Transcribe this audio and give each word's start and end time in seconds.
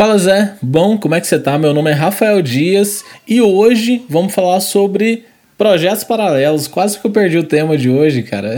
Fala 0.00 0.16
Zé, 0.16 0.54
bom, 0.62 0.96
como 0.96 1.14
é 1.14 1.20
que 1.20 1.26
você 1.26 1.38
tá? 1.38 1.58
Meu 1.58 1.74
nome 1.74 1.90
é 1.90 1.92
Rafael 1.92 2.40
Dias 2.40 3.04
e 3.28 3.42
hoje 3.42 4.02
vamos 4.08 4.32
falar 4.34 4.58
sobre 4.60 5.24
projetos 5.58 6.04
paralelos. 6.04 6.66
Quase 6.66 6.98
que 6.98 7.06
eu 7.06 7.10
perdi 7.10 7.36
o 7.36 7.42
tema 7.42 7.76
de 7.76 7.90
hoje, 7.90 8.22
cara. 8.22 8.56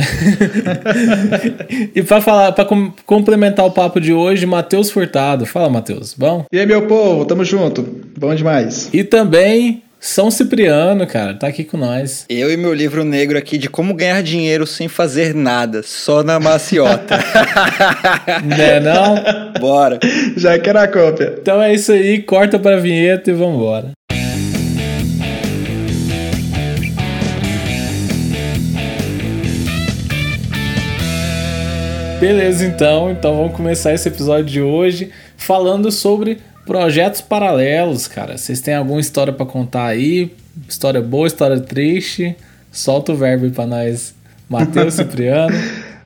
e 1.96 2.00
para 2.00 2.20
falar, 2.20 2.52
para 2.52 2.64
com, 2.64 2.92
complementar 3.04 3.66
o 3.66 3.72
papo 3.72 4.00
de 4.00 4.12
hoje, 4.12 4.46
Matheus 4.46 4.92
Furtado. 4.92 5.44
Fala, 5.44 5.68
Matheus, 5.68 6.14
bom? 6.14 6.44
E 6.52 6.60
aí, 6.60 6.64
meu 6.64 6.86
povo, 6.86 7.24
tamo 7.24 7.45
junto. 7.45 7.82
Bom 8.16 8.32
demais. 8.36 8.88
E 8.93 9.02
também 9.02 9.82
são 10.05 10.32
Cipriano, 10.32 11.07
cara, 11.07 11.32
tá 11.32 11.46
aqui 11.46 11.62
com 11.62 11.77
nós. 11.77 12.27
Eu 12.29 12.52
e 12.52 12.57
meu 12.57 12.75
livro 12.75 13.05
negro 13.05 13.39
aqui 13.39 13.57
de 13.57 13.71
como 13.71 13.95
ganhar 13.95 14.21
dinheiro 14.21 14.66
sem 14.66 14.89
fazer 14.89 15.32
nada, 15.32 15.80
só 15.84 16.25
na 16.25 16.41
maciota. 16.41 17.19
né, 18.45 18.80
não? 18.80 19.15
Bora. 19.61 20.01
Já 20.37 20.59
quero 20.59 20.80
a 20.80 20.88
cópia. 20.88 21.37
Então 21.41 21.62
é 21.62 21.73
isso 21.73 21.93
aí, 21.93 22.20
corta 22.20 22.59
pra 22.59 22.79
vinheta 22.79 23.30
e 23.30 23.33
vambora. 23.33 23.93
Beleza, 32.19 32.66
então. 32.66 33.09
Então 33.09 33.37
vamos 33.37 33.57
começar 33.57 33.95
esse 33.95 34.09
episódio 34.09 34.46
de 34.46 34.60
hoje 34.60 35.12
falando 35.37 35.93
sobre 35.93 36.38
projetos 36.66 37.21
paralelos, 37.21 38.07
cara. 38.07 38.37
Vocês 38.37 38.61
têm 38.61 38.75
alguma 38.75 39.01
história 39.01 39.33
para 39.33 39.47
contar 39.47 39.87
aí? 39.87 40.30
História 40.69 41.01
boa, 41.01 41.27
história 41.27 41.61
triste? 41.61 42.37
Solta 42.71 43.12
o 43.12 43.16
verbo 43.16 43.45
aí 43.45 43.51
pra 43.51 43.66
nós, 43.66 44.15
Matheus 44.48 44.95
Cipriano. 44.95 45.55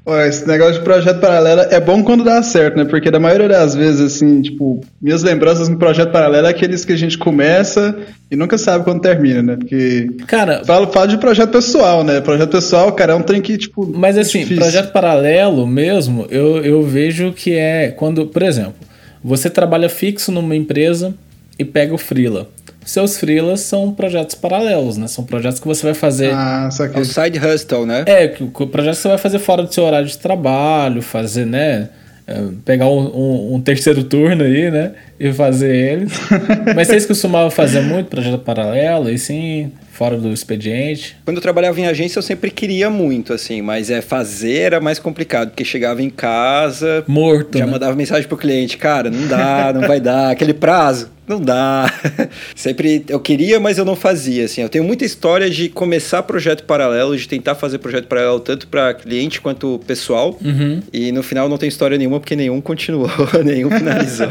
Ué, 0.08 0.28
esse 0.28 0.46
negócio 0.46 0.74
de 0.74 0.80
projeto 0.82 1.18
paralelo 1.18 1.62
é 1.62 1.80
bom 1.80 2.00
quando 2.04 2.22
dá 2.22 2.40
certo, 2.40 2.76
né? 2.76 2.84
Porque 2.84 3.10
da 3.10 3.18
maioria 3.18 3.48
das 3.48 3.74
vezes, 3.74 4.00
assim, 4.00 4.40
tipo, 4.40 4.80
minhas 5.02 5.24
lembranças 5.24 5.68
no 5.68 5.76
projeto 5.76 6.12
paralelo 6.12 6.46
é 6.46 6.50
aqueles 6.50 6.84
que 6.84 6.92
a 6.92 6.96
gente 6.96 7.18
começa 7.18 7.92
e 8.30 8.36
nunca 8.36 8.56
sabe 8.56 8.84
quando 8.84 9.00
termina, 9.00 9.42
né? 9.42 9.56
Porque. 9.56 10.08
Cara. 10.28 10.62
Falo, 10.64 10.86
falo 10.92 11.08
de 11.08 11.18
projeto 11.18 11.50
pessoal, 11.50 12.04
né? 12.04 12.20
Projeto 12.20 12.50
pessoal, 12.50 12.92
cara, 12.92 13.14
é 13.14 13.16
um 13.16 13.22
trem 13.22 13.42
que, 13.42 13.58
tipo. 13.58 13.84
Mas 13.84 14.16
assim, 14.16 14.40
difícil. 14.40 14.62
projeto 14.62 14.92
paralelo 14.92 15.66
mesmo, 15.66 16.24
eu, 16.30 16.64
eu 16.64 16.84
vejo 16.84 17.32
que 17.32 17.54
é 17.54 17.90
quando, 17.90 18.26
por 18.26 18.42
exemplo, 18.42 18.85
você 19.26 19.50
trabalha 19.50 19.88
fixo 19.88 20.30
numa 20.30 20.54
empresa 20.54 21.14
e 21.58 21.64
pega 21.64 21.94
o 21.94 21.98
freela 21.98 22.48
seus 22.86 23.18
freelas 23.18 23.60
são 23.60 23.92
projetos 23.92 24.36
paralelos, 24.36 24.96
né? 24.96 25.08
São 25.08 25.24
projetos 25.24 25.58
que 25.58 25.66
você 25.66 25.82
vai 25.82 25.94
fazer. 25.94 26.32
Ah, 26.32 26.68
só 26.70 26.86
que... 26.86 26.96
É 26.96 27.00
o 27.00 27.04
side 27.04 27.38
hustle, 27.38 27.84
né? 27.84 28.04
É, 28.06 28.28
projetos 28.28 28.98
que 28.98 29.02
você 29.02 29.08
vai 29.08 29.18
fazer 29.18 29.40
fora 29.40 29.64
do 29.64 29.74
seu 29.74 29.82
horário 29.82 30.06
de 30.06 30.16
trabalho, 30.16 31.02
fazer, 31.02 31.44
né? 31.44 31.88
É, 32.28 32.40
pegar 32.64 32.86
um, 32.86 33.06
um, 33.06 33.54
um, 33.54 33.60
terceiro 33.60 34.04
turno 34.04 34.44
aí, 34.44 34.70
né? 34.70 34.92
E 35.18 35.32
fazer 35.32 35.74
eles. 35.74 36.12
Mas 36.76 36.86
vocês 36.86 37.04
costumavam 37.04 37.50
fazer 37.50 37.80
muito 37.80 38.06
projeto 38.06 38.38
paralelo, 38.38 39.10
e 39.10 39.18
sim, 39.18 39.72
fora 39.96 40.16
do 40.16 40.32
expediente? 40.32 41.16
Quando 41.24 41.38
eu 41.38 41.42
trabalhava 41.42 41.80
em 41.80 41.86
agência, 41.86 42.18
eu 42.18 42.22
sempre 42.22 42.50
queria 42.50 42.90
muito, 42.90 43.32
assim, 43.32 43.62
mas 43.62 43.90
é 43.90 44.02
fazer 44.02 44.58
era 44.58 44.80
mais 44.80 44.98
complicado, 44.98 45.48
porque 45.48 45.64
chegava 45.64 46.02
em 46.02 46.10
casa. 46.10 47.02
Morto. 47.06 47.58
Já 47.58 47.66
né? 47.66 47.72
mandava 47.72 47.96
mensagem 47.96 48.28
pro 48.28 48.36
cliente, 48.36 48.76
cara, 48.76 49.10
não 49.10 49.26
dá, 49.26 49.72
não 49.72 49.88
vai 49.88 50.00
dar, 50.00 50.30
aquele 50.32 50.52
prazo 50.52 51.16
não 51.28 51.40
dá. 51.40 51.92
Sempre 52.54 53.04
eu 53.08 53.18
queria, 53.18 53.58
mas 53.58 53.78
eu 53.78 53.84
não 53.84 53.96
fazia. 53.96 54.44
Assim, 54.44 54.62
eu 54.62 54.68
tenho 54.68 54.84
muita 54.84 55.04
história 55.04 55.50
de 55.50 55.68
começar 55.68 56.22
projeto 56.22 56.64
paralelo, 56.64 57.16
de 57.16 57.26
tentar 57.26 57.54
fazer 57.54 57.78
projeto 57.78 58.06
paralelo 58.06 58.40
tanto 58.40 58.68
para 58.68 58.94
cliente 58.94 59.40
quanto 59.40 59.80
pessoal. 59.86 60.38
Uhum. 60.44 60.80
E 60.92 61.10
no 61.12 61.22
final 61.22 61.48
não 61.48 61.58
tem 61.58 61.68
história 61.68 61.98
nenhuma 61.98 62.20
porque 62.20 62.36
nenhum 62.36 62.60
continuou, 62.60 63.10
nenhum 63.44 63.70
finalizou. 63.70 64.28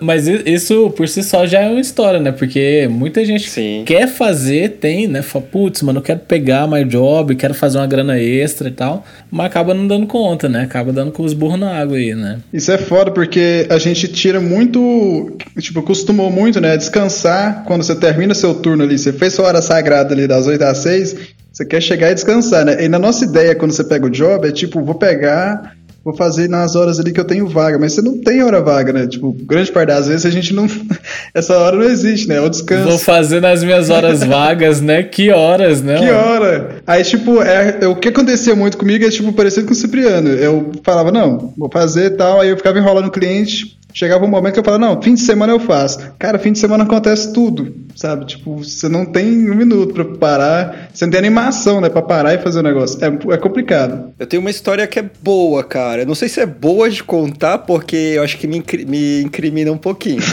mas 0.00 0.26
isso 0.26 0.90
por 0.90 1.08
si 1.08 1.22
só 1.22 1.46
já 1.46 1.60
é 1.60 1.68
uma 1.68 1.80
história, 1.80 2.20
né? 2.20 2.32
Porque 2.32 2.88
muita 2.90 3.24
gente 3.24 3.48
Sim. 3.48 3.84
quer 3.86 4.08
fazer, 4.08 4.78
tem, 4.80 4.93
né? 5.08 5.22
Fala, 5.22 5.44
putz, 5.44 5.82
mano, 5.82 5.98
eu 5.98 6.02
quero 6.02 6.20
pegar 6.20 6.66
my 6.66 6.84
job, 6.84 7.34
quero 7.34 7.54
fazer 7.54 7.78
uma 7.78 7.86
grana 7.86 8.18
extra 8.18 8.68
e 8.68 8.72
tal, 8.72 9.04
mas 9.30 9.46
acaba 9.46 9.74
não 9.74 9.86
dando 9.86 10.06
conta, 10.06 10.48
né? 10.48 10.62
Acaba 10.62 10.92
dando 10.92 11.12
com 11.12 11.22
os 11.22 11.32
burros 11.32 11.58
na 11.58 11.76
água 11.76 11.96
aí, 11.96 12.14
né? 12.14 12.38
Isso 12.52 12.70
é 12.70 12.78
foda 12.78 13.10
porque 13.10 13.66
a 13.68 13.78
gente 13.78 14.08
tira 14.08 14.40
muito, 14.40 15.36
tipo, 15.58 15.82
costuma 15.82 16.30
muito, 16.30 16.60
né? 16.60 16.76
Descansar 16.76 17.64
quando 17.66 17.82
você 17.82 17.94
termina 17.94 18.34
seu 18.34 18.54
turno 18.54 18.84
ali. 18.84 18.98
Você 18.98 19.12
fez 19.12 19.34
sua 19.34 19.46
hora 19.46 19.60
sagrada 19.60 20.14
ali 20.14 20.26
das 20.26 20.46
8 20.46 20.62
às 20.62 20.78
6, 20.78 21.16
você 21.52 21.64
quer 21.64 21.80
chegar 21.80 22.10
e 22.10 22.14
descansar, 22.14 22.64
né? 22.64 22.84
E 22.84 22.88
na 22.88 22.98
nossa 22.98 23.24
ideia, 23.24 23.54
quando 23.54 23.72
você 23.72 23.84
pega 23.84 24.06
o 24.06 24.10
job, 24.10 24.48
é 24.48 24.50
tipo, 24.50 24.82
vou 24.82 24.96
pegar, 24.96 25.76
vou 26.04 26.14
fazer 26.14 26.48
nas 26.48 26.76
horas 26.76 27.00
ali 27.00 27.12
que 27.12 27.18
eu 27.18 27.24
tenho 27.24 27.48
vaga. 27.48 27.78
Mas 27.78 27.94
você 27.94 28.02
não 28.02 28.20
tem 28.20 28.42
hora 28.42 28.60
vaga, 28.60 28.92
né? 28.92 29.06
Tipo, 29.06 29.32
grande 29.32 29.72
parte 29.72 29.88
das 29.88 30.06
vezes 30.06 30.26
a 30.26 30.30
gente 30.30 30.52
não. 30.52 30.66
Essa 31.32 31.56
hora 31.56 31.76
não 31.76 31.84
existe, 31.84 32.28
né? 32.28 32.36
É 32.36 32.40
o 32.40 32.48
descanso. 32.48 32.88
Vou 32.88 32.98
fazer 32.98 33.40
nas 33.40 33.64
minhas 33.64 33.88
horas 33.88 34.22
vagas, 34.22 34.80
né? 34.80 35.02
Que 35.02 35.30
horas, 35.30 35.80
né? 35.80 35.98
Que 35.98 36.10
hora? 36.10 36.82
Aí, 36.86 37.02
tipo, 37.02 37.42
é, 37.42 37.78
é, 37.80 37.88
o 37.88 37.96
que 37.96 38.08
acontecia 38.08 38.54
muito 38.54 38.76
comigo 38.76 39.04
é, 39.04 39.10
tipo, 39.10 39.32
parecido 39.32 39.66
com 39.66 39.72
o 39.72 39.76
Cipriano. 39.76 40.28
Eu 40.28 40.72
falava, 40.82 41.10
não, 41.10 41.52
vou 41.56 41.70
fazer 41.70 42.10
tal, 42.10 42.40
aí 42.40 42.50
eu 42.50 42.56
ficava 42.56 42.78
enrolando 42.78 43.06
o 43.06 43.10
cliente 43.10 43.73
chegava 43.94 44.24
um 44.24 44.28
momento 44.28 44.54
que 44.54 44.58
eu 44.58 44.64
falava, 44.64 44.84
não, 44.84 45.00
fim 45.00 45.14
de 45.14 45.20
semana 45.20 45.52
eu 45.52 45.60
faço. 45.60 46.00
Cara, 46.18 46.36
fim 46.36 46.50
de 46.50 46.58
semana 46.58 46.82
acontece 46.82 47.32
tudo, 47.32 47.72
sabe? 47.94 48.26
Tipo, 48.26 48.56
você 48.56 48.88
não 48.88 49.06
tem 49.06 49.48
um 49.48 49.54
minuto 49.54 49.94
para 49.94 50.04
parar, 50.04 50.88
você 50.92 51.06
não 51.06 51.12
tem 51.12 51.20
animação, 51.20 51.80
né, 51.80 51.88
pra 51.88 52.02
parar 52.02 52.34
e 52.34 52.38
fazer 52.38 52.58
o 52.58 52.62
negócio. 52.62 52.98
É, 53.02 53.06
é 53.32 53.36
complicado. 53.38 54.12
Eu 54.18 54.26
tenho 54.26 54.40
uma 54.40 54.50
história 54.50 54.84
que 54.88 54.98
é 54.98 55.04
boa, 55.22 55.62
cara. 55.62 56.02
Eu 56.02 56.06
não 56.06 56.16
sei 56.16 56.28
se 56.28 56.40
é 56.40 56.46
boa 56.46 56.90
de 56.90 57.04
contar, 57.04 57.58
porque 57.58 57.96
eu 57.96 58.24
acho 58.24 58.36
que 58.36 58.48
me, 58.48 58.58
incri 58.58 58.84
me 58.84 59.22
incrimina 59.22 59.70
um 59.70 59.78
pouquinho. 59.78 60.20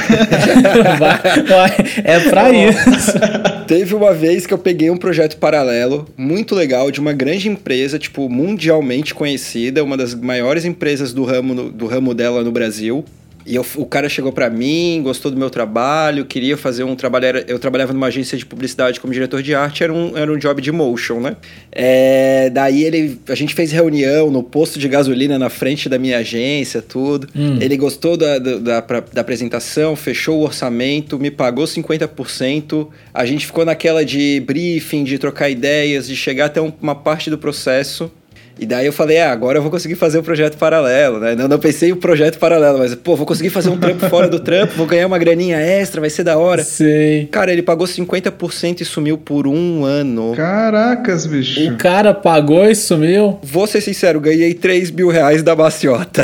é 2.03 2.19
pra 2.19 2.49
isso. 2.49 3.11
Teve 3.67 3.93
uma 3.93 4.11
vez 4.11 4.47
que 4.47 4.53
eu 4.53 4.57
peguei 4.57 4.89
um 4.89 4.97
projeto 4.97 5.37
paralelo, 5.37 6.07
muito 6.17 6.55
legal, 6.55 6.89
de 6.89 6.99
uma 6.99 7.13
grande 7.13 7.47
empresa, 7.47 7.99
tipo, 7.99 8.27
mundialmente 8.27 9.13
conhecida, 9.13 9.83
uma 9.83 9.95
das 9.95 10.15
maiores 10.15 10.65
empresas 10.65 11.13
do 11.13 11.23
ramo, 11.23 11.71
do 11.71 11.85
ramo 11.85 12.13
dela 12.13 12.43
no 12.43 12.51
Brasil. 12.51 13.05
E 13.45 13.55
eu, 13.55 13.65
o 13.75 13.85
cara 13.85 14.07
chegou 14.09 14.31
para 14.31 14.49
mim, 14.49 15.01
gostou 15.03 15.31
do 15.31 15.37
meu 15.37 15.49
trabalho, 15.49 16.25
queria 16.25 16.57
fazer 16.57 16.83
um 16.83 16.95
trabalho. 16.95 17.25
Era, 17.25 17.45
eu 17.47 17.59
trabalhava 17.59 17.93
numa 17.93 18.07
agência 18.07 18.37
de 18.37 18.45
publicidade 18.45 18.99
como 18.99 19.13
diretor 19.13 19.41
de 19.41 19.55
arte, 19.55 19.83
era 19.83 19.93
um, 19.93 20.17
era 20.17 20.31
um 20.31 20.37
job 20.37 20.61
de 20.61 20.71
motion, 20.71 21.19
né? 21.19 21.35
É, 21.71 22.49
daí 22.49 22.83
ele, 22.83 23.19
a 23.27 23.35
gente 23.35 23.53
fez 23.53 23.71
reunião 23.71 24.29
no 24.29 24.43
posto 24.43 24.79
de 24.79 24.87
gasolina 24.87 25.37
na 25.39 25.49
frente 25.49 25.89
da 25.89 25.97
minha 25.97 26.17
agência, 26.17 26.81
tudo. 26.81 27.27
Hum. 27.35 27.57
Ele 27.59 27.77
gostou 27.77 28.15
da, 28.17 28.37
da, 28.37 28.57
da, 28.57 28.81
da, 28.81 29.21
apresentação, 29.21 29.95
fechou 29.95 30.39
o 30.39 30.43
orçamento, 30.43 31.19
me 31.19 31.31
pagou 31.31 31.65
50%. 31.65 32.87
A 33.13 33.25
gente 33.25 33.45
ficou 33.45 33.65
naquela 33.65 34.05
de 34.05 34.41
briefing, 34.45 35.03
de 35.03 35.17
trocar 35.17 35.49
ideias, 35.49 36.07
de 36.07 36.15
chegar 36.15 36.45
até 36.45 36.61
uma 36.61 36.95
parte 36.95 37.29
do 37.29 37.37
processo. 37.37 38.11
E 38.59 38.65
daí 38.65 38.85
eu 38.85 38.93
falei, 38.93 39.19
ah, 39.19 39.31
agora 39.31 39.57
eu 39.57 39.61
vou 39.61 39.71
conseguir 39.71 39.95
fazer 39.95 40.17
o 40.17 40.21
um 40.21 40.23
projeto 40.23 40.57
paralelo, 40.57 41.19
né? 41.19 41.35
Não, 41.35 41.47
não 41.47 41.57
pensei 41.57 41.89
em 41.89 41.93
um 41.93 41.97
projeto 41.97 42.37
paralelo, 42.37 42.77
mas, 42.77 42.93
pô, 42.95 43.15
vou 43.15 43.25
conseguir 43.25 43.49
fazer 43.49 43.69
um 43.69 43.77
trampo 43.77 44.07
fora 44.07 44.27
do 44.27 44.39
trampo, 44.39 44.73
vou 44.75 44.85
ganhar 44.85 45.07
uma 45.07 45.17
graninha 45.17 45.57
extra, 45.57 45.99
vai 45.99 46.09
ser 46.09 46.23
da 46.23 46.37
hora. 46.37 46.63
Sei. 46.63 47.27
Cara, 47.31 47.51
ele 47.51 47.61
pagou 47.61 47.87
50% 47.87 48.81
e 48.81 48.85
sumiu 48.85 49.17
por 49.17 49.47
um 49.47 49.83
ano. 49.83 50.33
Caracas, 50.35 51.25
bicho. 51.25 51.71
O 51.71 51.77
cara 51.77 52.13
pagou 52.13 52.69
e 52.69 52.75
sumiu? 52.75 53.39
Vou 53.41 53.65
ser 53.65 53.81
sincero, 53.81 54.19
ganhei 54.19 54.53
3 54.53 54.91
mil 54.91 55.09
reais 55.09 55.41
da 55.41 55.55
maciota. 55.55 56.23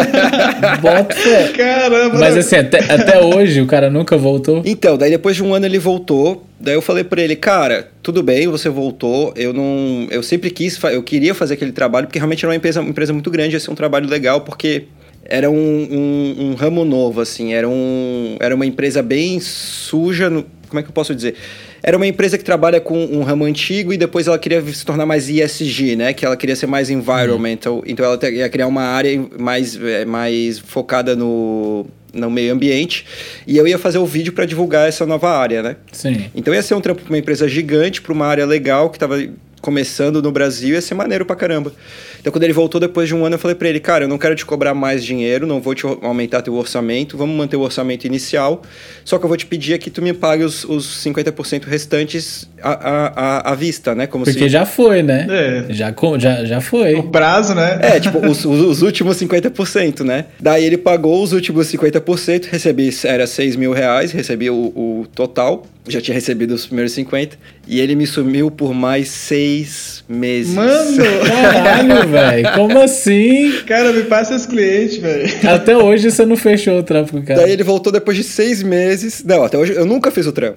Bota 0.80 1.14
Caramba. 1.56 2.18
Mas 2.18 2.36
assim, 2.36 2.56
até, 2.56 2.78
até 2.92 3.20
hoje 3.20 3.60
o 3.60 3.66
cara 3.66 3.90
nunca 3.90 4.16
voltou? 4.16 4.62
Então, 4.64 4.96
daí 4.96 5.10
depois 5.10 5.36
de 5.36 5.42
um 5.42 5.54
ano 5.54 5.66
ele 5.66 5.78
voltou, 5.78 6.47
Daí 6.60 6.74
eu 6.74 6.82
falei 6.82 7.04
para 7.04 7.22
ele, 7.22 7.36
cara, 7.36 7.88
tudo 8.02 8.22
bem, 8.22 8.48
você 8.48 8.68
voltou. 8.68 9.32
Eu 9.36 9.52
não, 9.52 10.08
eu 10.10 10.22
sempre 10.22 10.50
quis, 10.50 10.82
eu 10.84 11.02
queria 11.02 11.34
fazer 11.34 11.54
aquele 11.54 11.72
trabalho 11.72 12.06
porque 12.06 12.18
realmente 12.18 12.44
era 12.44 12.50
uma 12.50 12.56
empresa, 12.56 12.80
uma 12.80 12.90
empresa 12.90 13.12
muito 13.12 13.30
grande, 13.30 13.54
ia 13.54 13.60
ser 13.60 13.70
um 13.70 13.76
trabalho 13.76 14.08
legal 14.08 14.40
porque 14.40 14.86
era 15.24 15.50
um, 15.50 15.54
um, 15.54 16.50
um 16.50 16.54
ramo 16.54 16.84
novo, 16.84 17.20
assim, 17.20 17.52
era 17.52 17.68
um, 17.68 18.36
era 18.40 18.54
uma 18.54 18.64
empresa 18.64 19.02
bem 19.02 19.38
suja, 19.38 20.30
no, 20.30 20.44
como 20.68 20.80
é 20.80 20.82
que 20.82 20.88
eu 20.88 20.92
posso 20.92 21.14
dizer? 21.14 21.34
Era 21.82 21.96
uma 21.96 22.06
empresa 22.06 22.36
que 22.36 22.44
trabalha 22.44 22.80
com 22.80 23.04
um 23.04 23.22
ramo 23.22 23.44
antigo 23.44 23.92
e 23.92 23.96
depois 23.96 24.26
ela 24.26 24.38
queria 24.38 24.60
se 24.62 24.84
tornar 24.84 25.06
mais 25.06 25.28
ESG, 25.28 25.96
né? 25.96 26.12
Que 26.12 26.26
ela 26.26 26.36
queria 26.36 26.56
ser 26.56 26.66
mais 26.66 26.90
environmental. 26.90 27.76
Uhum. 27.76 27.82
Então 27.86 28.04
ela 28.04 28.18
ia 28.30 28.48
criar 28.48 28.66
uma 28.66 28.82
área 28.82 29.28
mais, 29.38 29.80
é, 29.80 30.04
mais 30.04 30.58
focada 30.58 31.14
no, 31.14 31.86
no 32.12 32.30
meio 32.30 32.52
ambiente, 32.52 33.04
e 33.46 33.56
eu 33.56 33.66
ia 33.66 33.78
fazer 33.78 33.98
o 33.98 34.06
vídeo 34.06 34.32
para 34.32 34.44
divulgar 34.44 34.88
essa 34.88 35.04
nova 35.04 35.30
área, 35.30 35.62
né? 35.62 35.76
Sim. 35.92 36.30
Então 36.34 36.54
ia 36.54 36.62
ser 36.62 36.74
um 36.74 36.80
trampo 36.80 37.02
para 37.02 37.10
uma 37.10 37.18
empresa 37.18 37.46
gigante, 37.48 38.00
para 38.00 38.12
uma 38.12 38.26
área 38.26 38.46
legal 38.46 38.90
que 38.90 38.96
estava 38.96 39.18
começando 39.60 40.22
no 40.22 40.30
Brasil, 40.30 40.74
ia 40.74 40.80
ser 40.80 40.94
maneiro 40.94 41.24
pra 41.24 41.36
caramba. 41.36 41.72
Então, 42.20 42.32
quando 42.32 42.44
ele 42.44 42.52
voltou 42.52 42.80
depois 42.80 43.08
de 43.08 43.14
um 43.14 43.24
ano, 43.24 43.34
eu 43.34 43.38
falei 43.38 43.54
pra 43.54 43.68
ele, 43.68 43.80
cara, 43.80 44.04
eu 44.04 44.08
não 44.08 44.18
quero 44.18 44.34
te 44.34 44.44
cobrar 44.44 44.74
mais 44.74 45.04
dinheiro, 45.04 45.46
não 45.46 45.60
vou 45.60 45.74
te 45.74 45.84
aumentar 45.86 46.42
teu 46.42 46.54
orçamento, 46.54 47.16
vamos 47.16 47.36
manter 47.36 47.56
o 47.56 47.60
orçamento 47.60 48.06
inicial, 48.06 48.62
só 49.04 49.18
que 49.18 49.24
eu 49.24 49.28
vou 49.28 49.36
te 49.36 49.46
pedir 49.46 49.74
é 49.74 49.78
que 49.78 49.90
tu 49.90 50.02
me 50.02 50.12
pague 50.12 50.42
os, 50.42 50.64
os 50.64 51.04
50% 51.04 51.64
restantes 51.64 52.48
à, 52.60 52.70
à, 52.70 53.52
à, 53.52 53.54
vista, 53.54 53.94
né? 53.94 54.06
Como 54.06 54.24
Porque 54.24 54.38
se... 54.38 54.48
já 54.48 54.66
foi, 54.66 55.02
né? 55.02 55.26
É. 55.30 55.72
Já, 55.72 55.94
já, 56.18 56.44
já 56.44 56.60
foi. 56.60 56.94
O 56.94 57.04
prazo, 57.04 57.54
né? 57.54 57.78
É, 57.82 58.00
tipo, 58.00 58.26
os, 58.26 58.44
os 58.44 58.82
últimos 58.82 59.16
50%, 59.18 60.04
né? 60.04 60.26
Daí 60.40 60.64
ele 60.64 60.76
pagou 60.76 61.22
os 61.22 61.32
últimos 61.32 61.66
50%, 61.68 62.46
recebi, 62.46 62.90
era 63.04 63.26
6 63.26 63.56
mil 63.56 63.72
reais, 63.72 64.12
recebi 64.12 64.50
o, 64.50 64.54
o 64.54 65.06
total, 65.14 65.64
já 65.92 66.00
tinha 66.00 66.14
recebido 66.14 66.54
os 66.54 66.66
primeiros 66.66 66.92
50, 66.92 67.36
e 67.66 67.80
ele 67.80 67.94
me 67.94 68.06
sumiu 68.06 68.50
por 68.50 68.72
mais 68.72 69.08
seis 69.08 70.04
meses. 70.08 70.54
Mano! 70.54 70.98
Caralho, 71.26 72.08
velho. 72.08 72.52
Como 72.54 72.80
assim? 72.80 73.52
Cara, 73.66 73.92
me 73.92 74.02
passa 74.04 74.34
esse 74.34 74.48
cliente, 74.48 75.00
velho. 75.00 75.28
Até 75.48 75.76
hoje 75.76 76.10
você 76.10 76.24
não 76.24 76.36
fechou 76.36 76.78
o 76.78 76.82
trampo 76.82 77.12
com 77.12 77.18
o 77.18 77.22
cara. 77.22 77.40
Daí 77.42 77.52
ele 77.52 77.64
voltou 77.64 77.92
depois 77.92 78.16
de 78.16 78.24
seis 78.24 78.62
meses. 78.62 79.22
Não, 79.24 79.44
até 79.44 79.58
hoje 79.58 79.72
eu 79.74 79.86
nunca 79.86 80.10
fiz 80.10 80.26
o 80.26 80.32
trampo. 80.32 80.56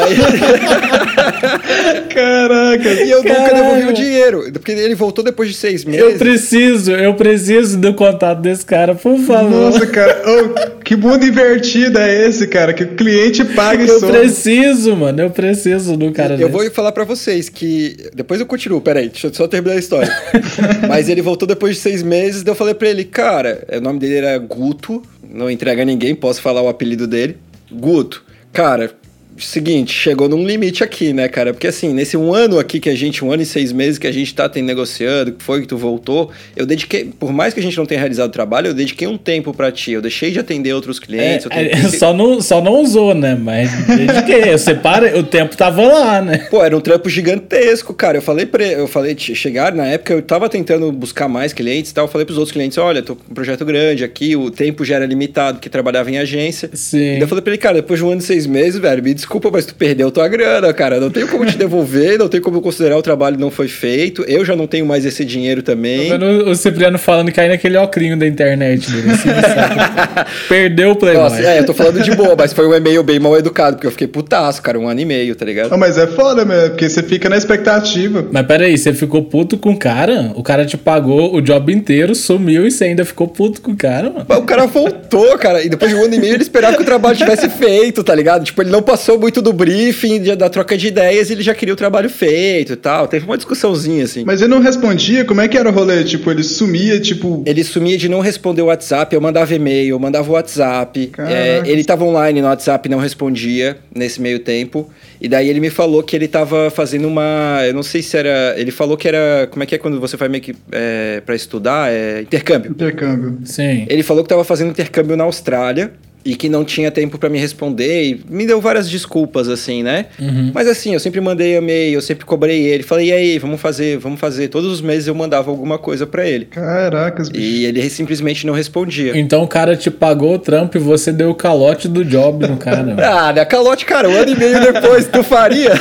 Daí 0.00 0.16
Caraca. 2.14 2.88
E 3.04 3.10
eu 3.10 3.22
Caraca. 3.22 3.42
nunca 3.42 3.54
devolvi 3.54 3.86
o 3.88 3.92
dinheiro. 3.92 4.52
Porque 4.52 4.72
ele 4.72 4.94
voltou 4.94 5.24
depois 5.24 5.48
de 5.50 5.56
seis 5.56 5.84
meses. 5.84 6.00
Eu 6.00 6.18
preciso, 6.18 6.92
eu 6.92 7.14
preciso 7.14 7.78
do 7.78 7.94
contato 7.94 8.40
desse 8.40 8.64
cara, 8.64 8.94
por 8.94 9.18
favor. 9.18 9.50
Nossa, 9.50 9.86
cara. 9.86 10.22
Oh, 10.26 10.78
que 10.82 10.96
mundo 10.96 11.24
invertido 11.24 11.98
é 11.98 12.26
esse, 12.26 12.46
cara? 12.46 12.72
Que 12.72 12.84
o 12.84 12.88
cliente 12.94 13.44
pague 13.44 13.86
Eu 13.88 14.00
preciso, 14.00 14.96
mano. 14.96 15.20
Eu 15.22 15.30
preciso 15.30 15.96
do 15.96 16.12
cara 16.12 16.34
Eu 16.34 16.38
desse. 16.38 16.50
vou 16.50 16.70
falar 16.70 16.92
para 16.92 17.04
vocês 17.04 17.48
que. 17.48 17.96
Depois 18.14 18.40
eu 18.40 18.46
continuo, 18.46 18.80
peraí, 18.80 19.08
deixa 19.08 19.26
eu 19.28 19.34
só 19.34 19.46
terminar 19.46 19.74
a 19.74 19.78
história. 19.78 20.10
Mas 20.88 21.08
ele 21.08 21.22
voltou 21.22 21.46
depois 21.46 21.76
de 21.76 21.82
seis 21.82 22.02
meses, 22.02 22.42
daí 22.42 22.52
eu 22.52 22.56
falei 22.56 22.74
pra 22.74 22.88
ele, 22.88 23.04
cara, 23.04 23.66
o 23.76 23.80
nome 23.80 23.98
dele 23.98 24.16
era 24.16 24.38
Guto, 24.38 25.02
não 25.28 25.50
entrega 25.50 25.84
ninguém, 25.84 26.14
posso 26.14 26.40
falar 26.40 26.62
o 26.62 26.68
apelido 26.68 27.06
dele. 27.06 27.36
Guto, 27.70 28.22
cara, 28.52 28.90
seguinte, 29.36 29.92
chegou 29.92 30.28
num 30.28 30.46
limite 30.46 30.82
aqui, 30.82 31.12
né, 31.12 31.28
cara? 31.28 31.52
Porque 31.52 31.66
assim, 31.66 31.92
nesse 31.92 32.16
um 32.16 32.32
ano 32.32 32.58
aqui 32.58 32.80
que 32.80 32.88
a 32.88 32.94
gente, 32.94 33.24
um 33.24 33.32
ano 33.32 33.42
e 33.42 33.46
seis 33.46 33.72
meses 33.72 33.98
que 33.98 34.06
a 34.06 34.12
gente 34.12 34.34
tá 34.34 34.48
tem 34.48 34.62
negociando, 34.62 35.32
que 35.32 35.44
foi 35.44 35.60
que 35.60 35.66
tu 35.66 35.76
voltou, 35.76 36.30
eu 36.56 36.66
dediquei, 36.66 37.06
por 37.18 37.32
mais 37.32 37.54
que 37.54 37.60
a 37.60 37.62
gente 37.62 37.76
não 37.76 37.86
tenha 37.86 38.00
realizado 38.00 38.28
o 38.28 38.32
trabalho, 38.32 38.68
eu 38.68 38.74
dediquei 38.74 39.06
um 39.06 39.16
tempo 39.16 39.52
para 39.52 39.70
ti. 39.70 39.92
Eu 39.92 40.02
deixei 40.02 40.30
de 40.30 40.38
atender 40.38 40.72
outros 40.72 40.98
clientes. 40.98 41.46
É, 41.50 41.72
é, 41.72 41.76
só, 41.88 42.12
não, 42.12 42.40
só 42.40 42.60
não 42.60 42.80
usou, 42.80 43.14
né? 43.14 43.36
Mas 43.40 43.70
dediquei. 43.86 44.52
eu 44.52 44.58
separa, 44.58 45.18
o 45.18 45.22
tempo 45.22 45.56
tava 45.56 45.82
lá, 45.82 46.20
né? 46.20 46.38
Pô, 46.50 46.64
era 46.64 46.76
um 46.76 46.80
trampo 46.80 47.08
gigantesco, 47.08 47.94
cara. 47.94 48.18
Eu 48.18 48.22
falei 48.22 48.46
pra 48.46 48.64
eu 48.64 48.86
falei, 48.86 49.16
chegar 49.18 49.72
na 49.72 49.86
época, 49.86 50.14
eu 50.14 50.22
tava 50.22 50.48
tentando 50.48 50.90
buscar 50.92 51.28
mais 51.28 51.52
clientes 51.52 51.90
e 51.90 51.94
tal. 51.94 52.04
Eu 52.04 52.08
falei 52.08 52.24
pros 52.24 52.38
outros 52.38 52.52
clientes: 52.52 52.78
olha, 52.78 53.02
tô 53.02 53.16
com 53.16 53.30
um 53.30 53.34
projeto 53.34 53.64
grande 53.64 54.04
aqui, 54.04 54.36
o 54.36 54.50
tempo 54.50 54.84
já 54.84 54.96
era 54.96 55.06
limitado, 55.06 55.58
que 55.58 55.68
trabalhava 55.68 56.10
em 56.10 56.18
agência. 56.18 56.70
Sim. 56.72 57.16
E 57.16 57.20
eu 57.20 57.28
falei 57.28 57.42
pra 57.42 57.52
ele, 57.52 57.60
cara, 57.60 57.74
depois 57.76 57.98
de 57.98 58.04
um 58.04 58.10
ano 58.10 58.20
e 58.20 58.24
seis 58.24 58.46
meses, 58.46 58.80
velho, 58.80 59.02
me 59.02 59.14
desculpa, 59.18 59.50
mas 59.52 59.66
tu 59.66 59.74
perdeu 59.74 60.10
tua 60.10 60.28
grana, 60.28 60.72
cara. 60.72 61.00
Não 61.00 61.10
tenho 61.10 61.28
como 61.28 61.44
te 61.44 61.56
devolver, 61.58 62.18
não 62.18 62.28
tenho 62.28 62.42
como 62.42 62.60
considerar 62.60 62.96
o 62.96 63.02
trabalho 63.02 63.38
não 63.38 63.50
foi 63.50 63.68
feito. 63.68 64.24
Eu 64.26 64.44
já 64.44 64.54
não 64.56 64.66
tenho 64.66 64.86
mais 64.86 65.04
esse 65.04 65.24
dinheiro 65.24 65.62
também. 65.62 66.10
O 66.46 66.54
Cipriano 66.54 66.98
falando 66.98 67.30
que 67.30 67.40
aí 67.40 67.48
naquele 67.48 67.76
ocrinho 67.76 68.16
da 68.18 68.26
internet 68.26 68.90
dele. 68.90 69.10
Assim, 69.10 69.28
Perdeu 70.48 70.92
o 70.92 70.96
Playboy. 70.96 71.22
Nossa, 71.22 71.42
é, 71.42 71.58
eu 71.58 71.66
tô 71.66 71.74
falando 71.74 72.00
de 72.00 72.14
boa, 72.14 72.34
mas 72.36 72.52
foi 72.52 72.66
um 72.66 72.74
e-mail 72.74 73.02
bem 73.02 73.18
mal 73.18 73.36
educado, 73.36 73.76
porque 73.76 73.86
eu 73.86 73.90
fiquei 73.90 74.06
putaço, 74.06 74.62
cara, 74.62 74.78
um 74.78 74.88
ano 74.88 75.00
e 75.00 75.04
meio, 75.04 75.34
tá 75.34 75.44
ligado? 75.44 75.70
Não, 75.70 75.78
mas 75.78 75.98
é 75.98 76.06
foda 76.06 76.44
mesmo, 76.44 76.70
porque 76.70 76.88
você 76.88 77.02
fica 77.02 77.28
na 77.28 77.36
expectativa. 77.36 78.26
Mas 78.30 78.46
peraí, 78.46 78.76
você 78.78 78.92
ficou 78.92 79.22
puto 79.22 79.58
com 79.58 79.72
o 79.72 79.76
cara? 79.76 80.32
O 80.34 80.42
cara 80.42 80.64
te 80.64 80.76
pagou 80.76 81.34
o 81.34 81.40
job 81.40 81.72
inteiro, 81.72 82.14
sumiu 82.14 82.66
e 82.66 82.70
você 82.70 82.84
ainda 82.84 83.04
ficou 83.04 83.28
puto 83.28 83.60
com 83.60 83.72
o 83.72 83.76
cara, 83.76 84.10
mano? 84.10 84.26
Mas 84.28 84.38
o 84.38 84.42
cara 84.42 84.66
voltou, 84.66 85.36
cara, 85.38 85.62
e 85.62 85.68
depois 85.68 85.90
de 85.90 85.96
um 85.96 86.04
ano 86.04 86.14
e 86.14 86.18
meio 86.18 86.34
ele 86.34 86.42
esperava 86.42 86.76
que 86.76 86.82
o 86.82 86.86
trabalho 86.86 87.16
tivesse 87.16 87.48
feito, 87.48 88.04
tá 88.04 88.14
ligado? 88.14 88.44
Tipo, 88.44 88.62
ele 88.62 88.70
não 88.70 88.82
passou 88.82 89.07
muito 89.16 89.40
do 89.40 89.52
briefing, 89.52 90.34
da 90.36 90.48
troca 90.50 90.76
de 90.76 90.88
ideias, 90.88 91.30
ele 91.30 91.40
já 91.42 91.54
queria 91.54 91.72
o 91.72 91.76
trabalho 91.76 92.10
feito 92.10 92.72
e 92.72 92.76
tal. 92.76 93.06
Teve 93.06 93.24
uma 93.24 93.36
discussãozinha, 93.36 94.04
assim. 94.04 94.24
Mas 94.26 94.42
ele 94.42 94.50
não 94.50 94.60
respondia? 94.60 95.24
Como 95.24 95.40
é 95.40 95.46
que 95.46 95.56
era 95.56 95.68
o 95.68 95.72
rolê? 95.72 96.02
Tipo, 96.02 96.30
ele 96.30 96.42
sumia, 96.42 97.00
tipo... 97.00 97.42
Ele 97.46 97.62
sumia 97.62 97.96
de 97.96 98.08
não 98.08 98.20
responder 98.20 98.62
o 98.62 98.66
WhatsApp, 98.66 99.14
eu 99.14 99.20
mandava 99.20 99.54
e-mail, 99.54 99.90
eu 99.90 99.98
mandava 99.98 100.28
o 100.28 100.32
WhatsApp. 100.32 101.12
É, 101.18 101.62
ele 101.64 101.84
tava 101.84 102.04
online 102.04 102.42
no 102.42 102.48
WhatsApp 102.48 102.88
e 102.88 102.90
não 102.90 102.98
respondia 102.98 103.78
nesse 103.94 104.20
meio 104.20 104.40
tempo. 104.40 104.90
E 105.20 105.28
daí 105.28 105.48
ele 105.48 105.60
me 105.60 105.70
falou 105.70 106.02
que 106.02 106.16
ele 106.16 106.26
tava 106.26 106.70
fazendo 106.70 107.06
uma... 107.06 107.60
Eu 107.66 107.74
não 107.74 107.82
sei 107.82 108.02
se 108.02 108.16
era... 108.16 108.54
Ele 108.56 108.70
falou 108.70 108.96
que 108.96 109.06
era... 109.06 109.48
Como 109.50 109.62
é 109.62 109.66
que 109.66 109.74
é 109.74 109.78
quando 109.78 110.00
você 110.00 110.16
vai 110.16 110.28
meio 110.28 110.42
que... 110.42 110.54
É, 110.72 111.22
pra 111.24 111.34
estudar? 111.34 111.92
É 111.92 112.22
intercâmbio. 112.22 112.70
Intercâmbio. 112.70 113.38
Sim. 113.44 113.86
Ele 113.88 114.02
falou 114.02 114.22
que 114.22 114.28
tava 114.28 114.44
fazendo 114.44 114.70
intercâmbio 114.70 115.16
na 115.16 115.24
Austrália 115.24 115.92
e 116.28 116.36
que 116.36 116.46
não 116.46 116.62
tinha 116.62 116.90
tempo 116.90 117.16
para 117.16 117.30
me 117.30 117.38
responder 117.38 118.02
e 118.04 118.20
me 118.28 118.46
deu 118.46 118.60
várias 118.60 118.90
desculpas 118.90 119.48
assim, 119.48 119.82
né? 119.82 120.06
Uhum. 120.20 120.50
Mas 120.52 120.68
assim, 120.68 120.92
eu 120.92 121.00
sempre 121.00 121.22
mandei 121.22 121.56
e-mail, 121.56 121.94
eu 121.94 122.02
sempre 122.02 122.26
cobrei 122.26 122.66
ele, 122.66 122.82
falei: 122.82 123.08
"E 123.08 123.12
aí, 123.12 123.38
vamos 123.38 123.58
fazer, 123.58 123.96
vamos 123.96 124.20
fazer". 124.20 124.48
Todos 124.48 124.70
os 124.70 124.82
meses 124.82 125.08
eu 125.08 125.14
mandava 125.14 125.50
alguma 125.50 125.78
coisa 125.78 126.06
para 126.06 126.28
ele. 126.28 126.44
Caracas, 126.44 127.30
bicho. 127.30 127.42
E 127.42 127.64
ele 127.64 127.88
simplesmente 127.88 128.46
não 128.46 128.52
respondia. 128.52 129.18
Então 129.18 129.42
o 129.42 129.48
cara 129.48 129.74
te 129.74 129.90
pagou 129.90 130.34
o 130.34 130.38
trampo 130.38 130.76
e 130.76 130.80
você 130.80 131.10
deu 131.10 131.30
o 131.30 131.34
calote 131.34 131.88
do 131.88 132.04
job 132.04 132.46
no 132.46 132.58
cara. 132.58 132.94
ah, 133.02 133.32
né? 133.32 133.42
Calote, 133.46 133.86
cara, 133.86 134.06
um 134.06 134.14
ano 134.14 134.30
e 134.30 134.36
meio 134.36 134.60
depois 134.60 135.08
tu 135.08 135.22
faria. 135.22 135.72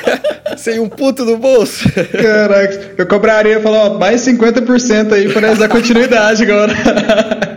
Sem 0.56 0.80
um 0.80 0.88
puto 0.88 1.26
no 1.26 1.36
bolso. 1.36 1.88
Caraca, 1.92 2.92
eu 2.96 3.06
cobraria, 3.06 3.60
falar, 3.60 3.90
ó, 3.90 3.98
mais 3.98 4.22
50% 4.22 5.12
aí 5.12 5.28
para 5.28 5.54
dar 5.54 5.68
continuidade 5.68 6.42
agora. 6.42 6.72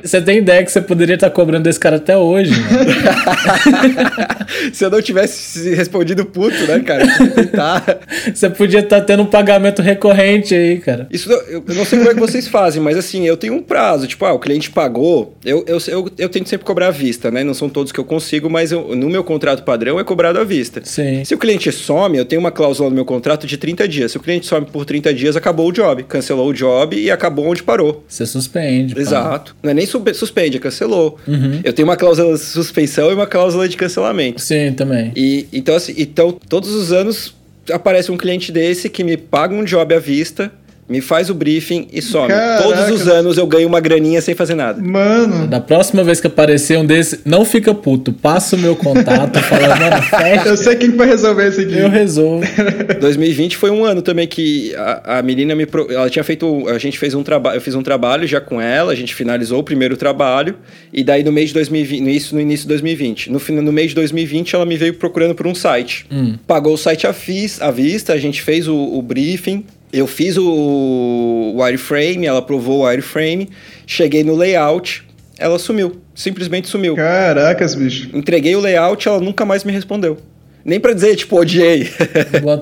Você 0.03 0.21
tem 0.21 0.39
ideia 0.39 0.63
que 0.63 0.71
você 0.71 0.81
poderia 0.81 1.15
estar 1.15 1.29
cobrando 1.29 1.63
desse 1.63 1.79
cara 1.79 1.95
até 1.95 2.17
hoje, 2.17 2.32
Se 4.73 4.85
eu 4.85 4.89
não 4.89 5.01
tivesse 5.01 5.73
respondido 5.73 6.25
puto, 6.25 6.65
né, 6.67 6.79
cara? 6.79 7.05
Você 8.33 8.49
podia 8.49 8.79
estar 8.79 9.01
tendo 9.01 9.23
um 9.23 9.25
pagamento 9.25 9.81
recorrente 9.81 10.53
aí, 10.53 10.79
cara. 10.79 11.07
Isso 11.11 11.31
eu, 11.31 11.63
eu 11.67 11.75
não 11.75 11.85
sei 11.85 11.99
como 11.99 12.11
é 12.11 12.13
que 12.13 12.19
vocês 12.19 12.47
fazem, 12.47 12.81
mas 12.81 12.97
assim, 12.97 13.25
eu 13.25 13.37
tenho 13.37 13.53
um 13.53 13.61
prazo. 13.61 14.07
Tipo, 14.07 14.25
ah, 14.25 14.33
o 14.33 14.39
cliente 14.39 14.69
pagou, 14.69 15.35
eu, 15.43 15.63
eu, 15.67 15.77
eu, 15.87 16.09
eu 16.17 16.29
tento 16.29 16.49
sempre 16.49 16.65
cobrar 16.65 16.87
à 16.87 16.91
vista, 16.91 17.31
né? 17.31 17.43
Não 17.43 17.53
são 17.53 17.69
todos 17.69 17.91
que 17.91 17.99
eu 17.99 18.05
consigo, 18.05 18.49
mas 18.49 18.71
eu, 18.71 18.95
no 18.95 19.09
meu 19.09 19.23
contrato 19.23 19.63
padrão 19.63 19.99
é 19.99 20.03
cobrado 20.03 20.39
à 20.39 20.43
vista. 20.43 20.81
Sim. 20.83 21.23
Se 21.23 21.33
o 21.33 21.37
cliente 21.37 21.71
some, 21.71 22.17
eu 22.17 22.25
tenho 22.25 22.39
uma 22.39 22.51
cláusula 22.51 22.89
no 22.89 22.95
meu 22.95 23.05
contrato 23.05 23.47
de 23.47 23.57
30 23.57 23.87
dias. 23.87 24.11
Se 24.11 24.17
o 24.17 24.21
cliente 24.21 24.45
some 24.45 24.65
por 24.65 24.85
30 24.85 25.13
dias, 25.13 25.35
acabou 25.35 25.69
o 25.69 25.71
job. 25.71 26.03
Cancelou 26.03 26.49
o 26.49 26.53
job 26.53 26.95
e 26.95 27.09
acabou 27.09 27.45
onde 27.45 27.63
parou. 27.63 28.03
Você 28.07 28.25
suspende. 28.25 28.99
Exato. 28.99 29.53
Pá. 29.53 29.59
Não 29.63 29.71
é 29.71 29.73
nem 29.73 29.85
suspende, 29.85 30.57
é 30.57 30.59
cancelou. 30.59 31.17
Uhum. 31.27 31.61
Eu 31.63 31.73
tenho 31.73 31.87
uma 31.87 31.95
cláusula 31.95 32.12
de 32.15 32.37
suspensão 32.37 33.11
e 33.11 33.13
uma 33.13 33.27
cláusula 33.27 33.67
de 33.67 33.77
cancelamento. 33.77 34.41
Sim, 34.41 34.73
também. 34.73 35.11
E, 35.15 35.47
então, 35.51 35.75
assim, 35.75 35.93
então, 35.97 36.31
todos 36.31 36.73
os 36.73 36.91
anos 36.91 37.35
aparece 37.71 38.11
um 38.11 38.17
cliente 38.17 38.51
desse 38.51 38.89
que 38.89 39.03
me 39.03 39.15
paga 39.15 39.55
um 39.55 39.63
job 39.63 39.93
à 39.93 39.99
vista 39.99 40.51
me 40.87 40.99
faz 40.99 41.29
o 41.29 41.33
briefing 41.33 41.87
e 41.91 42.01
some. 42.01 42.27
Caraca. 42.27 42.63
Todos 42.63 42.89
os 42.89 43.07
anos 43.07 43.37
eu 43.37 43.47
ganho 43.47 43.67
uma 43.67 43.79
graninha 43.79 44.21
sem 44.21 44.35
fazer 44.35 44.55
nada. 44.55 44.81
Mano. 44.81 45.47
Da 45.47 45.59
próxima 45.59 46.03
vez 46.03 46.19
que 46.19 46.27
aparecer 46.27 46.77
um 46.77 46.85
desses, 46.85 47.21
não 47.25 47.45
fica 47.45 47.73
puto. 47.73 48.11
Passa 48.11 48.55
o 48.55 48.59
meu 48.59 48.75
contato, 48.75 49.39
fala, 49.43 49.75
mano, 49.75 50.01
fecha. 50.03 50.49
Eu 50.49 50.57
sei 50.57 50.75
quem 50.75 50.91
vai 50.91 51.07
resolver 51.07 51.47
esse 51.47 51.61
aqui. 51.61 51.77
Eu 51.77 51.89
resolvo. 51.89 52.45
2020 52.99 53.57
foi 53.57 53.71
um 53.71 53.85
ano 53.85 54.01
também 54.01 54.27
que 54.27 54.75
a, 54.75 55.19
a 55.19 55.21
menina 55.21 55.55
me. 55.55 55.65
Ela 55.89 56.09
tinha 56.09 56.23
feito. 56.23 56.67
A 56.67 56.77
gente 56.77 56.99
fez 56.99 57.13
um 57.13 57.23
trabalho. 57.23 57.57
Eu 57.57 57.61
fiz 57.61 57.75
um 57.75 57.83
trabalho 57.83 58.27
já 58.27 58.41
com 58.41 58.59
ela, 58.59 58.91
a 58.91 58.95
gente 58.95 59.15
finalizou 59.15 59.59
o 59.59 59.63
primeiro 59.63 59.95
trabalho. 59.95 60.55
E 60.91 61.03
daí 61.03 61.23
no 61.23 61.31
mês 61.31 61.49
de 61.49 61.55
2020. 61.55 62.01
No 62.01 62.09
início, 62.09 62.35
no 62.35 62.41
início 62.41 62.63
de 62.63 62.69
2020. 62.69 63.31
No, 63.31 63.39
no 63.61 63.71
mês 63.71 63.89
de 63.89 63.95
2020, 63.95 64.55
ela 64.55 64.65
me 64.65 64.75
veio 64.75 64.93
procurando 64.95 65.33
por 65.33 65.47
um 65.47 65.55
site. 65.55 66.05
Hum. 66.11 66.35
Pagou 66.45 66.73
o 66.73 66.77
site 66.77 67.07
à, 67.07 67.15
à 67.61 67.71
vista, 67.71 68.13
a 68.13 68.17
gente 68.17 68.41
fez 68.41 68.67
o, 68.67 68.75
o 68.75 69.01
briefing 69.01 69.63
eu 69.93 70.07
fiz 70.07 70.37
o 70.37 71.53
wireframe, 71.55 72.25
ela 72.25 72.39
aprovou 72.39 72.79
o 72.79 72.87
wireframe, 72.87 73.49
cheguei 73.85 74.23
no 74.23 74.35
layout, 74.35 75.07
ela 75.37 75.59
sumiu. 75.59 76.01
Simplesmente 76.15 76.67
sumiu. 76.67 76.95
Caracas, 76.95 77.75
bicho. 77.75 78.09
Entreguei 78.11 78.55
o 78.55 78.59
layout, 78.59 79.07
ela 79.07 79.19
nunca 79.19 79.45
mais 79.45 79.63
me 79.63 79.71
respondeu. 79.71 80.17
Nem 80.65 80.79
pra 80.79 80.93
dizer, 80.93 81.17
tipo, 81.17 81.37
odiei. 81.37 81.89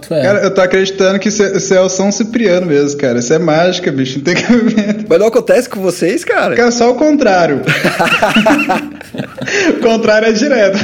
cara, 0.09 0.39
eu 0.43 0.51
tô 0.51 0.59
acreditando 0.61 1.19
que 1.19 1.29
você 1.29 1.75
é 1.75 1.81
o 1.81 1.87
São 1.87 2.11
Cipriano 2.11 2.65
mesmo, 2.65 2.99
cara. 2.99 3.19
Isso 3.19 3.31
é 3.31 3.37
mágica, 3.37 3.91
bicho. 3.91 4.17
Não 4.17 4.23
tem 4.23 4.33
cabimento. 4.41 5.05
Mas 5.07 5.19
não 5.19 5.27
acontece 5.27 5.69
com 5.69 5.79
vocês, 5.79 6.25
cara? 6.25 6.55
Cara, 6.55 6.71
só 6.71 6.89
o 6.91 6.95
contrário. 6.95 7.61
o 9.77 9.81
contrário 9.81 10.29
é 10.29 10.31
direto. 10.31 10.79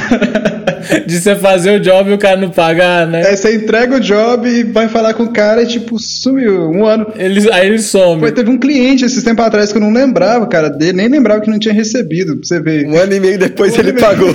De 1.06 1.20
você 1.20 1.34
fazer 1.34 1.72
o 1.72 1.80
job 1.80 2.08
e 2.08 2.14
o 2.14 2.18
cara 2.18 2.36
não 2.36 2.50
pagar, 2.50 3.04
né? 3.04 3.26
Aí 3.26 3.36
você 3.36 3.56
entrega 3.56 3.96
o 3.96 4.00
job 4.00 4.48
e 4.48 4.62
vai 4.62 4.88
falar 4.88 5.12
com 5.14 5.24
o 5.24 5.32
cara 5.32 5.62
e, 5.62 5.66
tipo, 5.66 5.98
sumiu 5.98 6.70
um 6.70 6.86
ano. 6.86 7.12
Ele, 7.16 7.50
aí 7.50 7.66
ele 7.66 7.80
some. 7.80 8.20
Pô, 8.20 8.30
teve 8.30 8.48
um 8.48 8.58
cliente 8.58 9.04
esses 9.04 9.24
tempos 9.24 9.44
atrás 9.44 9.72
que 9.72 9.78
eu 9.78 9.82
não 9.82 9.92
lembrava, 9.92 10.46
cara, 10.46 10.70
dele, 10.70 10.92
nem 10.92 11.08
lembrava 11.08 11.40
que 11.40 11.50
não 11.50 11.58
tinha 11.58 11.74
recebido, 11.74 12.36
pra 12.36 12.46
você 12.46 12.60
ver. 12.60 12.86
Um 12.86 12.96
ano 12.96 13.12
e 13.12 13.20
meio 13.20 13.38
depois 13.38 13.76
um 13.76 13.80
ele 13.80 13.94
pagou. 13.94 14.28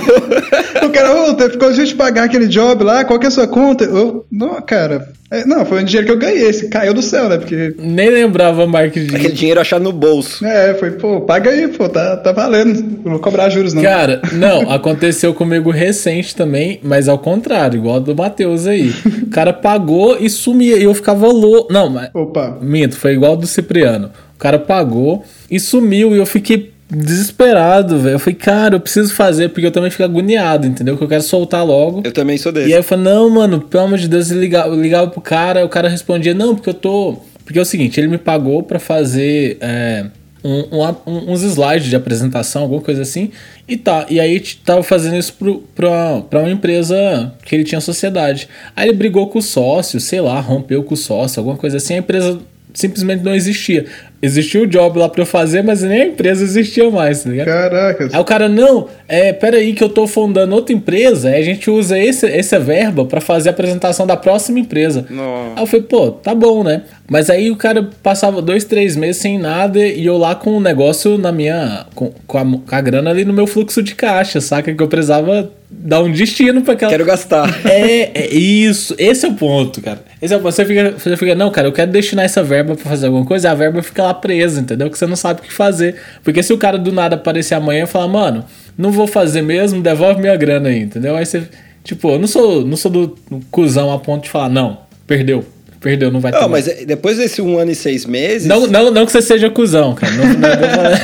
cara, 0.94 1.12
ô, 1.12 1.50
ficou 1.50 1.68
a 1.68 1.72
gente 1.72 1.94
pagar 1.94 2.24
aquele 2.24 2.46
job 2.46 2.84
lá, 2.84 3.04
qual 3.04 3.18
que 3.18 3.26
é 3.26 3.28
a 3.28 3.32
sua 3.32 3.48
conta? 3.48 3.84
Eu, 3.84 4.24
não, 4.30 4.60
cara. 4.62 5.08
É, 5.30 5.44
não, 5.44 5.66
foi 5.66 5.82
um 5.82 5.84
dinheiro 5.84 6.06
que 6.06 6.12
eu 6.12 6.18
ganhei, 6.18 6.46
esse 6.46 6.68
caiu 6.68 6.94
do 6.94 7.02
céu, 7.02 7.28
né? 7.28 7.38
Porque. 7.38 7.74
Nem 7.78 8.08
lembrava 8.08 8.66
mais 8.66 8.92
que 8.92 9.00
Aquele 9.00 9.32
dinheiro 9.32 9.60
achado 9.60 9.82
no 9.82 9.90
bolso. 9.90 10.44
É, 10.46 10.74
foi, 10.74 10.92
pô, 10.92 11.22
paga 11.22 11.50
aí, 11.50 11.66
pô, 11.66 11.88
tá, 11.88 12.16
tá 12.16 12.30
valendo. 12.30 12.80
Não 13.04 13.12
vou 13.12 13.18
cobrar 13.18 13.48
juros, 13.48 13.74
não. 13.74 13.82
Cara, 13.82 14.22
não, 14.32 14.70
aconteceu 14.70 15.34
comigo 15.34 15.70
recente 15.70 16.36
também, 16.36 16.78
mas 16.84 17.08
ao 17.08 17.18
contrário, 17.18 17.78
igual 17.78 17.98
do 17.98 18.14
Matheus 18.14 18.66
aí. 18.66 18.94
O 19.22 19.30
cara 19.30 19.52
pagou 19.52 20.18
e 20.20 20.30
sumia, 20.30 20.76
e 20.76 20.84
eu 20.84 20.94
ficava 20.94 21.26
louco. 21.26 21.72
Não, 21.72 21.90
mas. 21.90 22.10
Opa. 22.14 22.58
Minto, 22.60 22.96
foi 22.96 23.14
igual 23.14 23.36
do 23.36 23.46
Cipriano. 23.46 24.10
O 24.36 24.38
cara 24.38 24.58
pagou 24.58 25.24
e 25.50 25.58
sumiu, 25.58 26.14
e 26.14 26.18
eu 26.18 26.26
fiquei 26.26 26.73
desesperado, 26.94 27.98
velho. 27.98 28.14
Eu 28.14 28.18
falei, 28.18 28.34
cara, 28.34 28.76
eu 28.76 28.80
preciso 28.80 29.14
fazer, 29.14 29.48
porque 29.50 29.66
eu 29.66 29.70
também 29.70 29.90
fico 29.90 30.04
agoniado, 30.04 30.66
entendeu? 30.66 30.96
Que 30.96 31.04
eu 31.04 31.08
quero 31.08 31.22
soltar 31.22 31.64
logo. 31.64 32.02
Eu 32.04 32.12
também 32.12 32.38
sou 32.38 32.52
desse. 32.52 32.68
E 32.68 32.72
aí 32.72 32.78
eu 32.78 32.84
falei, 32.84 33.04
não, 33.04 33.28
mano, 33.30 33.60
pelo 33.60 33.84
amor 33.84 33.98
de 33.98 34.08
Deus, 34.08 34.30
eu 34.30 34.40
ligava, 34.40 34.68
eu 34.68 34.80
ligava 34.80 35.10
pro 35.10 35.20
cara, 35.20 35.64
o 35.64 35.68
cara 35.68 35.88
respondia, 35.88 36.34
não, 36.34 36.54
porque 36.54 36.70
eu 36.70 36.74
tô. 36.74 37.16
Porque 37.44 37.58
é 37.58 37.62
o 37.62 37.66
seguinte, 37.66 38.00
ele 38.00 38.08
me 38.08 38.16
pagou 38.16 38.62
pra 38.62 38.78
fazer 38.78 39.58
é, 39.60 40.06
um, 40.44 41.10
um, 41.10 41.32
uns 41.32 41.42
slides 41.42 41.88
de 41.88 41.96
apresentação, 41.96 42.62
alguma 42.62 42.82
coisa 42.82 43.02
assim. 43.02 43.30
E 43.66 43.76
tá, 43.76 44.06
e 44.10 44.20
aí 44.20 44.38
tava 44.64 44.82
fazendo 44.82 45.16
isso 45.16 45.32
pro, 45.34 45.58
pra, 45.74 46.20
pra 46.22 46.40
uma 46.40 46.50
empresa 46.50 47.32
que 47.44 47.54
ele 47.54 47.64
tinha 47.64 47.80
sociedade. 47.80 48.48
Aí 48.76 48.88
ele 48.88 48.96
brigou 48.96 49.28
com 49.28 49.38
o 49.38 49.42
sócio, 49.42 49.98
sei 49.98 50.20
lá, 50.20 50.38
rompeu 50.40 50.82
com 50.84 50.94
o 50.94 50.96
sócio, 50.96 51.40
alguma 51.40 51.56
coisa 51.56 51.78
assim, 51.78 51.94
a 51.94 51.98
empresa 51.98 52.38
simplesmente 52.74 53.22
não 53.22 53.34
existia. 53.34 53.86
Existia 54.24 54.62
o 54.62 54.66
job 54.66 54.98
lá 54.98 55.06
pra 55.06 55.20
eu 55.20 55.26
fazer, 55.26 55.62
mas 55.62 55.82
nem 55.82 56.00
a 56.00 56.06
empresa 56.06 56.42
existia 56.42 56.90
mais, 56.90 57.24
tá 57.24 57.30
ligado? 57.30 57.46
Caraca. 57.46 58.08
Aí 58.10 58.20
o 58.20 58.24
cara, 58.24 58.48
não, 58.48 58.88
é, 59.06 59.34
peraí 59.34 59.74
que 59.74 59.84
eu 59.84 59.88
tô 59.90 60.06
fundando 60.06 60.54
outra 60.54 60.74
empresa, 60.74 61.28
aí 61.28 61.40
a 61.40 61.44
gente 61.44 61.70
usa 61.70 61.98
esse, 61.98 62.26
essa 62.26 62.58
verba 62.58 63.04
para 63.04 63.20
fazer 63.20 63.50
a 63.50 63.52
apresentação 63.52 64.06
da 64.06 64.16
próxima 64.16 64.58
empresa. 64.58 65.04
Nossa. 65.10 65.52
Aí 65.56 65.62
eu 65.62 65.66
falei, 65.66 65.82
pô, 65.82 66.10
tá 66.10 66.34
bom, 66.34 66.64
né? 66.64 66.84
Mas 67.06 67.28
aí 67.28 67.50
o 67.50 67.56
cara 67.56 67.90
passava 68.02 68.40
dois, 68.40 68.64
três 68.64 68.96
meses 68.96 69.20
sem 69.20 69.38
nada 69.38 69.78
e 69.78 70.06
eu 70.06 70.16
lá 70.16 70.34
com 70.34 70.56
o 70.56 70.60
negócio 70.60 71.18
na 71.18 71.30
minha. 71.30 71.84
com, 71.94 72.10
com, 72.26 72.38
a, 72.38 72.44
com 72.44 72.74
a 72.74 72.80
grana 72.80 73.10
ali 73.10 73.26
no 73.26 73.32
meu 73.34 73.46
fluxo 73.46 73.82
de 73.82 73.94
caixa, 73.94 74.40
saca? 74.40 74.72
Que 74.72 74.82
eu 74.82 74.88
precisava 74.88 75.50
dar 75.78 76.02
um 76.02 76.10
destino 76.10 76.62
para 76.62 76.74
aquela. 76.74 76.90
Quero 76.90 77.04
gastar. 77.04 77.44
É, 77.64 78.10
é 78.14 78.34
isso. 78.34 78.94
Esse 78.98 79.26
é 79.26 79.28
o 79.28 79.34
ponto, 79.34 79.80
cara. 79.80 80.04
Esse 80.20 80.32
é 80.32 80.36
o 80.36 80.40
ponto. 80.40 80.54
Você 80.54 80.64
fica, 80.64 80.92
você 80.92 81.16
fica, 81.16 81.34
não, 81.34 81.50
cara, 81.50 81.68
eu 81.68 81.72
quero 81.72 81.90
destinar 81.90 82.24
essa 82.24 82.42
verba 82.42 82.74
para 82.74 82.84
fazer 82.84 83.06
alguma 83.06 83.24
coisa, 83.24 83.50
a 83.50 83.54
verba 83.54 83.82
fica 83.82 84.02
lá 84.02 84.14
presa, 84.14 84.60
entendeu? 84.60 84.90
Que 84.90 84.98
você 84.98 85.06
não 85.06 85.16
sabe 85.16 85.40
o 85.40 85.42
que 85.42 85.52
fazer. 85.52 85.96
Porque 86.22 86.42
se 86.42 86.52
o 86.52 86.58
cara 86.58 86.78
do 86.78 86.92
nada 86.92 87.16
aparecer 87.16 87.54
amanhã 87.54 87.84
e 87.84 87.86
falar, 87.86 88.08
mano, 88.08 88.44
não 88.76 88.90
vou 88.90 89.06
fazer 89.06 89.42
mesmo, 89.42 89.82
devolve 89.82 90.20
minha 90.20 90.36
grana 90.36 90.68
aí, 90.68 90.80
entendeu? 90.80 91.16
Aí 91.16 91.26
você, 91.26 91.42
tipo, 91.82 92.10
eu 92.10 92.18
não 92.18 92.26
sou, 92.26 92.64
não 92.64 92.76
sou 92.76 92.90
do 92.90 93.18
cuzão 93.50 93.92
a 93.92 93.98
ponto 93.98 94.24
de 94.24 94.30
falar, 94.30 94.48
não, 94.48 94.78
perdeu. 95.06 95.44
Perdeu, 95.84 96.10
não 96.10 96.18
vai 96.18 96.32
ter. 96.32 96.40
Não, 96.40 96.48
mas 96.48 96.64
depois 96.86 97.18
desse 97.18 97.42
um 97.42 97.58
ano 97.58 97.70
e 97.70 97.74
seis 97.74 98.06
meses. 98.06 98.48
Não, 98.48 98.66
não, 98.66 98.90
não 98.90 99.04
que 99.04 99.12
você 99.12 99.20
seja 99.20 99.50
cuzão, 99.50 99.94
cara. 99.94 100.10
Não, 100.14 100.24
não, 100.24 100.48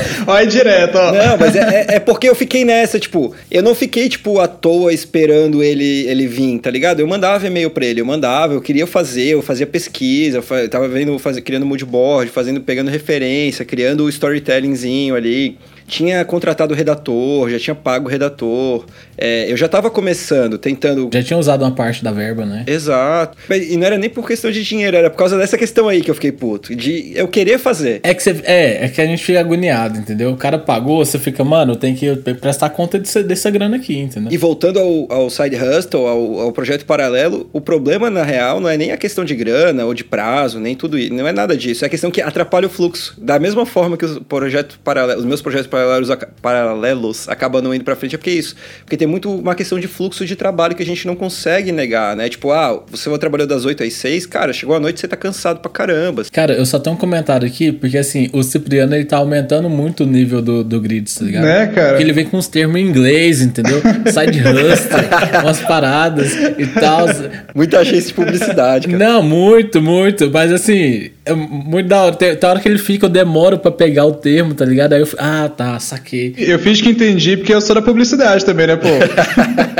Olha 0.33 0.47
direto, 0.47 0.95
ó. 0.97 1.11
Não, 1.11 1.37
mas 1.37 1.55
é, 1.55 1.59
é, 1.87 1.95
é 1.95 1.99
porque 1.99 2.27
eu 2.27 2.33
fiquei 2.33 2.65
nessa, 2.65 2.99
tipo, 2.99 3.35
eu 3.51 3.61
não 3.61 3.75
fiquei, 3.75 4.09
tipo, 4.09 4.39
à 4.39 4.47
toa 4.47 4.91
esperando 4.91 5.61
ele, 5.61 6.07
ele 6.07 6.25
vir, 6.25 6.57
tá 6.57 6.71
ligado? 6.71 6.99
Eu 6.99 7.05
mandava 7.07 7.45
e-mail 7.45 7.69
pra 7.69 7.85
ele, 7.85 8.01
eu 8.01 8.05
mandava, 8.05 8.53
eu 8.55 8.61
queria 8.61 8.87
fazer, 8.87 9.27
eu 9.27 9.41
fazia 9.43 9.67
pesquisa, 9.67 10.39
eu 10.39 10.41
fa- 10.41 10.67
tava 10.67 10.87
vendo, 10.87 11.17
fazer, 11.19 11.41
criando 11.41 11.63
moodboard, 11.65 12.31
fazendo, 12.31 12.59
pegando 12.59 12.89
referência, 12.89 13.63
criando 13.63 14.05
o 14.05 14.09
storytellingzinho 14.09 15.15
ali. 15.15 15.57
Tinha 15.87 16.23
contratado 16.23 16.73
o 16.73 16.77
redator, 16.77 17.49
já 17.49 17.59
tinha 17.59 17.75
pago 17.75 18.07
o 18.07 18.09
redator. 18.09 18.85
É, 19.17 19.51
eu 19.51 19.57
já 19.57 19.67
tava 19.67 19.89
começando, 19.89 20.57
tentando 20.57 21.09
Já 21.13 21.21
tinha 21.21 21.37
usado 21.37 21.63
uma 21.65 21.71
parte 21.71 22.01
da 22.01 22.13
verba, 22.13 22.45
né? 22.45 22.63
Exato. 22.65 23.37
E 23.53 23.75
não 23.75 23.85
era 23.85 23.97
nem 23.97 24.09
por 24.09 24.25
questão 24.25 24.49
de 24.51 24.63
dinheiro, 24.71 24.97
era 24.97 25.09
por 25.09 25.17
causa 25.17 25.37
dessa 25.37 25.57
questão 25.57 25.87
aí 25.87 26.01
que 26.01 26.09
eu 26.09 26.15
fiquei 26.15 26.31
puto. 26.31 26.75
De 26.75 27.11
eu 27.15 27.27
querer 27.27 27.57
fazer. 27.59 27.99
É 28.03 28.13
que, 28.13 28.23
você, 28.23 28.41
é, 28.43 28.85
é 28.85 28.89
que 28.89 29.01
a 29.01 29.05
gente 29.05 29.23
fica 29.23 29.39
agoniado, 29.39 29.99
entendeu? 29.99 30.31
O 30.31 30.37
cara 30.37 30.57
pagou, 30.57 31.03
você 31.03 31.19
fica, 31.19 31.43
mano, 31.43 31.75
tem 31.75 31.95
que 31.95 32.15
prestar 32.15 32.69
conta 32.69 32.97
dessa, 32.97 33.23
dessa 33.23 33.49
grana 33.49 33.77
aqui, 33.77 33.97
entendeu? 33.97 34.31
E 34.31 34.37
voltando 34.37 34.79
ao, 34.79 35.11
ao 35.11 35.29
side 35.29 35.55
hustle, 35.55 36.07
ao, 36.07 36.39
ao 36.39 36.51
projeto 36.51 36.85
paralelo, 36.85 37.49
o 37.53 37.61
problema 37.61 38.09
na 38.09 38.23
real 38.23 38.59
não 38.59 38.69
é 38.69 38.77
nem 38.77 38.91
a 38.91 38.97
questão 38.97 39.23
de 39.25 39.35
grana 39.35 39.85
ou 39.85 39.93
de 39.93 40.03
prazo, 40.03 40.59
nem 40.59 40.75
tudo 40.75 40.97
isso. 40.97 41.13
Não 41.13 41.27
é 41.27 41.31
nada 41.31 41.55
disso. 41.55 41.85
É 41.85 41.87
a 41.87 41.89
questão 41.89 42.09
que 42.09 42.21
atrapalha 42.21 42.67
o 42.67 42.69
fluxo. 42.69 43.15
Da 43.17 43.39
mesma 43.39 43.65
forma 43.65 43.97
que 43.97 44.05
os 44.05 44.19
projetos 44.19 44.77
paralelos, 44.83 45.23
os 45.23 45.27
meus 45.27 45.41
projetos 45.41 45.67
paralelos, 45.67 46.09
paralelos 46.41 47.29
acabam 47.29 47.61
não 47.61 47.73
indo 47.73 47.83
pra 47.83 47.95
frente, 47.95 48.15
é 48.15 48.17
porque 48.17 48.29
é 48.29 48.33
isso. 48.33 48.55
Porque 48.83 48.97
tem 48.97 49.07
muito 49.07 49.31
uma 49.33 49.55
questão 49.55 49.79
de 49.79 49.87
fluxo 49.87 50.25
de 50.25 50.35
trabalho 50.35 50.75
que 50.75 50.83
a 50.83 50.85
gente 50.85 51.05
não 51.05 51.15
consegue 51.15 51.71
negar, 51.71 52.15
né? 52.15 52.29
Tipo, 52.29 52.51
ah, 52.51 52.83
você 52.89 53.09
vai 53.09 53.19
trabalhar 53.19 53.45
das 53.45 53.65
8 53.65 53.83
às 53.83 53.93
6, 53.93 54.25
cara, 54.25 54.50
chegou 54.53 54.75
a 54.75 54.79
noite 54.79 54.99
você 54.99 55.07
tá 55.07 55.15
cansado 55.17 55.59
pra 55.59 55.71
caramba. 55.71 56.23
Cara, 56.31 56.53
eu 56.53 56.65
só 56.65 56.79
tenho 56.79 56.95
um 56.95 56.99
comentário 56.99 57.47
aqui, 57.47 57.71
porque 57.71 57.97
assim, 57.97 58.29
o 58.33 58.43
Cipriano 58.43 58.95
ele 58.95 59.05
tá 59.05 59.17
aumentando 59.17 59.69
muito 59.69 60.03
o 60.03 60.07
nível 60.07 60.41
do, 60.41 60.63
do 60.63 60.79
grid, 60.79 61.11
tá 61.13 61.25
ligado? 61.25 61.43
Né, 61.43 61.67
cara? 61.67 61.89
Porque 61.89 62.03
ele 62.03 62.13
vem 62.13 62.25
com 62.25 62.37
uns 62.37 62.47
termos 62.47 62.79
em 62.79 62.85
inglês, 62.85 63.41
entendeu? 63.41 63.81
Side 64.07 64.39
hustle, 64.39 65.41
umas 65.43 65.59
paradas 65.61 66.33
e 66.57 66.65
tal. 66.67 67.07
Muita 67.53 67.79
agência 67.79 68.07
de 68.07 68.13
publicidade, 68.13 68.87
cara. 68.87 68.97
Não, 68.97 69.23
muito, 69.23 69.81
muito. 69.81 70.29
Mas 70.31 70.51
assim, 70.51 71.11
é 71.25 71.33
muito 71.33 71.87
da 71.87 72.03
hora. 72.03 72.15
Tem, 72.15 72.35
tem 72.35 72.49
hora 72.49 72.59
que 72.59 72.67
ele 72.67 72.79
fica, 72.79 73.05
eu 73.05 73.09
demoro 73.09 73.57
pra 73.59 73.71
pegar 73.71 74.05
o 74.05 74.13
termo, 74.13 74.53
tá 74.53 74.65
ligado? 74.65 74.93
Aí 74.93 75.01
eu 75.01 75.05
fico, 75.05 75.21
ah, 75.21 75.49
tá, 75.49 75.79
saquei. 75.79 76.33
Eu 76.37 76.59
fiz 76.59 76.81
que 76.81 76.89
entendi 76.89 77.37
porque 77.37 77.53
eu 77.53 77.61
sou 77.61 77.75
da 77.75 77.81
publicidade 77.81 78.43
também, 78.45 78.67
né, 78.67 78.75
pô? 78.75 78.87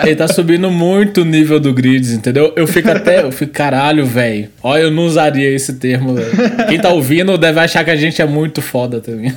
Ele 0.03 0.15
tá 0.15 0.27
subindo 0.27 0.69
muito 0.69 1.21
o 1.21 1.25
nível 1.25 1.59
do 1.59 1.73
Grids, 1.73 2.11
entendeu? 2.11 2.53
Eu 2.55 2.67
fico 2.67 2.89
até, 2.89 3.23
eu 3.23 3.31
fico, 3.31 3.51
caralho, 3.51 4.05
velho. 4.05 4.49
Olha, 4.63 4.83
eu 4.83 4.91
não 4.91 5.05
usaria 5.05 5.49
esse 5.49 5.73
termo, 5.73 6.13
velho. 6.13 6.31
Quem 6.69 6.79
tá 6.79 6.89
ouvindo 6.89 7.37
deve 7.37 7.59
achar 7.59 7.83
que 7.83 7.89
a 7.89 7.95
gente 7.95 8.21
é 8.21 8.25
muito 8.25 8.61
foda 8.61 8.99
também. 9.01 9.33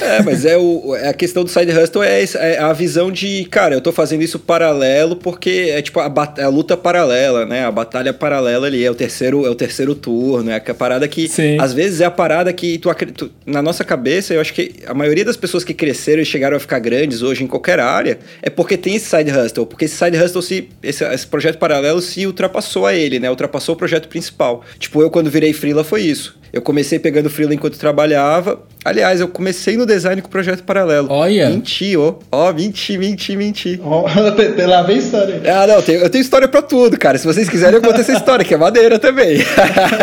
É, 0.00 0.22
mas 0.22 0.44
é, 0.44 0.56
o, 0.56 0.96
é 0.96 1.08
a 1.08 1.12
questão 1.14 1.44
do 1.44 1.50
side 1.50 1.70
hustle 1.70 2.02
é, 2.02 2.24
é 2.34 2.58
a 2.58 2.72
visão 2.72 3.10
de, 3.12 3.44
cara, 3.50 3.74
eu 3.74 3.80
tô 3.80 3.92
fazendo 3.92 4.22
isso 4.22 4.38
paralelo 4.38 5.14
porque 5.16 5.70
é 5.70 5.80
tipo 5.80 6.00
a, 6.00 6.08
bat- 6.08 6.40
a 6.40 6.48
luta 6.48 6.76
paralela, 6.76 7.46
né? 7.46 7.64
A 7.64 7.70
batalha 7.70 8.12
paralela 8.12 8.66
ali, 8.66 8.84
é 8.84 8.90
o 8.90 8.94
terceiro, 8.94 9.46
é 9.46 9.50
o 9.50 9.54
terceiro 9.54 9.94
turno, 9.94 10.50
é 10.50 10.56
a 10.56 10.74
parada 10.74 11.06
que 11.06 11.28
Sim. 11.28 11.56
às 11.60 11.72
vezes 11.72 12.00
é 12.00 12.04
a 12.04 12.10
parada 12.10 12.52
que 12.52 12.76
tu, 12.78 12.92
tu- 13.14 13.30
na 13.46 13.62
nossa 13.62 13.84
cabeça, 13.84 14.34
eu 14.34 14.40
acho 14.40 14.52
que 14.52 14.72
a 14.86 14.94
maioria 14.94 15.24
das 15.24 15.36
pessoas 15.36 15.62
que 15.62 15.72
cresceram 15.72 16.22
e 16.22 16.24
chegaram 16.24 16.56
a 16.56 16.60
ficar 16.60 16.80
grandes 16.80 17.22
hoje 17.22 17.44
em 17.44 17.46
qualquer 17.46 17.78
área 17.78 18.18
é 18.42 18.50
porque 18.50 18.76
tem 18.76 18.96
esse 18.96 19.06
side 19.06 19.30
hustle, 19.30 19.66
porque 19.66 19.84
esse 19.84 19.96
side 19.96 20.16
hustle 20.16 20.42
se 20.42 20.68
esse, 20.82 21.04
esse 21.04 21.26
projeto 21.26 21.58
paralelo 21.58 22.00
se 22.00 22.26
ultrapassou 22.26 22.86
a 22.86 22.94
ele, 22.94 23.20
né? 23.20 23.30
Ultrapassou 23.30 23.74
o 23.74 23.78
projeto 23.78 24.08
principal. 24.08 24.63
Tipo, 24.78 25.02
eu 25.02 25.10
quando 25.10 25.30
virei 25.30 25.52
freela 25.52 25.82
foi 25.84 26.02
isso. 26.02 26.36
Eu 26.52 26.62
comecei 26.62 27.00
pegando 27.00 27.28
freela 27.28 27.52
enquanto 27.52 27.76
trabalhava. 27.76 28.62
Aliás, 28.84 29.20
eu 29.20 29.26
comecei 29.26 29.76
no 29.76 29.84
design 29.84 30.22
com 30.22 30.28
o 30.28 30.30
projeto 30.30 30.62
paralelo. 30.62 31.08
Olha. 31.10 31.48
Menti, 31.50 31.96
ó. 31.96 32.14
Ó, 32.30 32.52
menti, 32.52 32.96
menti, 32.96 33.34
menti. 33.36 33.80
Tem- 34.56 34.66
lá 34.66 34.82
vem 34.82 34.98
história. 34.98 35.42
Ah, 35.52 35.66
não, 35.66 35.82
tem- 35.82 35.96
eu 35.96 36.08
tenho 36.08 36.22
história 36.22 36.46
pra 36.46 36.62
tudo, 36.62 36.96
cara. 36.96 37.18
Se 37.18 37.26
vocês 37.26 37.48
quiserem, 37.48 37.74
eu 37.76 37.82
conto 37.82 38.00
essa 38.00 38.12
história, 38.12 38.44
que 38.44 38.54
é 38.54 38.56
maneira 38.56 38.98
também. 39.00 39.38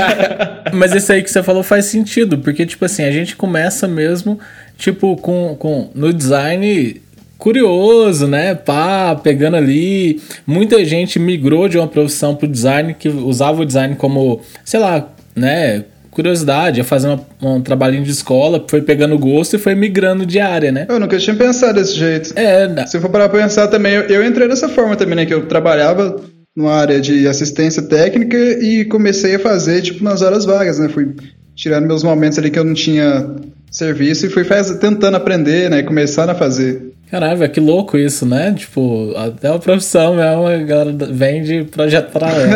Mas 0.73 0.93
esse 0.93 1.11
aí 1.13 1.23
que 1.23 1.31
você 1.31 1.41
falou 1.41 1.63
faz 1.63 1.85
sentido, 1.85 2.37
porque, 2.37 2.65
tipo 2.65 2.83
assim, 2.83 3.03
a 3.03 3.11
gente 3.11 3.35
começa 3.35 3.87
mesmo, 3.87 4.39
tipo, 4.77 5.15
com, 5.17 5.55
com 5.57 5.89
no 5.95 6.11
design 6.13 7.01
curioso, 7.41 8.27
né? 8.27 8.53
Pá, 8.53 9.15
pegando 9.15 9.57
ali. 9.57 10.21
Muita 10.45 10.85
gente 10.85 11.17
migrou 11.17 11.67
de 11.67 11.75
uma 11.79 11.87
profissão 11.87 12.35
pro 12.35 12.47
design 12.47 12.93
que 12.93 13.09
usava 13.09 13.63
o 13.63 13.65
design 13.65 13.95
como, 13.95 14.41
sei 14.63 14.79
lá, 14.79 15.07
né? 15.35 15.83
Curiosidade, 16.11 16.77
ia 16.79 16.83
fazer 16.83 17.07
uma- 17.07 17.25
um 17.55 17.61
trabalhinho 17.61 18.03
de 18.03 18.11
escola, 18.11 18.63
foi 18.69 18.81
pegando 18.81 19.17
gosto 19.17 19.55
e 19.55 19.59
foi 19.59 19.73
migrando 19.73 20.23
de 20.23 20.39
área, 20.39 20.71
né? 20.71 20.85
Eu 20.87 20.99
nunca 20.99 21.17
tinha 21.17 21.35
pensado 21.35 21.79
desse 21.79 21.95
jeito. 21.95 22.31
É, 22.37 22.67
da- 22.67 22.85
Se 22.85 22.97
eu 22.97 23.01
for 23.01 23.09
parar 23.09 23.27
pra 23.27 23.41
pensar 23.41 23.67
também, 23.69 23.93
eu, 23.93 24.01
eu 24.03 24.23
entrei 24.25 24.47
dessa 24.47 24.69
forma 24.69 24.95
também, 24.95 25.15
né? 25.15 25.25
Que 25.25 25.33
eu 25.33 25.47
trabalhava 25.47 26.17
numa 26.55 26.73
área 26.73 27.01
de 27.01 27.27
assistência 27.27 27.81
técnica 27.81 28.37
e 28.37 28.85
comecei 28.85 29.35
a 29.35 29.39
fazer, 29.39 29.81
tipo, 29.81 30.03
nas 30.03 30.21
horas 30.21 30.45
vagas, 30.45 30.77
né? 30.77 30.89
Fui 30.89 31.07
tirando 31.55 31.87
meus 31.87 32.03
momentos 32.03 32.37
ali 32.37 32.51
que 32.51 32.59
eu 32.59 32.63
não 32.65 32.73
tinha 32.75 33.25
serviço 33.71 34.25
e 34.25 34.29
fui 34.29 34.43
faz, 34.43 34.69
tentando 34.77 35.15
aprender, 35.15 35.69
né? 35.71 35.79
E 35.79 35.83
começando 35.83 36.29
a 36.29 36.35
fazer. 36.35 36.90
Caralho, 37.11 37.49
que 37.49 37.59
louco 37.59 37.97
isso, 37.97 38.25
né? 38.25 38.53
Tipo, 38.57 39.13
até 39.17 39.49
a 39.49 39.59
profissão 39.59 40.15
mesmo, 40.15 40.47
a 40.47 40.57
galera 40.57 40.91
vem 41.11 41.43
de 41.43 41.65
projeto 41.65 42.09
paralelo. 42.11 42.53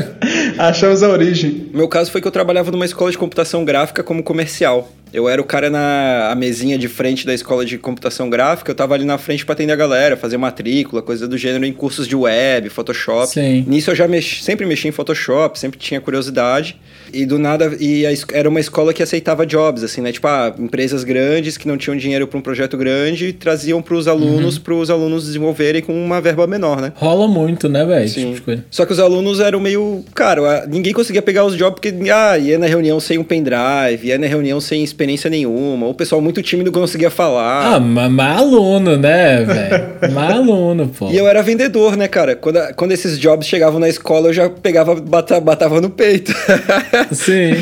Achamos 0.58 1.02
a 1.02 1.08
origem. 1.08 1.68
Meu 1.72 1.86
caso 1.86 2.10
foi 2.10 2.22
que 2.22 2.26
eu 2.26 2.32
trabalhava 2.32 2.70
numa 2.70 2.86
escola 2.86 3.10
de 3.10 3.18
computação 3.18 3.64
gráfica 3.64 4.02
como 4.02 4.22
comercial. 4.22 4.90
Eu 5.12 5.28
era 5.28 5.40
o 5.40 5.44
cara 5.44 5.68
na 5.68 6.34
mesinha 6.36 6.78
de 6.78 6.88
frente 6.88 7.26
da 7.26 7.34
escola 7.34 7.64
de 7.64 7.76
computação 7.78 8.30
gráfica, 8.30 8.70
eu 8.70 8.74
tava 8.74 8.94
ali 8.94 9.04
na 9.04 9.18
frente 9.18 9.44
pra 9.44 9.52
atender 9.52 9.72
a 9.72 9.76
galera, 9.76 10.16
fazer 10.16 10.36
matrícula, 10.36 11.02
coisa 11.02 11.26
do 11.26 11.36
gênero 11.36 11.64
em 11.64 11.72
cursos 11.72 12.06
de 12.06 12.14
web, 12.14 12.68
Photoshop. 12.68 13.28
Sim. 13.28 13.64
Nisso 13.66 13.90
eu 13.90 13.94
já 13.94 14.06
mexi, 14.06 14.42
sempre 14.42 14.66
mexi 14.66 14.88
em 14.88 14.92
Photoshop, 14.92 15.58
sempre 15.58 15.78
tinha 15.78 16.00
curiosidade. 16.00 16.76
E 17.12 17.26
do 17.26 17.38
nada, 17.38 17.76
e 17.80 18.06
a, 18.06 18.10
era 18.32 18.48
uma 18.48 18.60
escola 18.60 18.94
que 18.94 19.02
aceitava 19.02 19.44
jobs, 19.44 19.82
assim, 19.82 20.00
né? 20.00 20.12
Tipo, 20.12 20.28
ah, 20.28 20.54
empresas 20.58 21.02
grandes 21.02 21.56
que 21.56 21.66
não 21.66 21.76
tinham 21.76 21.96
dinheiro 21.96 22.26
para 22.28 22.38
um 22.38 22.42
projeto 22.42 22.76
grande 22.76 23.32
traziam 23.32 23.82
para 23.82 23.94
os 23.94 24.06
alunos, 24.06 24.56
uhum. 24.56 24.62
para 24.62 24.74
os 24.74 24.90
alunos 24.90 25.26
desenvolverem 25.26 25.82
com 25.82 25.92
uma 25.92 26.20
verba 26.20 26.46
menor, 26.46 26.80
né? 26.80 26.92
Rola 26.94 27.26
muito, 27.26 27.68
né, 27.68 27.84
velho? 27.84 28.08
Sim. 28.08 28.34
Tipo 28.34 28.52
Só 28.70 28.86
que 28.86 28.92
os 28.92 29.00
alunos 29.00 29.40
eram 29.40 29.58
meio. 29.58 30.04
Cara, 30.14 30.66
ninguém 30.66 30.92
conseguia 30.92 31.22
pegar 31.22 31.44
os 31.44 31.56
jobs 31.56 31.80
porque, 31.80 31.92
ah, 32.12 32.38
ia 32.38 32.58
na 32.58 32.66
reunião 32.66 33.00
sem 33.00 33.18
um 33.18 33.24
pendrive, 33.24 34.06
ia 34.06 34.18
na 34.18 34.26
reunião 34.26 34.60
sem 34.60 34.84
experiência 35.00 35.30
nenhuma, 35.30 35.86
ou 35.86 35.92
o 35.92 35.94
pessoal 35.94 36.20
muito 36.20 36.42
tímido 36.42 36.70
conseguia 36.70 37.10
falar. 37.10 37.74
Ah, 37.74 37.80
mas, 37.80 38.10
mas 38.10 38.38
aluno, 38.38 38.96
né, 38.96 39.44
velho? 39.44 40.12
mas 40.12 40.30
aluno, 40.30 40.88
pô. 40.88 41.10
E 41.10 41.16
eu 41.16 41.26
era 41.26 41.42
vendedor, 41.42 41.96
né, 41.96 42.06
cara? 42.06 42.36
Quando, 42.36 42.58
quando 42.74 42.92
esses 42.92 43.18
jobs 43.18 43.46
chegavam 43.46 43.80
na 43.80 43.88
escola, 43.88 44.28
eu 44.28 44.32
já 44.32 44.50
pegava, 44.50 44.94
batava, 44.94 45.40
batava 45.40 45.80
no 45.80 45.88
peito. 45.88 46.34
Sim. 47.12 47.52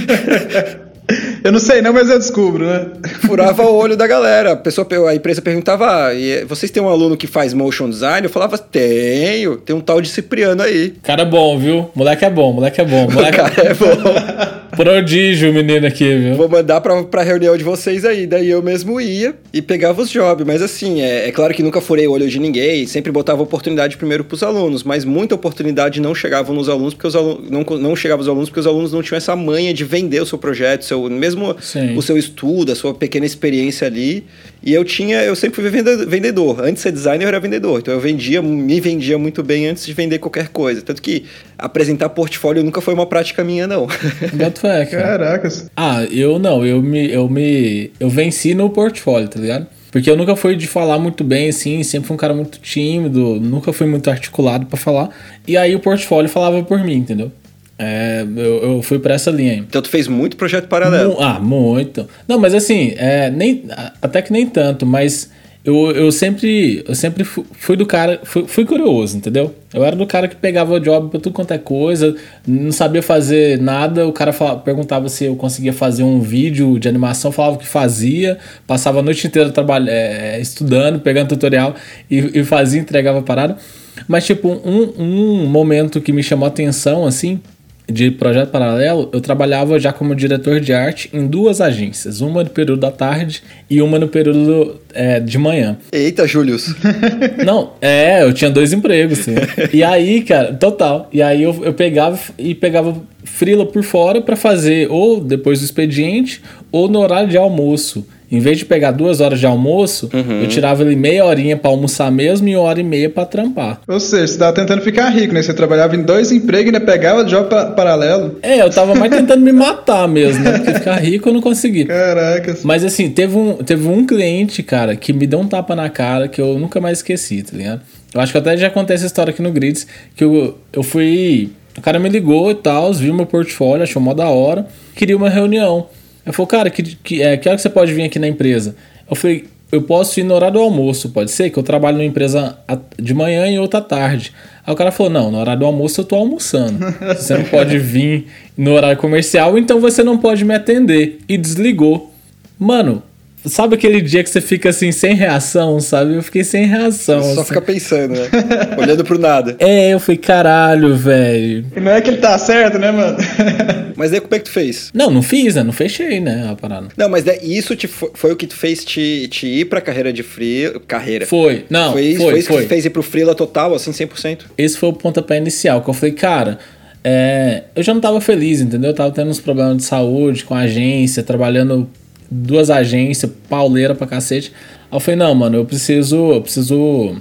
Eu 1.42 1.52
não 1.52 1.58
sei 1.58 1.80
não, 1.80 1.92
mas 1.92 2.10
eu 2.10 2.18
descubro, 2.18 2.66
né? 2.66 2.86
Furava 3.24 3.62
o 3.62 3.74
olho 3.74 3.96
da 3.96 4.06
galera. 4.08 4.52
A, 4.52 4.56
pessoa, 4.56 4.86
a 5.08 5.14
empresa 5.14 5.40
perguntava, 5.40 5.86
ah, 5.86 6.10
vocês 6.46 6.70
têm 6.70 6.82
um 6.82 6.88
aluno 6.88 7.16
que 7.16 7.26
faz 7.26 7.54
motion 7.54 7.88
design? 7.88 8.26
Eu 8.26 8.30
falava, 8.30 8.58
tenho. 8.58 9.56
Tem 9.56 9.74
um 9.74 9.80
tal 9.80 10.02
de 10.02 10.08
Cipriano 10.08 10.62
aí. 10.62 10.94
Cara 11.02 11.24
bom, 11.24 11.58
viu? 11.58 11.90
Moleque 11.94 12.24
é 12.24 12.30
bom, 12.30 12.52
moleque 12.52 12.80
é 12.80 12.84
bom. 12.84 13.08
Moleque... 13.10 13.38
O 13.40 13.50
cara 13.50 13.68
é 13.68 13.74
bom. 13.74 14.67
Prodígio, 14.78 15.52
menino 15.52 15.88
aqui, 15.88 16.14
viu? 16.14 16.36
Vou 16.36 16.48
mandar 16.48 16.80
pra, 16.80 17.02
pra 17.02 17.24
reunião 17.24 17.56
de 17.56 17.64
vocês 17.64 18.04
aí. 18.04 18.28
Daí 18.28 18.48
eu 18.48 18.62
mesmo 18.62 19.00
ia 19.00 19.34
e 19.52 19.60
pegava 19.60 20.00
os 20.00 20.08
jobs. 20.08 20.46
Mas 20.46 20.62
assim, 20.62 21.00
é, 21.00 21.26
é 21.26 21.32
claro 21.32 21.52
que 21.52 21.64
nunca 21.64 21.80
furei 21.80 22.06
o 22.06 22.12
olho 22.12 22.28
de 22.28 22.38
ninguém. 22.38 22.86
Sempre 22.86 23.10
botava 23.10 23.42
oportunidade 23.42 23.96
primeiro 23.96 24.22
pros 24.22 24.40
alunos. 24.40 24.84
Mas 24.84 25.04
muita 25.04 25.34
oportunidade 25.34 26.00
não 26.00 26.14
chegava 26.14 26.52
nos 26.52 26.68
alunos, 26.68 26.94
porque 26.94 27.08
os 27.08 27.16
alunos... 27.16 27.50
Não, 27.50 27.64
não 27.76 27.96
chegava 27.96 28.20
aos 28.20 28.28
alunos 28.28 28.48
porque 28.50 28.60
os 28.60 28.68
alunos 28.68 28.92
não 28.92 29.02
tinham 29.02 29.16
essa 29.16 29.34
manha 29.34 29.74
de 29.74 29.84
vender 29.84 30.22
o 30.22 30.26
seu 30.26 30.38
projeto, 30.38 30.84
seu, 30.84 31.10
mesmo 31.10 31.56
Sim. 31.60 31.96
o 31.96 32.02
seu 32.02 32.16
estudo, 32.16 32.70
a 32.70 32.76
sua 32.76 32.94
pequena 32.94 33.26
experiência 33.26 33.84
ali. 33.84 34.24
E 34.62 34.72
eu 34.72 34.84
tinha, 34.84 35.24
eu 35.24 35.34
sempre 35.34 35.60
fui 35.60 35.82
vendedor. 36.06 36.60
Antes 36.60 36.74
de 36.74 36.80
ser 36.80 36.92
designer, 36.92 37.24
eu 37.24 37.28
era 37.28 37.40
vendedor. 37.40 37.80
Então 37.80 37.92
eu 37.92 37.98
vendia, 37.98 38.40
me 38.40 38.80
vendia 38.80 39.18
muito 39.18 39.42
bem 39.42 39.66
antes 39.66 39.84
de 39.84 39.92
vender 39.92 40.20
qualquer 40.20 40.50
coisa. 40.50 40.82
Tanto 40.82 41.02
que 41.02 41.24
apresentar 41.58 42.10
portfólio 42.10 42.62
nunca 42.62 42.80
foi 42.80 42.94
uma 42.94 43.06
prática 43.06 43.42
minha, 43.42 43.66
não. 43.66 43.88
Gato 44.34 44.67
é, 44.68 44.86
cara. 44.86 45.02
Caracas. 45.02 45.70
Ah, 45.76 46.04
eu 46.04 46.38
não, 46.38 46.64
eu 46.64 46.82
me, 46.82 47.10
eu 47.10 47.28
me. 47.28 47.90
Eu 47.98 48.08
venci 48.08 48.54
no 48.54 48.70
portfólio, 48.70 49.28
tá 49.28 49.40
ligado? 49.40 49.66
Porque 49.90 50.10
eu 50.10 50.16
nunca 50.16 50.36
fui 50.36 50.54
de 50.54 50.66
falar 50.66 50.98
muito 50.98 51.24
bem, 51.24 51.48
assim, 51.48 51.82
sempre 51.82 52.08
fui 52.08 52.14
um 52.14 52.18
cara 52.18 52.34
muito 52.34 52.58
tímido, 52.60 53.40
nunca 53.40 53.72
fui 53.72 53.86
muito 53.86 54.10
articulado 54.10 54.66
para 54.66 54.78
falar. 54.78 55.08
E 55.46 55.56
aí 55.56 55.74
o 55.74 55.80
portfólio 55.80 56.28
falava 56.28 56.62
por 56.62 56.78
mim, 56.84 56.96
entendeu? 56.96 57.32
É, 57.78 58.26
eu, 58.36 58.74
eu 58.74 58.82
fui 58.82 58.98
para 58.98 59.14
essa 59.14 59.30
linha 59.30 59.52
aí. 59.52 59.58
Então 59.58 59.80
tu 59.80 59.88
fez 59.88 60.08
muito 60.08 60.36
projeto 60.36 60.68
paralelo? 60.68 61.16
ah, 61.20 61.38
muito. 61.40 62.08
Não, 62.26 62.38
mas 62.38 62.52
assim, 62.52 62.92
é, 62.96 63.30
nem, 63.30 63.64
até 64.02 64.20
que 64.20 64.32
nem 64.32 64.46
tanto, 64.46 64.84
mas 64.84 65.30
eu, 65.68 65.90
eu 65.90 66.10
sempre, 66.10 66.82
eu 66.88 66.94
sempre 66.94 67.24
fui, 67.24 67.76
do 67.76 67.84
cara, 67.84 68.20
fui, 68.24 68.46
fui, 68.46 68.64
curioso, 68.64 69.18
entendeu? 69.18 69.54
Eu 69.74 69.84
era 69.84 69.94
do 69.94 70.06
cara 70.06 70.26
que 70.26 70.34
pegava 70.34 70.72
o 70.72 70.80
job 70.80 71.10
pra 71.10 71.20
tudo 71.20 71.34
quanto 71.34 71.52
é 71.52 71.58
coisa, 71.58 72.16
não 72.46 72.72
sabia 72.72 73.02
fazer 73.02 73.60
nada, 73.60 74.06
o 74.06 74.12
cara 74.12 74.32
falava, 74.32 74.60
perguntava 74.60 75.10
se 75.10 75.26
eu 75.26 75.36
conseguia 75.36 75.74
fazer 75.74 76.04
um 76.04 76.20
vídeo 76.20 76.78
de 76.78 76.88
animação, 76.88 77.30
falava 77.30 77.58
que 77.58 77.66
fazia, 77.66 78.38
passava 78.66 79.00
a 79.00 79.02
noite 79.02 79.26
inteira 79.26 79.50
trabalhando, 79.50 79.90
é, 79.90 80.40
estudando, 80.40 81.00
pegando 81.00 81.28
tutorial 81.28 81.74
e, 82.10 82.40
e 82.40 82.44
fazia, 82.44 82.80
entregava 82.80 83.18
a 83.18 83.22
parada. 83.22 83.58
Mas, 84.06 84.24
tipo, 84.24 84.48
um, 84.48 84.94
um 84.98 85.46
momento 85.46 86.00
que 86.00 86.14
me 86.14 86.22
chamou 86.22 86.46
a 86.46 86.48
atenção, 86.48 87.04
assim, 87.04 87.40
de 87.90 88.10
projeto 88.10 88.50
paralelo, 88.50 89.08
eu 89.12 89.20
trabalhava 89.20 89.78
já 89.78 89.92
como 89.92 90.14
diretor 90.14 90.60
de 90.60 90.72
arte 90.74 91.08
em 91.12 91.26
duas 91.26 91.60
agências, 91.60 92.20
uma 92.20 92.44
no 92.44 92.50
período 92.50 92.80
da 92.80 92.90
tarde 92.90 93.42
e 93.68 93.80
uma 93.80 93.98
no 93.98 94.08
período 94.08 94.78
é, 94.92 95.18
de 95.18 95.38
manhã. 95.38 95.78
Eita, 95.90 96.26
Július! 96.26 96.74
Não, 97.44 97.72
é, 97.80 98.22
eu 98.22 98.32
tinha 98.32 98.50
dois 98.50 98.72
empregos, 98.72 99.20
sim. 99.20 99.34
E 99.72 99.82
aí, 99.82 100.22
cara, 100.22 100.52
total. 100.52 101.08
E 101.12 101.22
aí 101.22 101.42
eu, 101.42 101.64
eu 101.64 101.72
pegava 101.72 102.18
e 102.36 102.54
pegava 102.54 102.94
frila 103.24 103.64
por 103.64 103.82
fora 103.82 104.20
para 104.20 104.36
fazer 104.36 104.90
ou 104.90 105.20
depois 105.20 105.60
do 105.60 105.64
expediente 105.64 106.42
ou 106.70 106.88
no 106.88 106.98
horário 106.98 107.28
de 107.28 107.38
almoço. 107.38 108.06
Em 108.30 108.40
vez 108.40 108.58
de 108.58 108.66
pegar 108.66 108.90
duas 108.90 109.20
horas 109.20 109.40
de 109.40 109.46
almoço, 109.46 110.10
uhum. 110.12 110.42
eu 110.42 110.48
tirava 110.48 110.82
ali 110.82 110.94
meia 110.94 111.24
horinha 111.24 111.56
para 111.56 111.70
almoçar 111.70 112.12
mesmo 112.12 112.46
e 112.46 112.54
uma 112.54 112.64
hora 112.64 112.78
e 112.78 112.84
meia 112.84 113.08
para 113.08 113.24
trampar. 113.24 113.80
Ou 113.88 113.98
seja, 113.98 114.26
você 114.26 114.38
tava 114.38 114.52
tentando 114.52 114.82
ficar 114.82 115.08
rico, 115.08 115.32
né? 115.32 115.42
Você 115.42 115.54
trabalhava 115.54 115.96
em 115.96 116.02
dois 116.02 116.30
empregos 116.30 116.72
e 116.72 116.76
ainda 116.76 116.80
pegava 116.80 117.24
job 117.24 117.48
paralelo. 117.74 118.38
É, 118.42 118.60
eu 118.60 118.68
tava 118.70 118.94
mais 118.94 119.10
tentando 119.10 119.42
me 119.42 119.52
matar 119.52 120.06
mesmo, 120.06 120.44
né? 120.44 120.58
Porque 120.58 120.74
ficar 120.74 120.96
rico 120.96 121.28
eu 121.30 121.32
não 121.32 121.40
consegui. 121.40 121.86
Caraca. 121.86 122.58
Mas 122.64 122.84
assim, 122.84 123.08
teve 123.08 123.34
um, 123.34 123.54
teve 123.54 123.88
um 123.88 124.06
cliente, 124.06 124.62
cara, 124.62 124.94
que 124.94 125.12
me 125.12 125.26
deu 125.26 125.40
um 125.40 125.48
tapa 125.48 125.74
na 125.74 125.88
cara 125.88 126.28
que 126.28 126.40
eu 126.40 126.58
nunca 126.58 126.80
mais 126.80 126.98
esqueci, 126.98 127.42
tá 127.42 127.56
ligado? 127.56 127.80
Eu 128.12 128.20
acho 128.20 128.32
que 128.32 128.38
até 128.38 128.56
já 128.56 128.68
contei 128.68 128.94
essa 128.96 129.06
história 129.06 129.30
aqui 129.30 129.42
no 129.42 129.50
Grids, 129.50 129.86
que 130.14 130.24
eu, 130.24 130.58
eu 130.72 130.82
fui... 130.82 131.50
O 131.76 131.80
cara 131.80 131.98
me 131.98 132.08
ligou 132.08 132.50
e 132.50 132.54
tal, 132.54 132.92
viu 132.92 133.14
meu 133.14 133.24
portfólio, 133.24 133.84
achou 133.84 134.02
mó 134.02 134.12
da 134.12 134.28
hora, 134.28 134.66
queria 134.96 135.16
uma 135.16 135.28
reunião. 135.30 135.86
Eu 136.28 136.34
falei, 136.34 136.48
cara, 136.48 136.70
que, 136.70 136.82
que, 136.82 137.22
é, 137.22 137.36
que 137.38 137.48
hora 137.48 137.56
que 137.56 137.62
você 137.62 137.70
pode 137.70 137.92
vir 137.94 138.02
aqui 138.02 138.18
na 138.18 138.28
empresa? 138.28 138.76
Eu 139.08 139.16
falei, 139.16 139.46
eu 139.72 139.82
posso 139.82 140.20
ir 140.20 140.24
no 140.24 140.34
horário 140.34 140.54
do 140.54 140.60
almoço, 140.60 141.08
pode 141.08 141.30
ser? 141.30 141.48
Que 141.48 141.58
eu 141.58 141.62
trabalho 141.62 141.96
numa 141.96 142.06
empresa 142.06 142.58
de 142.98 143.14
manhã 143.14 143.46
e 143.48 143.58
outra 143.58 143.80
tarde. 143.80 144.32
Aí 144.66 144.72
o 144.72 144.76
cara 144.76 144.90
falou: 144.90 145.10
não, 145.10 145.30
no 145.30 145.38
horário 145.38 145.60
do 145.60 145.66
almoço 145.66 146.02
eu 146.02 146.04
tô 146.04 146.16
almoçando. 146.16 146.78
Você 147.16 147.36
não 147.36 147.44
pode 147.44 147.78
vir 147.78 148.26
no 148.56 148.72
horário 148.72 148.98
comercial, 148.98 149.58
então 149.58 149.80
você 149.80 150.02
não 150.02 150.18
pode 150.18 150.44
me 150.44 150.54
atender. 150.54 151.18
E 151.28 151.36
desligou. 151.38 152.12
Mano, 152.58 153.02
Sabe 153.46 153.76
aquele 153.76 154.00
dia 154.00 154.22
que 154.24 154.28
você 154.28 154.40
fica 154.40 154.70
assim, 154.70 154.90
sem 154.90 155.14
reação, 155.14 155.78
sabe? 155.80 156.14
Eu 156.14 156.22
fiquei 156.22 156.42
sem 156.42 156.66
reação. 156.66 157.22
Só 157.22 157.40
assim. 157.40 157.44
fica 157.44 157.62
pensando, 157.62 158.14
né? 158.14 158.28
Olhando 158.76 159.04
pro 159.04 159.18
nada. 159.18 159.56
É, 159.60 159.94
eu 159.94 160.00
falei, 160.00 160.18
caralho, 160.18 160.96
velho. 160.96 161.64
E 161.74 161.80
não 161.80 161.92
é 161.92 162.00
que 162.00 162.10
ele 162.10 162.18
tá 162.18 162.36
certo, 162.36 162.78
né, 162.78 162.90
mano? 162.90 163.16
mas 163.98 164.12
daí 164.12 164.20
como 164.20 164.34
é 164.34 164.38
que 164.38 164.44
tu 164.44 164.50
fez? 164.52 164.90
Não, 164.94 165.10
não 165.10 165.22
fiz, 165.22 165.56
né? 165.56 165.64
Não 165.64 165.72
fechei, 165.72 166.20
né? 166.20 166.48
A 166.50 166.54
parada. 166.54 166.86
Não, 166.96 167.08
mas 167.08 167.24
daí, 167.24 167.40
isso 167.42 167.74
te, 167.74 167.88
foi 167.88 168.32
o 168.32 168.36
que 168.36 168.46
tu 168.46 168.54
fez 168.54 168.84
te, 168.84 169.26
te 169.28 169.46
ir 169.46 169.64
pra 169.64 169.80
carreira 169.80 170.12
de 170.12 170.22
free. 170.22 170.72
Carreira. 170.86 171.26
Foi, 171.26 171.66
não. 171.68 171.92
Foi, 171.92 172.14
foi, 172.14 172.30
foi 172.30 172.38
isso 172.38 172.48
foi. 172.48 172.62
que 172.62 172.68
fez 172.68 172.84
ir 172.84 172.90
pro 172.90 173.02
freela 173.02 173.34
total, 173.34 173.74
assim, 173.74 173.90
100%? 173.90 174.42
Esse 174.56 174.78
foi 174.78 174.88
o 174.88 174.92
pontapé 174.92 175.36
inicial, 175.36 175.82
que 175.82 175.90
eu 175.90 175.94
falei, 175.94 176.14
cara. 176.14 176.58
É, 177.02 177.64
eu 177.74 177.82
já 177.82 177.92
não 177.92 178.00
tava 178.00 178.20
feliz, 178.20 178.60
entendeu? 178.60 178.90
Eu 178.90 178.94
tava 178.94 179.10
tendo 179.10 179.30
uns 179.30 179.40
problemas 179.40 179.78
de 179.78 179.82
saúde 179.82 180.44
com 180.44 180.54
a 180.54 180.60
agência, 180.60 181.22
trabalhando 181.22 181.88
duas 182.30 182.70
agências, 182.70 183.30
pauleira 183.48 183.94
pra 183.94 184.06
cacete. 184.06 184.52
Aí 184.90 184.96
eu 184.96 185.00
falei, 185.00 185.18
não, 185.18 185.34
mano, 185.34 185.56
eu 185.56 185.64
preciso. 185.64 186.32
Eu 186.32 186.42
preciso. 186.42 187.16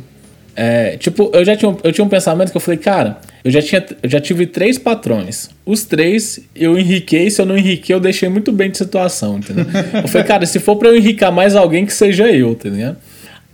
É, 0.60 0.98
tipo, 0.98 1.30
eu 1.36 1.46
já 1.46 1.56
tinha, 1.56 1.78
eu 1.84 1.94
tinha 1.94 2.04
um 2.04 2.10
pensamento 2.10 2.50
que 2.50 2.58
eu 2.58 2.62
falei, 2.62 2.80
cara, 2.80 3.20
eu 3.44 3.52
já, 3.52 3.62
tinha, 3.62 3.86
eu 4.02 4.10
já 4.10 4.20
tive 4.20 4.48
três 4.48 4.80
patrões. 4.80 5.52
Os 5.64 5.86
três 5.86 6.40
eu 6.56 6.80
enriquei, 6.80 7.30
se 7.30 7.40
eu 7.40 7.46
não 7.46 7.56
enriquei, 7.56 7.96
eu 7.96 8.00
deixei 8.00 8.28
muito 8.28 8.52
bem 8.52 8.72
de 8.72 8.80
situação, 8.80 9.38
entendeu? 9.38 9.68
eu 10.02 10.08
falei, 10.08 10.26
cara, 10.26 10.48
se 10.48 10.60
for 10.60 10.76
pra 10.78 10.90
eu 10.90 10.98
enricar 10.98 11.32
mais 11.32 11.56
alguém, 11.56 11.86
que 11.86 11.94
seja 11.94 12.28
eu, 12.32 12.54
entendeu? 12.54 12.96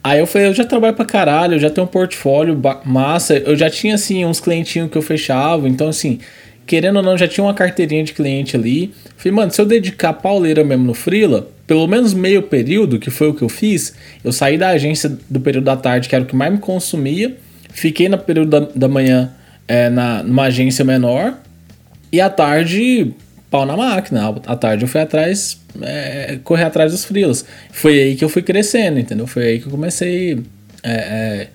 Aí 0.02 0.20
eu 0.20 0.26
falei, 0.26 0.48
eu 0.48 0.54
já 0.54 0.64
trabalho 0.64 0.96
pra 0.96 1.04
caralho, 1.04 1.56
eu 1.56 1.60
já 1.60 1.70
tenho 1.70 1.86
um 1.86 1.90
portfólio 1.90 2.58
massa, 2.86 3.36
eu 3.36 3.58
já 3.58 3.70
tinha, 3.70 3.96
assim, 3.96 4.24
uns 4.24 4.40
clientinhos 4.40 4.90
que 4.90 4.98
eu 4.98 5.02
fechava, 5.02 5.68
então, 5.68 5.90
assim, 5.90 6.20
querendo 6.66 6.98
ou 6.98 7.04
não, 7.04 7.18
já 7.18 7.28
tinha 7.28 7.44
uma 7.44 7.54
carteirinha 7.54 8.04
de 8.04 8.14
cliente 8.14 8.56
ali. 8.56 8.94
Falei, 9.18 9.36
mano, 9.36 9.52
se 9.52 9.60
eu 9.60 9.66
dedicar 9.66 10.14
pauleira 10.14 10.64
mesmo 10.64 10.84
no 10.84 10.94
Freela, 10.94 11.50
pelo 11.68 11.88
menos 11.88 12.14
meio 12.14 12.44
período, 12.44 13.00
que 13.00 13.10
foi 13.10 13.30
o 13.30 13.34
que 13.34 13.42
eu 13.42 13.50
fiz, 13.50 13.94
eu 14.24 14.32
saí 14.32 14.58
da 14.58 14.70
agência 14.70 15.18
do 15.30 15.40
período 15.40 15.66
da 15.66 15.76
tarde, 15.76 16.10
que 16.10 16.16
era 16.16 16.24
o 16.24 16.28
que 16.28 16.36
mais 16.36 16.52
me 16.52 16.60
consumia, 16.60 17.36
fiquei 17.70 18.10
no 18.10 18.18
período 18.18 18.50
da, 18.50 18.60
da 18.76 18.88
manhã 18.88 19.32
é, 19.68 19.90
na, 19.90 20.24
numa 20.24 20.44
agência 20.44 20.84
menor, 20.84 21.38
e 22.12 22.22
à 22.22 22.30
tarde, 22.30 23.12
pau 23.50 23.66
na 23.66 23.76
máquina. 23.76 24.36
À 24.46 24.56
tarde 24.56 24.84
eu 24.84 24.88
fui 24.88 25.02
atrás, 25.02 25.60
é, 25.82 26.38
correr 26.44 26.66
atrás 26.66 26.92
dos 26.92 27.04
freelas. 27.04 27.44
Foi 27.72 28.00
aí 28.00 28.16
que 28.16 28.24
eu 28.24 28.30
fui 28.30 28.44
crescendo, 28.44 29.00
entendeu? 29.00 29.26
Foi 29.26 29.44
aí 29.44 29.60
que 29.60 29.66
eu 29.66 29.72
comecei. 29.72 30.44
É, 30.84 30.92
é 30.92 31.48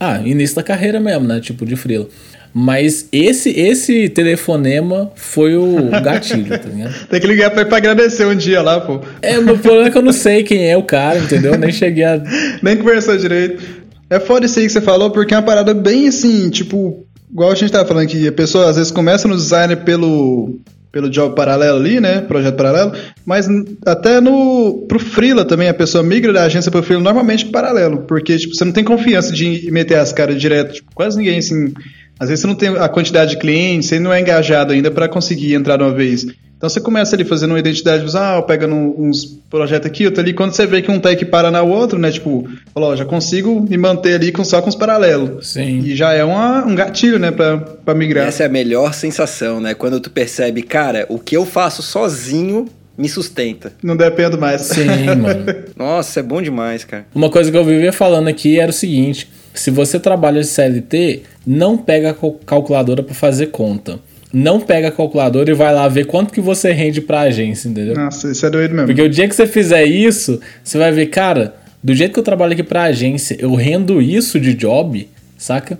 ah, 0.00 0.18
início 0.24 0.56
da 0.56 0.62
carreira 0.62 0.98
mesmo, 0.98 1.28
né? 1.28 1.40
Tipo 1.40 1.66
de 1.66 1.76
freela. 1.76 2.08
Mas 2.52 3.08
esse 3.12 3.50
esse 3.50 4.08
telefonema 4.08 5.12
foi 5.14 5.56
o 5.56 5.88
gatilho, 6.02 6.58
tá 6.58 6.68
ligado? 6.68 6.94
Tem 7.08 7.20
que 7.20 7.26
ligar 7.26 7.50
pra, 7.50 7.64
pra 7.64 7.76
agradecer 7.76 8.26
um 8.26 8.34
dia 8.34 8.60
lá, 8.60 8.80
pô. 8.80 9.00
É, 9.22 9.38
o 9.38 9.58
problema 9.58 9.86
é 9.86 9.90
que 9.90 9.98
eu 9.98 10.02
não 10.02 10.12
sei 10.12 10.42
quem 10.42 10.68
é 10.68 10.76
o 10.76 10.82
cara, 10.82 11.18
entendeu? 11.18 11.56
Nem 11.56 11.70
cheguei 11.70 12.04
a. 12.04 12.20
Nem 12.62 12.76
conversou 12.76 13.16
direito. 13.16 13.62
É 14.08 14.18
foda 14.18 14.46
isso 14.46 14.58
aí 14.58 14.66
que 14.66 14.72
você 14.72 14.80
falou, 14.80 15.10
porque 15.10 15.32
é 15.32 15.36
uma 15.36 15.44
parada 15.44 15.72
bem 15.72 16.08
assim, 16.08 16.50
tipo, 16.50 17.06
igual 17.30 17.52
a 17.52 17.54
gente 17.54 17.70
tava 17.70 17.86
falando 17.86 18.04
aqui, 18.04 18.26
a 18.26 18.32
pessoa 18.32 18.68
às 18.68 18.76
vezes 18.76 18.90
começa 18.90 19.28
no 19.28 19.36
designer 19.36 19.76
pelo 19.84 20.58
pelo 20.92 21.08
job 21.08 21.34
paralelo 21.34 21.78
ali, 21.78 22.00
né? 22.00 22.20
Projeto 22.20 22.56
paralelo. 22.56 22.92
Mas 23.24 23.48
até 23.86 24.20
no 24.20 24.84
pro 24.88 24.98
Freela 24.98 25.44
também, 25.44 25.68
a 25.68 25.74
pessoa 25.74 26.02
migra 26.02 26.32
da 26.32 26.44
agência 26.44 26.70
pro 26.70 26.82
Freela 26.82 27.02
normalmente 27.02 27.46
paralelo. 27.46 28.02
Porque, 28.08 28.36
tipo, 28.36 28.54
você 28.54 28.64
não 28.64 28.72
tem 28.72 28.82
confiança 28.82 29.32
de 29.32 29.70
meter 29.70 29.98
as 29.98 30.12
caras 30.12 30.40
direto. 30.40 30.74
Tipo, 30.74 30.90
quase 30.94 31.16
ninguém, 31.16 31.38
assim. 31.38 31.72
Às 32.20 32.28
vezes 32.28 32.42
você 32.42 32.46
não 32.46 32.54
tem 32.54 32.68
a 32.68 32.88
quantidade 32.88 33.30
de 33.30 33.38
clientes, 33.38 33.88
você 33.88 33.98
não 33.98 34.12
é 34.12 34.20
engajado 34.20 34.74
ainda 34.74 34.90
para 34.90 35.08
conseguir 35.08 35.54
entrar 35.54 35.78
de 35.78 35.82
uma 35.82 35.92
vez. 35.92 36.26
Então 36.60 36.68
você 36.68 36.78
começa 36.78 37.16
ali 37.16 37.24
fazendo 37.24 37.52
uma 37.52 37.58
identidade 37.58 38.04
visual, 38.04 38.42
pegando 38.42 38.74
uns 38.74 39.24
projetos 39.48 39.86
aqui, 39.86 40.04
outro 40.04 40.20
ali. 40.20 40.34
Quando 40.34 40.52
você 40.52 40.66
vê 40.66 40.82
que 40.82 40.90
um 40.90 41.00
tá 41.00 41.10
equiparando 41.10 41.56
o 41.56 41.68
outro, 41.70 41.98
né? 41.98 42.10
Tipo, 42.10 42.46
falou, 42.74 42.94
já 42.94 43.06
consigo 43.06 43.66
me 43.66 43.78
manter 43.78 44.16
ali 44.16 44.30
com, 44.30 44.44
só 44.44 44.60
com 44.60 44.68
os 44.68 44.74
paralelos. 44.74 45.48
Sim. 45.48 45.78
E 45.78 45.96
já 45.96 46.12
é 46.12 46.22
uma, 46.22 46.66
um 46.66 46.74
gatilho, 46.74 47.18
né, 47.18 47.30
pra, 47.30 47.56
pra 47.56 47.94
migrar. 47.94 48.28
Essa 48.28 48.42
é 48.42 48.46
a 48.46 48.50
melhor 48.50 48.92
sensação, 48.92 49.58
né? 49.58 49.72
Quando 49.72 49.98
tu 49.98 50.10
percebe, 50.10 50.60
cara, 50.60 51.06
o 51.08 51.18
que 51.18 51.34
eu 51.34 51.46
faço 51.46 51.82
sozinho 51.82 52.66
me 52.98 53.08
sustenta. 53.08 53.72
Não 53.82 53.96
dependo 53.96 54.38
mais. 54.38 54.60
Sim, 54.60 54.84
mano. 55.16 55.46
Nossa, 55.74 56.20
é 56.20 56.22
bom 56.22 56.42
demais, 56.42 56.84
cara. 56.84 57.06
Uma 57.14 57.30
coisa 57.30 57.50
que 57.50 57.56
eu 57.56 57.64
vivia 57.64 57.94
falando 57.94 58.28
aqui 58.28 58.60
era 58.60 58.70
o 58.70 58.74
seguinte: 58.74 59.30
se 59.54 59.70
você 59.70 59.98
trabalha 59.98 60.40
de 60.40 60.46
CLT, 60.46 61.22
não 61.46 61.76
pega 61.76 62.10
a 62.10 62.14
calculadora 62.44 63.02
para 63.02 63.14
fazer 63.14 63.46
conta 63.46 63.98
não 64.32 64.60
pega 64.60 64.88
a 64.88 64.92
calculadora 64.92 65.50
e 65.50 65.54
vai 65.54 65.74
lá 65.74 65.88
ver 65.88 66.06
quanto 66.06 66.32
que 66.32 66.40
você 66.40 66.72
rende 66.72 67.00
pra 67.00 67.22
agência, 67.22 67.68
entendeu? 67.68 67.94
Nossa, 67.94 68.30
isso 68.30 68.46
é 68.46 68.50
doido 68.50 68.72
mesmo. 68.72 68.86
Porque 68.86 69.02
o 69.02 69.08
dia 69.08 69.28
que 69.28 69.34
você 69.34 69.46
fizer 69.46 69.84
isso, 69.84 70.40
você 70.62 70.78
vai 70.78 70.92
ver, 70.92 71.06
cara, 71.06 71.54
do 71.82 71.94
jeito 71.94 72.12
que 72.12 72.18
eu 72.20 72.24
trabalho 72.24 72.52
aqui 72.52 72.62
pra 72.62 72.84
agência, 72.84 73.36
eu 73.40 73.54
rendo 73.54 74.00
isso 74.00 74.38
de 74.38 74.54
job, 74.54 75.08
saca? 75.36 75.78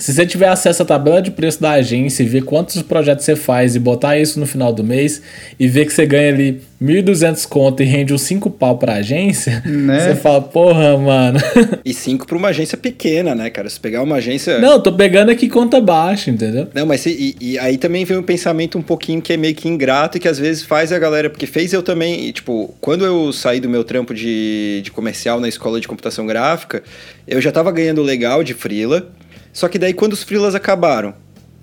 Se 0.00 0.14
você 0.14 0.24
tiver 0.24 0.48
acesso 0.48 0.82
à 0.82 0.86
tabela 0.86 1.20
de 1.20 1.30
preço 1.30 1.60
da 1.60 1.72
agência 1.72 2.22
e 2.22 2.26
ver 2.26 2.42
quantos 2.42 2.80
projetos 2.80 3.22
você 3.22 3.36
faz 3.36 3.76
e 3.76 3.78
botar 3.78 4.18
isso 4.18 4.40
no 4.40 4.46
final 4.46 4.72
do 4.72 4.82
mês 4.82 5.20
e 5.58 5.68
ver 5.68 5.84
que 5.84 5.92
você 5.92 6.06
ganha 6.06 6.32
ali 6.32 6.62
1.200 6.82 7.46
conto 7.46 7.82
e 7.82 7.86
rende 7.86 8.14
uns 8.14 8.22
5 8.22 8.48
pau 8.52 8.78
pra 8.78 8.94
agência, 8.94 9.62
né? 9.66 10.00
você 10.00 10.16
fala, 10.16 10.40
porra, 10.40 10.96
mano. 10.96 11.38
E 11.84 11.92
5 11.92 12.26
pra 12.26 12.36
uma 12.36 12.48
agência 12.48 12.78
pequena, 12.78 13.34
né, 13.34 13.50
cara? 13.50 13.68
Se 13.68 13.78
pegar 13.78 14.02
uma 14.02 14.16
agência. 14.16 14.58
Não, 14.58 14.80
tô 14.80 14.90
pegando 14.92 15.30
aqui 15.30 15.50
conta 15.50 15.80
baixa, 15.82 16.30
entendeu? 16.30 16.68
Não, 16.72 16.86
mas 16.86 17.04
e, 17.04 17.36
e 17.38 17.58
aí 17.58 17.76
também 17.76 18.04
vem 18.06 18.16
um 18.16 18.22
pensamento 18.22 18.78
um 18.78 18.82
pouquinho 18.82 19.20
que 19.20 19.34
é 19.34 19.36
meio 19.36 19.54
que 19.54 19.68
ingrato 19.68 20.16
e 20.16 20.20
que 20.20 20.28
às 20.28 20.38
vezes 20.38 20.62
faz 20.62 20.92
a 20.92 20.98
galera. 20.98 21.28
Porque 21.28 21.46
fez 21.46 21.74
eu 21.74 21.82
também, 21.82 22.32
tipo, 22.32 22.74
quando 22.80 23.04
eu 23.04 23.30
saí 23.34 23.60
do 23.60 23.68
meu 23.68 23.84
trampo 23.84 24.14
de, 24.14 24.80
de 24.82 24.90
comercial 24.90 25.38
na 25.40 25.48
escola 25.48 25.78
de 25.78 25.86
computação 25.86 26.26
gráfica, 26.26 26.82
eu 27.28 27.40
já 27.40 27.52
tava 27.52 27.70
ganhando 27.70 28.00
legal 28.02 28.42
de 28.42 28.54
Freela. 28.54 29.10
Só 29.52 29.68
que 29.68 29.78
daí 29.78 29.92
quando 29.92 30.12
os 30.12 30.22
freelas 30.22 30.54
acabaram 30.54 31.14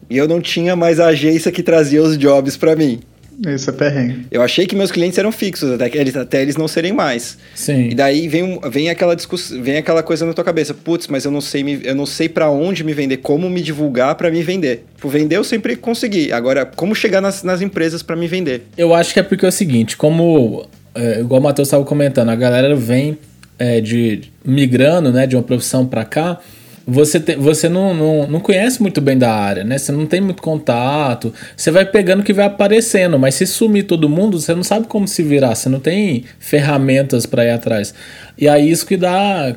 e 0.09 0.17
eu 0.17 0.27
não 0.27 0.41
tinha 0.41 0.75
mais 0.75 0.99
a 0.99 1.07
agência 1.07 1.51
que 1.51 1.63
trazia 1.63 2.01
os 2.01 2.17
jobs 2.17 2.55
para 2.55 2.75
mim. 2.75 2.99
Isso 3.45 3.69
é 3.69 3.73
perrengue. 3.73 4.25
Eu 4.31 4.41
achei 4.41 4.65
que 4.65 4.75
meus 4.75 4.91
clientes 4.91 5.17
eram 5.19 5.31
fixos, 5.31 5.71
até, 5.71 5.89
que 5.89 5.97
eles, 5.97 6.15
até 6.15 6.41
eles 6.41 6.57
não 6.57 6.67
serem 6.67 6.91
mais. 6.91 7.37
Sim. 7.53 7.89
E 7.89 7.95
daí 7.95 8.27
vem, 8.27 8.59
vem, 8.71 8.89
aquela 8.89 9.15
discussão, 9.15 9.61
vem 9.61 9.77
aquela 9.77 10.01
coisa 10.01 10.25
na 10.25 10.33
tua 10.33 10.43
cabeça, 10.43 10.73
putz, 10.73 11.07
mas 11.07 11.23
eu 11.23 11.29
não 11.29 11.41
sei, 11.41 11.63
me, 11.63 11.79
eu 11.83 11.93
não 11.93 12.05
sei 12.05 12.27
para 12.27 12.49
onde 12.49 12.83
me 12.83 12.93
vender, 12.93 13.17
como 13.17 13.47
me 13.47 13.61
divulgar 13.61 14.15
para 14.15 14.31
me 14.31 14.41
vender. 14.41 14.85
Tipo, 14.95 15.07
vender 15.07 15.37
eu 15.37 15.43
sempre 15.43 15.75
consegui. 15.75 16.31
Agora, 16.31 16.65
como 16.65 16.95
chegar 16.95 17.21
nas, 17.21 17.43
nas 17.43 17.61
empresas 17.61 18.01
para 18.01 18.15
me 18.15 18.27
vender? 18.27 18.63
Eu 18.75 18.93
acho 18.93 19.13
que 19.13 19.19
é 19.19 19.23
porque 19.23 19.45
é 19.45 19.49
o 19.49 19.51
seguinte, 19.51 19.95
como 19.95 20.67
é, 20.95 21.19
igual 21.19 21.39
o 21.39 21.43
Matheus 21.43 21.67
estava 21.67 21.85
comentando, 21.85 22.29
a 22.29 22.35
galera 22.35 22.75
vem 22.75 23.19
é, 23.59 23.79
de 23.79 24.21
migrando, 24.43 25.11
né, 25.11 25.27
de 25.27 25.35
uma 25.35 25.43
profissão 25.43 25.85
para 25.85 26.03
cá 26.03 26.39
você, 26.87 27.19
te, 27.19 27.35
você 27.35 27.67
não, 27.67 27.93
não, 27.93 28.27
não 28.27 28.39
conhece 28.39 28.81
muito 28.81 29.01
bem 29.01 29.17
da 29.17 29.29
área, 29.29 29.65
né? 29.65 29.77
Você 29.77 29.91
não 29.91 30.05
tem 30.05 30.21
muito 30.21 30.41
contato. 30.41 31.33
Você 31.55 31.69
vai 31.69 31.85
pegando 31.85 32.21
o 32.21 32.23
que 32.23 32.31
vai 32.31 32.45
aparecendo, 32.45 33.19
mas 33.19 33.35
se 33.35 33.45
sumir 33.45 33.83
todo 33.83 34.07
mundo, 34.07 34.39
você 34.39 34.55
não 34.55 34.63
sabe 34.63 34.87
como 34.87 35.05
se 35.05 35.21
virar. 35.21 35.53
Você 35.53 35.67
não 35.67 35.81
tem 35.81 36.23
ferramentas 36.39 37.25
para 37.25 37.43
ir 37.43 37.51
atrás. 37.51 37.93
E 38.37 38.47
aí 38.47 38.71
isso 38.71 38.85
que 38.85 38.95
dá. 38.95 39.53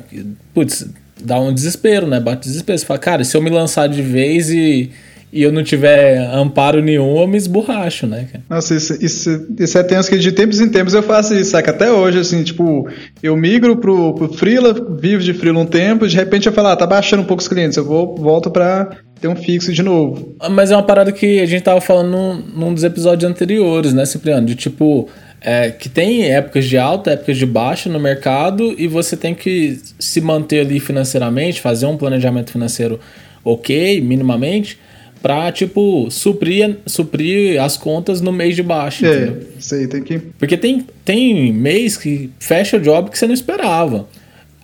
Putz, 0.53 0.85
dá 1.23 1.39
um 1.39 1.53
desespero, 1.53 2.05
né? 2.05 2.19
Bate 2.19 2.41
desespero. 2.49 2.77
Você 2.77 2.85
fala, 2.85 2.99
cara, 2.99 3.23
se 3.23 3.37
eu 3.37 3.41
me 3.41 3.49
lançar 3.49 3.87
de 3.87 4.01
vez 4.01 4.49
e 4.49 4.91
e 5.31 5.43
eu 5.43 5.51
não 5.51 5.63
tiver 5.63 6.17
amparo 6.33 6.81
nenhum, 6.81 7.19
eu 7.19 7.27
me 7.27 7.37
esborracho, 7.37 8.05
né, 8.05 8.27
cara? 8.31 8.43
Nossa, 8.49 8.75
isso, 8.75 8.97
isso, 9.03 9.47
isso 9.57 9.77
é 9.77 9.83
tenso 9.83 10.09
que 10.09 10.17
de 10.17 10.31
tempos 10.31 10.59
em 10.59 10.69
tempos 10.69 10.93
eu 10.93 11.01
faço 11.01 11.33
isso, 11.33 11.51
saca? 11.51 11.71
Até 11.71 11.91
hoje, 11.91 12.19
assim, 12.19 12.43
tipo, 12.43 12.89
eu 13.23 13.35
migro 13.37 13.77
pro, 13.77 14.13
pro 14.13 14.33
Freela, 14.33 14.73
vivo 14.99 15.23
de 15.23 15.33
Freela 15.33 15.59
um 15.59 15.65
tempo, 15.65 16.07
de 16.07 16.15
repente 16.15 16.47
eu 16.47 16.53
falo, 16.53 16.69
ah, 16.69 16.75
tá 16.75 16.85
baixando 16.85 17.23
um 17.23 17.25
pouco 17.25 17.41
os 17.41 17.47
clientes, 17.47 17.77
eu 17.77 17.85
vou, 17.85 18.15
volto 18.15 18.51
pra 18.51 18.89
ter 19.21 19.27
um 19.27 19.35
fixo 19.35 19.71
de 19.71 19.83
novo. 19.83 20.35
Mas 20.49 20.71
é 20.71 20.75
uma 20.75 20.83
parada 20.83 21.11
que 21.11 21.39
a 21.39 21.45
gente 21.45 21.63
tava 21.63 21.79
falando 21.79 22.09
num, 22.09 22.33
num 22.55 22.73
dos 22.73 22.83
episódios 22.83 23.29
anteriores, 23.29 23.93
né, 23.93 24.03
Cipriano? 24.05 24.45
De 24.45 24.55
tipo, 24.55 25.07
é, 25.39 25.69
que 25.69 25.87
tem 25.87 26.31
épocas 26.31 26.65
de 26.65 26.77
alta, 26.77 27.11
épocas 27.11 27.37
de 27.37 27.45
baixa 27.45 27.89
no 27.89 27.99
mercado 27.99 28.75
e 28.77 28.87
você 28.87 29.15
tem 29.15 29.33
que 29.33 29.79
se 29.99 30.19
manter 30.19 30.61
ali 30.61 30.79
financeiramente, 30.79 31.61
fazer 31.61 31.85
um 31.85 31.95
planejamento 31.95 32.51
financeiro 32.51 32.99
ok, 33.43 34.01
minimamente, 34.01 34.77
pra, 35.21 35.51
tipo, 35.51 36.09
suprir, 36.09 36.77
suprir 36.85 37.61
as 37.61 37.77
contas 37.77 38.21
no 38.21 38.31
mês 38.31 38.55
de 38.55 38.63
baixo. 38.63 39.05
É, 39.05 39.09
entendeu? 39.09 39.47
aí 39.73 39.87
tem 39.87 40.03
que. 40.03 40.19
Porque 40.19 40.57
tem, 40.57 40.85
tem 41.05 41.53
mês 41.53 41.97
que 41.97 42.29
fecha 42.39 42.77
o 42.77 42.79
job 42.79 43.09
que 43.09 43.17
você 43.17 43.27
não 43.27 43.33
esperava. 43.33 44.07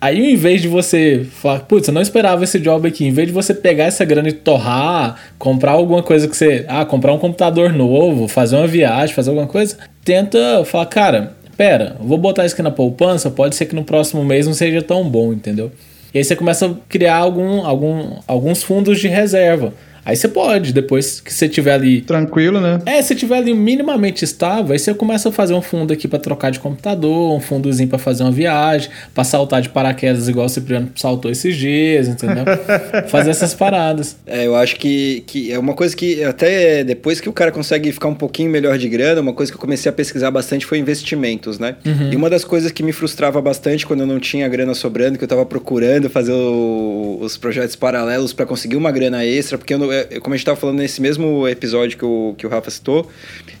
Aí, 0.00 0.32
em 0.32 0.36
vez 0.36 0.62
de 0.62 0.68
você 0.68 1.26
falar, 1.28 1.60
putz, 1.60 1.88
eu 1.88 1.94
não 1.94 2.00
esperava 2.00 2.44
esse 2.44 2.60
job 2.60 2.86
aqui, 2.86 3.04
em 3.04 3.10
vez 3.10 3.26
de 3.26 3.34
você 3.34 3.52
pegar 3.52 3.84
essa 3.84 4.04
grana 4.04 4.28
e 4.28 4.32
torrar, 4.32 5.20
comprar 5.36 5.72
alguma 5.72 6.02
coisa 6.04 6.28
que 6.28 6.36
você. 6.36 6.64
Ah, 6.68 6.84
comprar 6.84 7.12
um 7.12 7.18
computador 7.18 7.72
novo, 7.72 8.28
fazer 8.28 8.56
uma 8.56 8.66
viagem, 8.66 9.14
fazer 9.14 9.30
alguma 9.30 9.48
coisa, 9.48 9.76
tenta 10.04 10.64
falar, 10.64 10.86
cara, 10.86 11.36
pera, 11.56 11.96
vou 12.00 12.16
botar 12.16 12.46
isso 12.46 12.54
aqui 12.54 12.62
na 12.62 12.70
poupança, 12.70 13.28
pode 13.28 13.56
ser 13.56 13.66
que 13.66 13.74
no 13.74 13.82
próximo 13.82 14.24
mês 14.24 14.46
não 14.46 14.54
seja 14.54 14.80
tão 14.80 15.08
bom, 15.08 15.32
entendeu? 15.32 15.72
E 16.14 16.18
aí 16.18 16.24
você 16.24 16.36
começa 16.36 16.66
a 16.66 16.74
criar 16.88 17.16
algum, 17.16 17.66
algum, 17.66 18.20
alguns 18.26 18.62
fundos 18.62 19.00
de 19.00 19.08
reserva. 19.08 19.74
Aí 20.08 20.16
você 20.16 20.26
pode, 20.26 20.72
depois 20.72 21.20
que 21.20 21.30
você 21.30 21.46
tiver 21.46 21.74
ali. 21.74 22.00
Tranquilo, 22.00 22.62
né? 22.62 22.78
É, 22.86 23.02
se 23.02 23.14
tiver 23.14 23.36
ali 23.36 23.52
minimamente 23.52 24.24
estável, 24.24 24.72
aí 24.72 24.78
você 24.78 24.94
começa 24.94 25.28
a 25.28 25.32
fazer 25.32 25.52
um 25.52 25.60
fundo 25.60 25.92
aqui 25.92 26.08
para 26.08 26.18
trocar 26.18 26.50
de 26.50 26.58
computador, 26.58 27.36
um 27.36 27.40
fundozinho 27.40 27.90
para 27.90 27.98
fazer 27.98 28.22
uma 28.22 28.32
viagem, 28.32 28.88
pra 29.12 29.22
saltar 29.22 29.60
de 29.60 29.68
paraquedas 29.68 30.26
igual 30.26 30.46
o 30.46 30.48
Cipriano 30.48 30.90
saltou 30.96 31.30
esses 31.30 31.54
dias, 31.54 32.08
entendeu? 32.08 32.44
fazer 33.08 33.28
essas 33.28 33.52
paradas. 33.52 34.16
É, 34.26 34.46
eu 34.46 34.56
acho 34.56 34.76
que, 34.76 35.24
que 35.26 35.52
é 35.52 35.58
uma 35.58 35.74
coisa 35.74 35.94
que 35.94 36.24
até 36.24 36.82
depois 36.82 37.20
que 37.20 37.28
o 37.28 37.32
cara 37.32 37.52
consegue 37.52 37.92
ficar 37.92 38.08
um 38.08 38.14
pouquinho 38.14 38.50
melhor 38.50 38.78
de 38.78 38.88
grana, 38.88 39.20
uma 39.20 39.34
coisa 39.34 39.52
que 39.52 39.56
eu 39.56 39.60
comecei 39.60 39.90
a 39.90 39.92
pesquisar 39.92 40.30
bastante 40.30 40.64
foi 40.64 40.78
investimentos, 40.78 41.58
né? 41.58 41.76
Uhum. 41.84 42.12
E 42.12 42.16
uma 42.16 42.30
das 42.30 42.44
coisas 42.44 42.72
que 42.72 42.82
me 42.82 42.92
frustrava 42.92 43.42
bastante 43.42 43.86
quando 43.86 44.00
eu 44.00 44.06
não 44.06 44.18
tinha 44.18 44.48
grana 44.48 44.72
sobrando, 44.72 45.18
que 45.18 45.24
eu 45.24 45.28
tava 45.28 45.44
procurando 45.44 46.08
fazer 46.08 46.32
o, 46.32 47.18
os 47.20 47.36
projetos 47.36 47.76
paralelos 47.76 48.32
para 48.32 48.46
conseguir 48.46 48.76
uma 48.76 48.90
grana 48.90 49.22
extra, 49.22 49.58
porque 49.58 49.74
eu 49.74 49.78
não, 49.78 49.97
como 50.20 50.34
a 50.34 50.36
gente 50.36 50.42
estava 50.42 50.58
falando 50.58 50.78
nesse 50.78 51.00
mesmo 51.00 51.46
episódio 51.48 51.96
que 51.96 52.04
o, 52.04 52.34
que 52.36 52.46
o 52.46 52.50
Rafa 52.50 52.70
citou, 52.70 53.10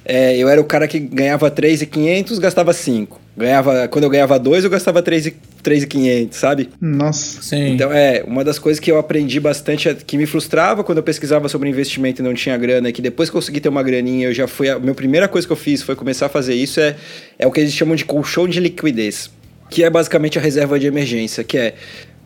é, 0.04 0.36
eu 0.36 0.48
era 0.48 0.60
o 0.60 0.64
cara 0.64 0.88
que 0.88 0.98
ganhava 0.98 1.50
3,500, 1.50 2.38
gastava 2.38 2.72
5. 2.72 3.20
Ganhava, 3.36 3.86
quando 3.88 4.04
eu 4.04 4.10
ganhava 4.10 4.38
2, 4.38 4.64
eu 4.64 4.70
gastava 4.70 5.02
3,500, 5.02 6.36
sabe? 6.36 6.70
Nossa. 6.80 7.40
Sim. 7.42 7.74
Então, 7.74 7.92
é, 7.92 8.24
uma 8.26 8.42
das 8.42 8.58
coisas 8.58 8.80
que 8.80 8.90
eu 8.90 8.98
aprendi 8.98 9.38
bastante, 9.38 9.88
é, 9.88 9.94
que 9.94 10.16
me 10.16 10.26
frustrava 10.26 10.82
quando 10.82 10.98
eu 10.98 11.04
pesquisava 11.04 11.48
sobre 11.48 11.68
investimento 11.68 12.20
e 12.20 12.24
não 12.24 12.34
tinha 12.34 12.56
grana, 12.56 12.88
é 12.88 12.92
que 12.92 13.02
depois 13.02 13.30
que 13.30 13.36
eu 13.36 13.40
consegui 13.40 13.60
ter 13.60 13.68
uma 13.68 13.82
graninha, 13.82 14.28
eu 14.28 14.34
já 14.34 14.48
fui. 14.48 14.68
A 14.68 14.78
minha 14.78 14.94
primeira 14.94 15.28
coisa 15.28 15.46
que 15.46 15.52
eu 15.52 15.56
fiz 15.56 15.82
foi 15.82 15.94
começar 15.94 16.26
a 16.26 16.28
fazer 16.28 16.54
isso, 16.54 16.80
é, 16.80 16.96
é 17.38 17.46
o 17.46 17.52
que 17.52 17.60
eles 17.60 17.72
chamam 17.72 17.94
de 17.94 18.04
colchão 18.04 18.48
de 18.48 18.58
liquidez. 18.58 19.30
Que 19.70 19.84
é 19.84 19.90
basicamente 19.90 20.38
a 20.38 20.40
reserva 20.40 20.78
de 20.78 20.86
emergência, 20.86 21.44
que 21.44 21.58
é 21.58 21.74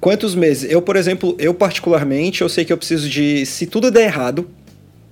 Quantos 0.03 0.35
meses? 0.35 0.69
Eu, 0.69 0.83
por 0.83 0.97
exemplo, 0.97 1.37
eu 1.39 1.55
particularmente, 1.55 2.41
eu 2.43 2.49
sei 2.49 2.65
que 2.65 2.73
eu 2.73 2.77
preciso 2.77 3.09
de. 3.09 3.47
Se 3.47 3.67
tudo 3.67 3.89
der 3.89 4.07
errado, 4.07 4.51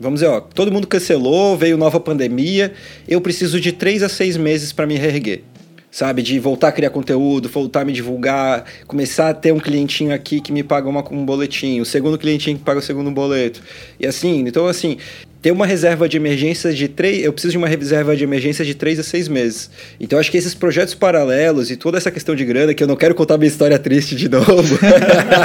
vamos 0.00 0.18
dizer, 0.18 0.32
ó, 0.32 0.40
todo 0.40 0.72
mundo 0.72 0.88
cancelou, 0.88 1.56
veio 1.56 1.78
nova 1.78 2.00
pandemia, 2.00 2.72
eu 3.06 3.20
preciso 3.20 3.60
de 3.60 3.70
três 3.70 4.02
a 4.02 4.08
seis 4.08 4.36
meses 4.36 4.72
para 4.72 4.88
me 4.88 4.96
reerguer. 4.96 5.44
Sabe, 5.92 6.22
de 6.22 6.40
voltar 6.40 6.68
a 6.68 6.72
criar 6.72 6.90
conteúdo, 6.90 7.48
voltar 7.48 7.82
a 7.82 7.84
me 7.84 7.92
divulgar, 7.92 8.64
começar 8.88 9.28
a 9.28 9.34
ter 9.34 9.52
um 9.52 9.60
clientinho 9.60 10.12
aqui 10.12 10.40
que 10.40 10.50
me 10.50 10.64
paga 10.64 10.88
uma, 10.88 11.04
um 11.12 11.24
boletinho, 11.24 11.82
o 11.82 11.86
segundo 11.86 12.18
clientinho 12.18 12.58
que 12.58 12.64
paga 12.64 12.80
o 12.80 12.82
segundo 12.82 13.12
boleto. 13.12 13.62
E 13.98 14.08
assim, 14.08 14.40
então 14.40 14.66
assim, 14.66 14.98
ter 15.42 15.50
uma 15.50 15.66
reserva 15.66 16.08
de 16.08 16.16
emergência 16.16 16.72
de 16.72 16.88
três. 16.88 17.24
Eu 17.24 17.32
preciso 17.32 17.52
de 17.52 17.58
uma 17.58 17.68
reserva 17.68 18.14
de 18.14 18.24
emergência 18.24 18.64
de 18.64 18.74
três 18.74 18.98
a 18.98 19.02
seis 19.02 19.28
meses. 19.28 19.70
Então 19.98 20.18
acho 20.18 20.30
que 20.30 20.36
esses 20.36 20.54
projetos 20.54 20.94
paralelos 20.94 21.70
e 21.70 21.76
toda 21.76 21.96
essa 21.96 22.10
questão 22.10 22.34
de 22.34 22.44
grana, 22.44 22.74
que 22.74 22.82
eu 22.82 22.88
não 22.88 22.96
quero 22.96 23.14
contar 23.14 23.38
minha 23.38 23.48
história 23.48 23.78
triste 23.78 24.14
de 24.14 24.28
novo. 24.28 24.78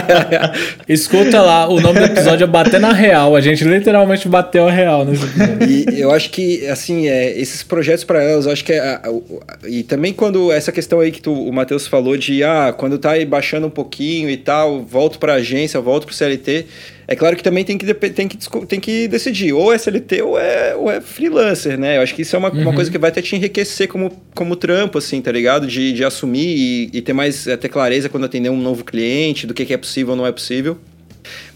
Escuta 0.88 1.42
lá, 1.42 1.68
o 1.70 1.80
nome 1.80 2.00
do 2.00 2.06
episódio 2.06 2.44
é 2.44 2.48
Bater 2.48 2.80
na 2.80 2.92
Real. 2.92 3.36
A 3.36 3.42
gente 3.42 3.64
literalmente 3.64 4.28
bateu 4.28 4.68
a 4.68 4.72
real 4.72 5.06
nesse 5.06 5.24
episódio. 5.24 5.70
E 5.70 6.00
eu 6.00 6.12
acho 6.12 6.30
que, 6.30 6.68
assim, 6.68 7.08
é, 7.08 7.38
esses 7.40 7.64
projetos 7.64 8.04
paralelos, 8.04 8.46
eu 8.46 8.52
acho 8.52 8.64
que 8.64 8.74
é. 8.74 8.80
A, 8.80 9.02
a, 9.06 9.68
e 9.68 9.84
também 9.84 10.14
quando 10.14 10.52
essa 10.52 10.72
questão 10.72 11.00
aí 11.00 11.12
que 11.12 11.22
tu, 11.22 11.34
o 11.34 11.54
Matheus 11.54 11.88
falou 11.88 12.18
de, 12.18 12.44
ah, 12.44 12.74
quando 12.76 12.98
tá 12.98 13.12
aí 13.12 13.26
baixando 13.26 13.68
um 13.68 13.70
pouquinho 13.72 14.30
e 14.30 14.38
tal, 14.38 14.84
volto 14.84 15.20
pra 15.20 15.36
agência, 15.36 15.80
volto 15.80 16.06
pro 16.06 16.16
CLT 16.16 16.66
É 17.08 17.16
claro 17.16 17.36
que 17.36 17.44
também 17.44 17.64
tem 17.64 17.78
que, 17.78 17.94
tem 17.94 18.28
que, 18.28 18.38
tem 18.68 18.80
que 18.80 19.08
decidir, 19.08 19.54
ou 19.54 19.72
é 19.74 19.78
CLT 19.78 20.22
ou 20.22 20.40
é, 20.40 20.76
ou 20.76 20.92
é 20.92 21.00
freelancer, 21.02 21.78
né? 21.78 21.98
Eu 21.98 22.02
acho 22.02 22.16
que 22.16 22.24
isso 22.24 22.36
é 22.36 22.40
uma, 22.40 22.52
uhum. 22.52 22.62
uma 22.62 22.74
coisa 22.74 22.90
que 22.90 22.98
vai 22.98 23.10
até 23.10 23.22
te 23.22 23.36
enriquecer 23.36 23.88
como, 23.88 24.12
como 24.34 24.56
trampo, 24.56 24.98
assim, 24.98 25.22
tá 25.22 25.32
ligado? 25.32 25.68
De, 25.68 25.94
de 25.94 26.04
assumir 26.04 26.56
e, 26.58 26.90
e 26.94 27.02
ter 27.02 27.14
mais, 27.14 27.44
ter 27.44 27.70
clareza 27.70 28.10
quando 28.10 28.26
atender 28.26 28.50
um 28.50 28.60
novo 28.60 28.84
cliente, 28.84 29.46
do 29.46 29.54
que, 29.54 29.66
que 29.66 29.74
é 29.74 29.78
possível 29.78 30.12
ou 30.12 30.18
não 30.18 30.26
é 30.26 30.32
possível. 30.32 30.78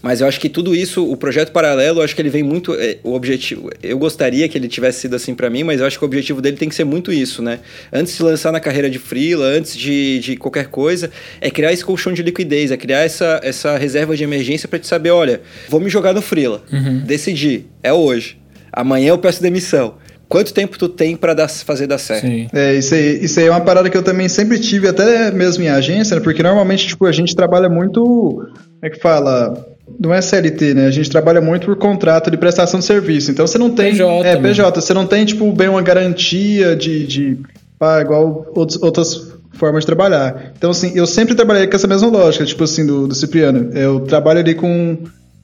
Mas 0.02 0.20
eu 0.20 0.26
acho 0.26 0.40
que 0.40 0.48
tudo 0.48 0.74
isso, 0.74 1.10
o 1.10 1.16
projeto 1.16 1.52
paralelo, 1.52 2.00
eu 2.00 2.04
acho 2.04 2.14
que 2.14 2.22
ele 2.22 2.30
vem 2.30 2.42
muito. 2.42 2.74
É, 2.74 2.98
o 3.02 3.14
objetivo. 3.14 3.70
Eu 3.82 3.98
gostaria 3.98 4.48
que 4.48 4.56
ele 4.56 4.68
tivesse 4.68 5.00
sido 5.00 5.16
assim 5.16 5.34
para 5.34 5.50
mim, 5.50 5.62
mas 5.62 5.80
eu 5.80 5.86
acho 5.86 5.98
que 5.98 6.04
o 6.04 6.06
objetivo 6.06 6.40
dele 6.40 6.56
tem 6.56 6.68
que 6.68 6.74
ser 6.74 6.84
muito 6.84 7.12
isso, 7.12 7.42
né? 7.42 7.60
Antes 7.92 8.12
de 8.12 8.16
se 8.18 8.22
lançar 8.22 8.52
na 8.52 8.60
carreira 8.60 8.88
de 8.88 8.98
freela, 8.98 9.46
antes 9.46 9.76
de, 9.76 10.18
de 10.20 10.36
qualquer 10.36 10.66
coisa, 10.66 11.10
é 11.40 11.50
criar 11.50 11.72
esse 11.72 11.84
colchão 11.84 12.12
de 12.12 12.22
liquidez, 12.22 12.70
é 12.70 12.76
criar 12.76 13.00
essa, 13.00 13.40
essa 13.42 13.76
reserva 13.76 14.16
de 14.16 14.24
emergência 14.24 14.68
para 14.68 14.78
te 14.78 14.86
saber: 14.86 15.10
olha, 15.10 15.40
vou 15.68 15.80
me 15.80 15.90
jogar 15.90 16.12
no 16.12 16.22
freela, 16.22 16.62
uhum. 16.72 17.00
decidir, 17.00 17.66
é 17.82 17.92
hoje. 17.92 18.38
Amanhã 18.72 19.10
eu 19.10 19.18
peço 19.18 19.42
demissão. 19.42 19.94
Quanto 20.30 20.54
tempo 20.54 20.78
tu 20.78 20.88
tem 20.88 21.16
para 21.16 21.48
fazer 21.48 21.88
dar 21.88 21.98
certo? 21.98 22.24
Sim. 22.24 22.46
É, 22.52 22.76
isso 22.76 22.94
aí, 22.94 23.24
isso 23.24 23.40
aí 23.40 23.46
é 23.46 23.50
uma 23.50 23.60
parada 23.60 23.90
que 23.90 23.96
eu 23.96 24.02
também 24.02 24.28
sempre 24.28 24.60
tive, 24.60 24.86
até 24.86 25.32
mesmo 25.32 25.64
em 25.64 25.68
agência, 25.68 26.14
né? 26.14 26.22
porque 26.22 26.40
normalmente, 26.40 26.86
tipo, 26.86 27.04
a 27.04 27.10
gente 27.10 27.34
trabalha 27.34 27.68
muito, 27.68 28.40
como 28.80 28.86
é 28.86 28.90
que 28.90 28.98
fala? 28.98 29.66
Não 29.98 30.14
é 30.14 30.22
CLT, 30.22 30.72
né? 30.74 30.86
A 30.86 30.90
gente 30.90 31.10
trabalha 31.10 31.40
muito 31.40 31.66
por 31.66 31.76
contrato 31.76 32.30
de 32.30 32.38
prestação 32.38 32.80
de 32.80 32.86
serviço. 32.86 33.30
Então 33.30 33.46
você 33.46 33.58
não 33.58 33.70
tem. 33.70 33.92
PJ. 33.92 34.26
É, 34.26 34.36
PJ. 34.36 34.80
Você 34.80 34.94
não 34.94 35.06
tem, 35.06 35.24
tipo, 35.26 35.52
bem 35.52 35.68
uma 35.68 35.82
garantia 35.82 36.74
de. 36.74 37.06
de 37.06 37.38
pá, 37.78 38.00
igual 38.00 38.50
outros, 38.54 38.82
outras 38.82 39.32
formas 39.52 39.82
de 39.82 39.86
trabalhar. 39.86 40.52
Então, 40.56 40.70
assim, 40.70 40.92
eu 40.94 41.06
sempre 41.06 41.34
trabalhei 41.34 41.66
com 41.66 41.76
essa 41.76 41.86
mesma 41.86 42.08
lógica, 42.08 42.44
tipo 42.46 42.64
assim, 42.64 42.86
do, 42.86 43.06
do 43.06 43.14
Cipriano. 43.14 43.70
Eu 43.76 44.00
trabalho 44.00 44.40
ali 44.40 44.54
com 44.54 44.96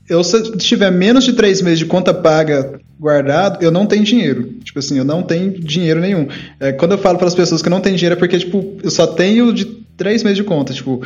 eu 0.09 0.23
se 0.23 0.57
tiver 0.57 0.91
menos 0.91 1.25
de 1.25 1.33
três 1.33 1.61
meses 1.61 1.81
de 1.81 1.87
conta 1.87 2.15
paga 2.15 2.79
guardado, 2.99 3.63
eu 3.63 3.71
não 3.71 3.85
tenho 3.87 4.05
dinheiro. 4.05 4.55
Tipo 4.65 4.79
assim, 4.79 4.97
eu 4.97 5.05
não 5.05 5.23
tenho 5.23 5.51
dinheiro 5.59 6.01
nenhum. 6.01 6.29
É, 6.61 6.73
quando 6.73 6.93
eu 6.93 6.99
falo 6.99 7.19
para 7.19 7.27
as 7.27 7.35
pessoas 7.35 7.61
que 7.61 7.69
eu 7.69 7.71
não 7.71 7.81
tenho 7.81 7.97
dinheiro 7.97 8.15
é 8.15 8.19
porque, 8.19 8.39
tipo, 8.39 8.79
eu 8.83 8.91
só 8.91 9.07
tenho 9.07 9.53
de 9.53 9.65
três 9.97 10.23
meses 10.23 10.39
de 10.39 10.45
conta. 10.45 10.73
Tipo, 10.73 11.03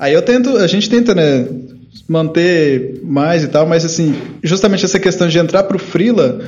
aí 0.00 0.14
eu 0.14 0.22
tento, 0.22 0.56
a 0.56 0.66
gente 0.66 0.90
tenta, 0.90 1.14
né, 1.14 1.46
manter 2.08 3.00
mais 3.04 3.44
e 3.44 3.48
tal, 3.48 3.66
mas 3.66 3.84
assim, 3.84 4.14
justamente 4.42 4.84
essa 4.84 4.98
questão 4.98 5.28
de 5.28 5.38
entrar 5.38 5.62
pro 5.64 5.78
Freela 5.78 6.40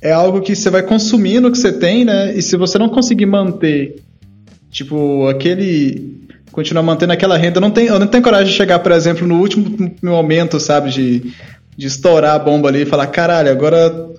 é 0.00 0.12
algo 0.12 0.40
que 0.40 0.56
você 0.56 0.70
vai 0.70 0.82
consumindo 0.82 1.48
o 1.48 1.52
que 1.52 1.58
você 1.58 1.72
tem, 1.72 2.04
né? 2.04 2.34
E 2.34 2.40
se 2.40 2.56
você 2.56 2.78
não 2.78 2.88
conseguir 2.88 3.26
manter, 3.26 3.96
tipo, 4.70 5.28
aquele 5.28 6.22
continuar 6.52 6.82
mantendo 6.82 7.12
aquela 7.12 7.36
renda. 7.36 7.56
Eu 7.56 7.62
não 7.62 7.70
tenho, 7.70 7.88
eu 7.88 7.98
não 7.98 8.06
tenho 8.06 8.22
coragem 8.22 8.48
de 8.48 8.56
chegar, 8.56 8.78
por 8.78 8.92
exemplo, 8.92 9.26
no 9.26 9.40
último 9.40 9.94
momento, 10.02 10.60
sabe, 10.60 10.90
de, 10.90 11.32
de 11.76 11.86
estourar 11.86 12.34
a 12.34 12.38
bomba 12.38 12.68
ali 12.68 12.82
e 12.82 12.86
falar, 12.86 13.06
caralho, 13.06 13.50
agora 13.50 14.10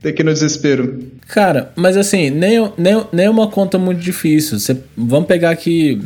tem 0.00 0.12
que 0.12 0.22
ir 0.22 0.24
no 0.24 0.32
desespero. 0.32 1.00
Cara, 1.26 1.72
mas 1.74 1.96
assim, 1.96 2.30
nem, 2.30 2.70
nem, 2.76 3.04
nem 3.12 3.28
uma 3.28 3.48
conta 3.48 3.78
muito 3.78 4.00
difícil. 4.00 4.58
Você, 4.58 4.76
vamos 4.96 5.26
pegar 5.26 5.50
aqui 5.50 6.00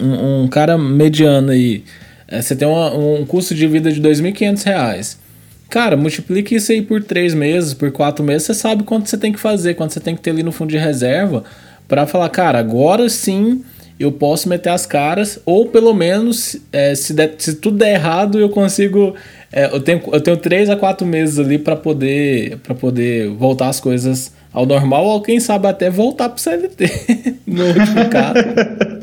um, 0.00 0.42
um 0.42 0.48
cara 0.48 0.76
mediano 0.76 1.50
aí. 1.50 1.84
É, 2.28 2.42
você 2.42 2.56
tem 2.56 2.66
uma, 2.66 2.92
um 2.94 3.24
custo 3.24 3.54
de 3.54 3.66
vida 3.66 3.90
de 3.92 4.00
R$ 4.00 4.08
2.500. 4.08 5.16
Cara, 5.68 5.96
multiplique 5.96 6.54
isso 6.54 6.72
aí 6.72 6.80
por 6.80 7.02
três 7.02 7.34
meses, 7.34 7.74
por 7.74 7.90
quatro 7.90 8.24
meses, 8.24 8.46
você 8.46 8.54
sabe 8.54 8.84
quanto 8.84 9.08
você 9.08 9.18
tem 9.18 9.32
que 9.32 9.40
fazer, 9.40 9.74
quanto 9.74 9.92
você 9.92 10.00
tem 10.00 10.14
que 10.14 10.22
ter 10.22 10.30
ali 10.30 10.42
no 10.42 10.52
fundo 10.52 10.70
de 10.70 10.78
reserva 10.78 11.44
para 11.88 12.06
falar, 12.06 12.28
cara, 12.28 12.58
agora 12.58 13.08
sim 13.08 13.62
eu 13.98 14.12
posso 14.12 14.48
meter 14.48 14.70
as 14.70 14.84
caras, 14.84 15.40
ou 15.44 15.66
pelo 15.66 15.94
menos, 15.94 16.56
é, 16.70 16.94
se, 16.94 17.14
der, 17.14 17.34
se 17.38 17.54
tudo 17.54 17.78
der 17.78 17.94
errado, 17.94 18.38
eu 18.38 18.48
consigo. 18.48 19.14
É, 19.56 19.74
eu, 19.74 19.80
tenho, 19.80 20.02
eu 20.12 20.20
tenho 20.20 20.36
três 20.36 20.68
a 20.68 20.76
quatro 20.76 21.06
meses 21.06 21.38
ali 21.38 21.56
para 21.56 21.74
poder, 21.74 22.58
poder 22.78 23.30
voltar 23.30 23.70
as 23.70 23.80
coisas 23.80 24.30
ao 24.52 24.66
normal, 24.66 25.06
ou 25.06 25.22
quem 25.22 25.40
sabe 25.40 25.66
até 25.66 25.88
voltar 25.88 26.28
pro 26.28 26.42
CLT 26.42 27.38
no 27.46 27.64
último 27.64 28.06
caso. 28.10 28.38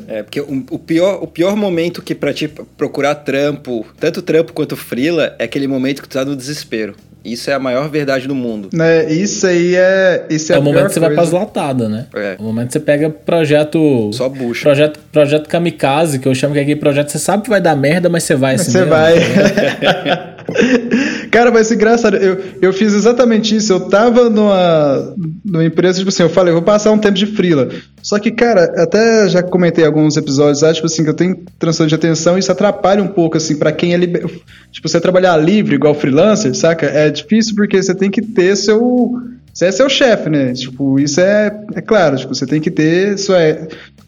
É, 0.08 0.22
porque 0.22 0.39
o, 0.39 0.63
o, 0.70 0.78
pior, 0.78 1.24
o 1.24 1.26
pior 1.26 1.56
momento 1.56 2.04
que 2.04 2.13
para 2.13 2.32
te 2.32 2.48
procurar 2.78 3.16
trampo, 3.16 3.84
tanto 4.00 4.22
trampo 4.22 4.54
quanto 4.54 4.78
frila, 4.78 5.36
é 5.39 5.46
aquele 5.46 5.68
momento 5.68 6.04
que 6.04 6.08
tu 6.08 6.13
tá 6.13 6.24
no 6.24 6.36
desespero. 6.36 6.96
Isso 7.24 7.50
é 7.50 7.54
a 7.54 7.60
maior 7.60 7.90
verdade 7.90 8.28
do 8.28 8.36
mundo. 8.36 8.70
Né, 8.74 9.06
isso 9.12 9.48
aí 9.48 9.76
é. 9.76 10.26
Isso 10.30 10.52
é, 10.52 10.56
é 10.58 10.60
o 10.60 10.62
momento 10.62 10.88
que 10.88 10.94
você 10.94 11.00
coisa. 11.00 11.16
vai 11.16 11.30
pra 11.30 11.40
latada, 11.40 11.88
né? 11.88 12.06
É. 12.14 12.36
O 12.38 12.44
momento 12.44 12.68
que 12.68 12.74
você 12.74 12.80
pega 12.80 13.10
projeto. 13.10 14.12
Só 14.12 14.28
bucha. 14.28 14.64
Projeto, 14.64 15.00
projeto 15.12 15.48
kamikaze, 15.48 16.20
que 16.20 16.28
eu 16.28 16.36
chamo 16.36 16.54
que 16.54 16.60
é 16.60 16.64
aquele 16.64 16.80
projeto. 16.80 17.10
Você 17.10 17.20
sabe 17.20 17.44
que 17.44 17.50
vai 17.50 17.62
dar 17.62 17.76
merda, 17.76 18.10
mas 18.10 18.24
você 18.24 18.36
vai 18.36 18.56
assim. 18.56 18.72
Você 18.72 18.84
vai. 18.84 19.14
Cara, 21.34 21.50
vai 21.50 21.63
ser 21.63 21.74
engraçado. 21.74 22.15
Eu, 22.15 22.38
eu 22.62 22.72
fiz 22.72 22.93
exatamente 22.93 23.56
isso. 23.56 23.74
Eu 23.74 23.80
tava 23.89 24.30
numa, 24.30 25.15
numa 25.43 25.65
empresa, 25.65 25.98
tipo 25.98 26.10
assim, 26.10 26.22
eu 26.22 26.30
falei, 26.30 26.52
eu 26.52 26.58
vou 26.58 26.63
passar 26.63 26.91
um 26.91 26.98
tempo 27.00 27.15
de 27.15 27.26
frila. 27.26 27.69
Só 28.04 28.19
que, 28.19 28.30
cara, 28.30 28.65
até 28.78 29.28
já 29.28 29.41
comentei 29.41 29.84
alguns 29.84 30.15
episódios, 30.15 30.62
ah, 30.62 30.72
tipo 30.72 30.86
assim, 30.86 31.04
que 31.04 31.10
eu 31.10 31.13
tenho 31.15 31.43
transtorno 31.58 31.89
de 31.89 31.96
atenção 31.96 32.38
e 32.38 32.39
isso 32.39 32.52
atrapalha 32.52 33.02
um 33.02 33.08
pouco, 33.08 33.36
assim, 33.36 33.56
para 33.56 33.72
quem 33.72 33.96
é 33.96 33.98
liber... 33.98 34.28
Tipo, 34.72 34.88
você 34.88 35.02
trabalhar 35.02 35.36
livre, 35.38 35.74
igual 35.74 35.96
freelancer, 35.96 36.54
saca? 36.54 36.86
É 36.86 37.10
difícil 37.10 37.56
porque 37.56 37.82
você 37.82 37.96
tem 37.96 38.12
que 38.12 38.22
ter 38.22 38.56
seu. 38.56 39.12
Você 39.52 39.65
é 39.65 39.72
seu 39.72 39.89
chefe, 39.89 40.30
né? 40.30 40.54
Tipo, 40.54 41.00
isso 41.00 41.19
é, 41.19 41.52
é 41.74 41.82
claro, 41.82 42.15
tipo, 42.15 42.36
você 42.36 42.46
tem 42.46 42.62
que 42.62 42.69
ter 42.69 43.17
sua, 43.17 43.38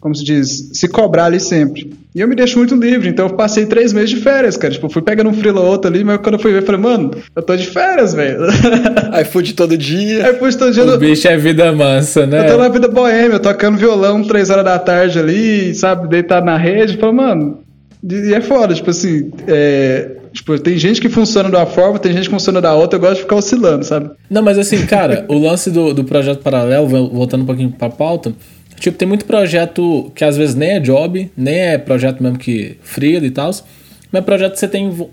como 0.06 0.14
se 0.14 0.22
diz, 0.22 0.70
se 0.72 0.86
cobrar 0.86 1.24
ali 1.24 1.40
sempre. 1.40 1.92
E 2.14 2.20
eu 2.20 2.28
me 2.28 2.36
deixo 2.36 2.56
muito 2.58 2.76
livre, 2.76 3.08
então 3.08 3.26
eu 3.26 3.34
passei 3.34 3.66
três 3.66 3.92
meses 3.92 4.10
de 4.10 4.16
férias, 4.18 4.56
cara. 4.56 4.72
Tipo, 4.72 4.88
fui 4.88 5.02
pegando 5.02 5.30
um 5.30 5.34
frila 5.34 5.60
outro 5.60 5.90
ali, 5.90 6.04
mas 6.04 6.18
quando 6.18 6.36
eu 6.36 6.38
fui 6.38 6.52
ver, 6.52 6.62
eu 6.62 6.62
falei, 6.64 6.80
mano, 6.80 7.10
eu 7.34 7.42
tô 7.42 7.56
de 7.56 7.66
férias, 7.66 8.14
velho. 8.14 8.38
iFood 9.22 9.54
todo 9.54 9.76
dia. 9.76 10.30
iFood 10.30 10.56
todo 10.58 10.72
dia. 10.72 10.84
O 10.84 10.96
bicho 10.96 11.26
é 11.26 11.36
vida 11.36 11.72
mansa, 11.72 12.24
né? 12.24 12.46
Eu 12.46 12.52
tô 12.52 12.56
na 12.56 12.68
vida 12.68 12.86
boêmia, 12.86 13.40
tocando 13.40 13.78
violão 13.78 14.22
três 14.22 14.48
horas 14.48 14.64
da 14.64 14.78
tarde 14.78 15.18
ali, 15.18 15.74
sabe, 15.74 16.06
deitado 16.06 16.46
na 16.46 16.56
rede. 16.56 16.98
Falei, 16.98 17.16
mano, 17.16 17.58
e 18.08 18.32
é 18.32 18.40
foda, 18.40 18.74
tipo 18.74 18.90
assim, 18.90 19.32
é, 19.48 20.12
Tipo, 20.36 20.58
tem 20.58 20.76
gente 20.76 21.00
que 21.00 21.08
funciona 21.08 21.48
de 21.48 21.56
uma 21.56 21.64
forma, 21.64 21.98
tem 21.98 22.12
gente 22.12 22.24
que 22.24 22.30
funciona 22.30 22.60
da 22.60 22.74
outra, 22.74 22.98
eu 22.98 23.00
gosto 23.00 23.14
de 23.14 23.20
ficar 23.22 23.36
oscilando, 23.36 23.86
sabe? 23.86 24.10
Não, 24.28 24.42
mas 24.42 24.58
assim, 24.58 24.84
cara, 24.84 25.24
o 25.28 25.38
lance 25.38 25.70
do, 25.70 25.94
do 25.94 26.04
projeto 26.04 26.42
paralelo, 26.42 26.86
voltando 26.86 27.42
um 27.42 27.46
pouquinho 27.46 27.70
pra 27.70 27.88
pauta, 27.88 28.34
tipo, 28.78 28.96
tem 28.96 29.06
muito 29.06 29.24
projeto 29.24 30.10
que 30.14 30.24
às 30.24 30.36
vezes 30.36 30.54
nem 30.54 30.70
é 30.70 30.80
job, 30.80 31.30
nem 31.36 31.54
é 31.54 31.78
projeto 31.78 32.22
mesmo 32.22 32.38
que 32.38 32.76
freela 32.82 33.26
e 33.26 33.30
tal, 33.30 33.50
mas 34.12 34.22
é 34.22 34.24
projeto 34.24 34.52
que 34.52 34.60
você 34.60 34.68
tem. 34.68 35.08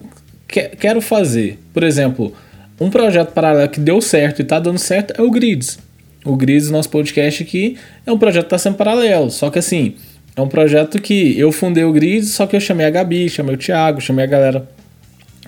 Que, 0.48 0.70
quero 0.70 1.02
fazer. 1.02 1.60
Por 1.74 1.84
exemplo, 1.84 2.34
um 2.80 2.90
projeto 2.90 3.32
paralelo 3.32 3.70
que 3.70 3.80
deu 3.80 4.02
certo 4.02 4.42
e 4.42 4.44
tá 4.46 4.60
dando 4.60 4.78
certo 4.78 5.14
é 5.18 5.22
o 5.22 5.32
Grids. 5.32 5.80
O 6.26 6.36
Grids, 6.36 6.70
nosso 6.70 6.90
podcast 6.90 7.44
aqui, 7.44 7.78
é 8.06 8.12
um 8.12 8.18
projeto 8.18 8.46
que 8.46 8.50
tá 8.50 8.58
sendo 8.58 8.76
paralelo. 8.76 9.30
Só 9.30 9.50
que 9.50 9.60
assim, 9.60 9.96
é 10.36 10.42
um 10.42 10.48
projeto 10.48 11.02
que 11.02 11.38
eu 11.38 11.52
fundei 11.52 11.84
o 11.84 11.92
Grids, 11.92 12.30
só 12.30 12.48
que 12.48 12.56
eu 12.56 12.60
chamei 12.60 12.86
a 12.86 12.90
Gabi, 12.90 13.30
chamei 13.30 13.56
o 13.56 13.58
Thiago, 13.58 14.02
chamei 14.02 14.26
a 14.26 14.28
galera 14.28 14.68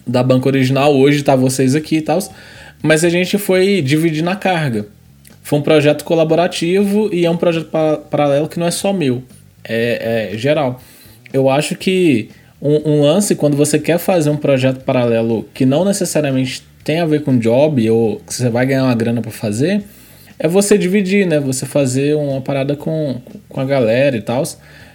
da 0.06 0.21
banca 0.21 0.47
original, 0.47 0.95
hoje 0.95 1.23
tá 1.23 1.36
vocês 1.36 1.73
aqui 1.73 1.97
e 1.97 2.01
tal, 2.01 2.19
mas 2.84 3.04
a 3.04 3.10
gente 3.10 3.38
foi 3.38 3.82
dividir 3.82 4.23
na 4.23 4.36
carga. 4.36 4.86
Foi 5.45 5.60
um 5.60 5.62
projeto 5.62 6.03
colaborativo 6.03 7.08
e 7.13 7.23
é 7.23 7.29
um 7.29 7.38
projeto 7.38 7.69
paralelo 8.10 8.49
que 8.49 8.60
não 8.60 8.65
é 8.65 8.71
só 8.71 8.91
meu, 8.91 9.21
é, 9.63 10.31
é 10.34 10.38
geral. 10.39 10.81
Eu 11.31 11.51
acho 11.51 11.75
que 11.75 12.31
um, 12.60 12.93
um, 12.93 13.01
lance, 13.03 13.36
quando 13.36 13.55
você 13.55 13.77
quer 13.77 13.99
fazer 13.99 14.31
um 14.31 14.38
projeto 14.38 14.84
paralelo 14.84 15.47
que 15.53 15.63
não 15.63 15.86
necessariamente 15.86 16.63
tem 16.84 16.99
a 16.99 17.05
ver 17.05 17.21
com 17.21 17.38
job 17.38 17.88
ou 17.91 18.19
que 18.21 18.34
você 18.34 18.49
vai 18.49 18.65
ganhar 18.65 18.86
uma 18.86 18.95
grana 18.95 19.21
para 19.21 19.29
fazer, 19.29 19.84
é 20.39 20.47
você 20.47 20.79
dividir, 20.79 21.27
né? 21.27 21.39
Você 21.39 21.67
fazer 21.67 22.15
uma 22.15 22.41
parada 22.41 22.75
com, 22.75 23.21
com 23.47 23.62
a 23.62 23.65
galera 23.65 24.17
e 24.17 24.23
tal. 24.23 24.43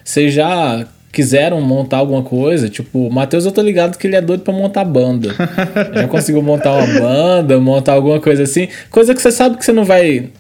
Você 0.03 0.31
já 0.31 0.85
quiseram 1.13 1.61
montar 1.61 1.99
alguma 1.99 2.23
coisa, 2.23 2.69
tipo, 2.69 3.07
o 3.07 3.13
Matheus 3.13 3.45
eu 3.45 3.53
tô 3.53 3.63
ligado 3.63 3.99
que 3.99 4.07
ele 4.07 4.17
é 4.17 4.21
doido 4.21 4.43
pra 4.43 4.53
montar 4.53 4.85
banda. 4.85 5.35
Já 5.95 6.09
conseguiu 6.09 6.43
montar 6.43 6.73
uma 6.73 7.01
banda, 7.01 7.59
montar 7.59 7.95
alguma 7.95 8.21
coisa 8.21 8.45
assim. 8.45 8.69
Coisa 8.91 9.15
que 9.15 9.21
você 9.21 9.33
sabe 9.33 9.57
que 9.57 9.65
você 9.65 9.73
não 9.73 9.85
vai. 9.85 10.31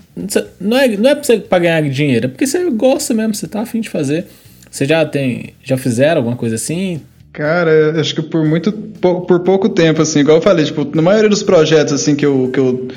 Não 0.61 0.76
é, 0.76 0.88
não 0.88 1.11
é 1.11 1.14
pra, 1.14 1.24
você, 1.24 1.38
pra 1.38 1.59
ganhar 1.59 1.83
dinheiro, 1.88 2.26
é 2.26 2.28
porque 2.28 2.46
você 2.46 2.68
gosta 2.70 3.14
mesmo, 3.14 3.35
você 3.35 3.46
tá 3.46 3.61
afim 3.61 3.80
de 3.80 3.88
fazer. 3.88 4.26
Você 4.70 4.85
já 4.85 5.04
tem. 5.04 5.54
Já 5.62 5.76
fizeram 5.76 6.18
alguma 6.18 6.37
coisa 6.37 6.54
assim? 6.54 7.00
Cara, 7.33 8.00
acho 8.00 8.14
que 8.14 8.22
por 8.22 8.44
muito 8.44 8.72
por 8.72 9.40
pouco 9.40 9.68
tempo, 9.68 10.02
assim, 10.02 10.20
igual 10.20 10.38
eu 10.38 10.42
falei, 10.42 10.64
tipo, 10.64 10.88
na 10.94 11.00
maioria 11.00 11.28
dos 11.28 11.44
projetos 11.44 11.92
assim 11.92 12.16
que 12.16 12.26
eu, 12.26 12.50
que 12.52 12.59
eu 12.59 12.88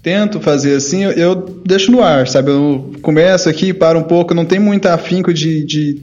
tento 0.00 0.40
fazer 0.40 0.76
assim, 0.76 1.02
eu, 1.02 1.10
eu 1.12 1.34
deixo 1.34 1.90
no 1.90 2.00
ar, 2.00 2.28
sabe? 2.28 2.50
Eu 2.50 2.92
começo 3.02 3.48
aqui, 3.48 3.72
paro 3.72 3.98
um 3.98 4.04
pouco, 4.04 4.34
não 4.34 4.44
tem 4.44 4.60
muito 4.60 4.86
afinco 4.86 5.34
de, 5.34 5.64
de 5.64 6.02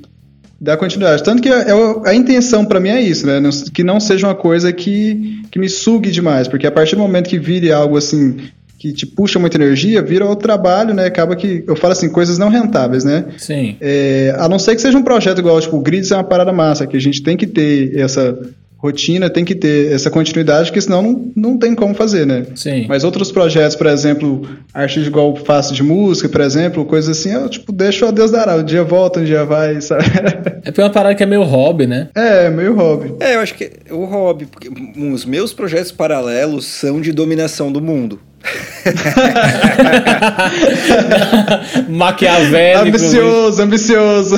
dar 0.59 0.77
continuidade. 0.77 1.23
Tanto 1.23 1.41
que 1.41 1.49
a, 1.49 1.61
é, 1.61 1.73
a 2.05 2.13
intenção 2.13 2.65
para 2.65 2.79
mim 2.79 2.89
é 2.89 3.01
isso, 3.01 3.25
né? 3.25 3.41
Que 3.73 3.83
não 3.83 3.99
seja 3.99 4.27
uma 4.27 4.35
coisa 4.35 4.73
que, 4.73 5.41
que 5.51 5.59
me 5.59 5.69
sugue 5.69 6.11
demais, 6.11 6.47
porque 6.47 6.67
a 6.67 6.71
partir 6.71 6.95
do 6.95 7.01
momento 7.01 7.29
que 7.29 7.39
vire 7.39 7.71
algo 7.71 7.97
assim 7.97 8.37
que 8.77 8.93
te 8.93 9.05
puxa 9.05 9.37
muita 9.37 9.57
energia, 9.57 10.01
vira 10.01 10.25
outro 10.25 10.47
trabalho, 10.47 10.93
né? 10.93 11.05
Acaba 11.05 11.35
que, 11.35 11.65
eu 11.67 11.75
falo 11.75 11.91
assim, 11.91 12.09
coisas 12.09 12.37
não 12.37 12.47
rentáveis, 12.47 13.03
né? 13.03 13.25
Sim. 13.37 13.75
É, 13.81 14.33
a 14.39 14.47
não 14.47 14.57
ser 14.57 14.73
que 14.73 14.81
seja 14.81 14.97
um 14.97 15.03
projeto 15.03 15.39
igual, 15.39 15.59
tipo, 15.59 15.75
o 15.75 15.81
Grids 15.81 16.09
é 16.11 16.15
uma 16.15 16.23
parada 16.23 16.53
massa, 16.53 16.87
que 16.87 16.95
a 16.95 17.01
gente 17.01 17.21
tem 17.21 17.35
que 17.35 17.45
ter 17.45 17.99
essa 17.99 18.39
rotina, 18.79 19.29
tem 19.29 19.43
que 19.43 19.53
ter 19.53 19.91
essa 19.91 20.09
continuidade, 20.09 20.69
porque 20.69 20.79
senão 20.79 21.01
não, 21.03 21.31
não 21.35 21.57
tem 21.57 21.75
como 21.75 21.93
fazer, 21.93 22.25
né? 22.25 22.45
Sim. 22.55 22.85
Mas 22.87 23.03
outros 23.03 23.29
projetos, 23.29 23.75
por 23.75 23.87
exemplo, 23.87 24.47
arte 24.73 25.01
igual 25.01 25.35
faço 25.35 25.73
de 25.73 25.83
música, 25.83 26.29
por 26.29 26.39
exemplo, 26.41 26.85
coisa 26.85 27.11
assim, 27.11 27.33
eu 27.33 27.49
tipo, 27.49 27.73
deixo 27.73 28.05
a 28.05 28.11
Deus 28.11 28.31
dará. 28.31 28.55
Um 28.55 28.63
dia 28.63 28.83
volta, 28.83 29.19
um 29.19 29.23
dia 29.25 29.43
vai, 29.43 29.79
sabe? 29.81 30.05
É 30.63 30.71
porque 30.71 30.79
é 30.79 30.83
uma 30.85 30.89
parada 30.89 31.13
que 31.13 31.23
é 31.23 31.25
meio 31.25 31.43
hobby, 31.43 31.85
né? 31.85 32.09
É, 32.15 32.49
meio 32.49 32.73
hobby. 32.73 33.13
É, 33.19 33.35
eu 33.35 33.41
acho 33.41 33.53
que 33.53 33.65
é 33.65 33.93
o 33.93 34.05
hobby, 34.05 34.45
porque 34.45 34.69
os 34.97 35.25
meus 35.25 35.53
projetos 35.53 35.91
paralelos 35.91 36.65
são 36.65 37.01
de 37.01 37.11
dominação 37.11 37.71
do 37.71 37.81
mundo. 37.81 38.19
Maquiavélico. 41.89 42.87
Ambicioso, 42.87 43.61
ambicioso. 43.61 44.37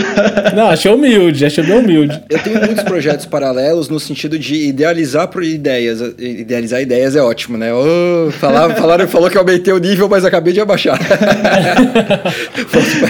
Não, 0.56 0.70
achei 0.70 0.92
humilde, 0.92 1.46
achei 1.46 1.64
bem 1.64 1.78
humilde. 1.78 2.20
Eu 2.30 2.40
tenho 2.40 2.60
muitos 2.60 2.84
projetos 2.84 3.26
paralelos 3.26 3.88
no 3.90 4.00
sentido 4.00 4.40
de 4.40 4.56
idealizar 4.56 5.28
por 5.28 5.44
ideias. 5.44 6.00
Idealizar 6.18 6.82
ideias 6.82 7.16
é 7.16 7.22
ótimo, 7.22 7.58
né? 7.58 7.72
Oh, 7.74 8.32
falar, 8.32 8.76
falaram, 8.76 9.08
falou 9.08 9.30
que 9.30 9.38
eu 9.38 9.42
aumentei 9.42 9.74
o 9.74 9.78
nível, 9.78 10.10
mas 10.10 10.26
acabei 10.26 10.54
de 10.54 10.60
abaixar. 10.60 10.98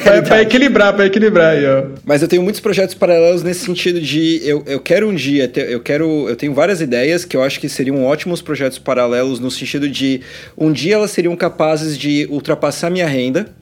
pra, 0.04 0.22
pra, 0.22 0.42
equilibrar, 0.42 0.94
pra 0.94 1.06
equilibrar 1.06 1.54
aí, 1.54 1.66
ó. 1.66 1.86
Mas 2.04 2.22
eu 2.22 2.28
tenho 2.28 2.44
muitos 2.44 2.60
projetos 2.60 2.96
paralelos 2.96 3.44
nesse 3.44 3.64
sentido 3.66 4.02
de 4.02 4.42
eu, 4.44 4.64
eu 4.68 4.80
quero 4.80 5.08
um 5.08 5.16
dia, 5.16 5.48
ter, 5.48 5.70
eu 5.70 5.80
quero. 5.80 6.28
Eu 6.28 6.36
tenho 6.36 6.54
várias 6.54 6.82
ideias 6.82 7.24
que 7.24 7.38
eu 7.38 7.44
acho 7.44 7.60
que 7.60 7.70
seriam 7.70 8.04
ótimos 8.04 8.42
projetos 8.42 8.78
paralelos 8.78 9.40
no 9.40 9.50
sentido 9.50 9.90
de 9.90 10.22
um 10.58 10.72
dia 10.72 10.81
elas 10.90 11.12
seriam 11.12 11.36
capazes 11.36 11.98
de 11.98 12.28
ultrapassar 12.32 12.90
minha 12.90 13.08
renda 13.08 13.54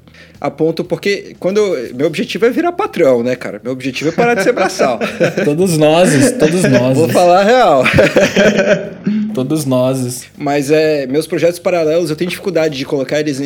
a 0.41 0.49
ponto 0.49 0.83
porque 0.83 1.35
quando 1.39 1.57
eu, 1.57 1.95
meu 1.95 2.07
objetivo 2.07 2.45
é 2.45 2.49
virar 2.49 2.71
patrão, 2.71 3.21
né, 3.23 3.35
cara? 3.35 3.59
Meu 3.63 3.73
objetivo 3.73 4.09
é 4.09 4.13
parar 4.13 4.35
de 4.35 4.43
ser 4.43 4.53
braçal. 4.53 4.99
todos 5.43 5.77
nós, 5.77 6.31
todos 6.33 6.63
nós. 6.63 6.97
Vou 6.97 7.09
falar 7.09 7.41
a 7.41 7.43
real. 7.43 7.83
todos 9.33 9.65
nós. 9.65 10.25
Mas 10.37 10.71
é, 10.71 11.07
meus 11.07 11.27
projetos 11.27 11.59
paralelos, 11.59 12.09
eu 12.09 12.15
tenho 12.15 12.29
dificuldade 12.29 12.77
de 12.77 12.85
colocar 12.85 13.19
eles 13.19 13.39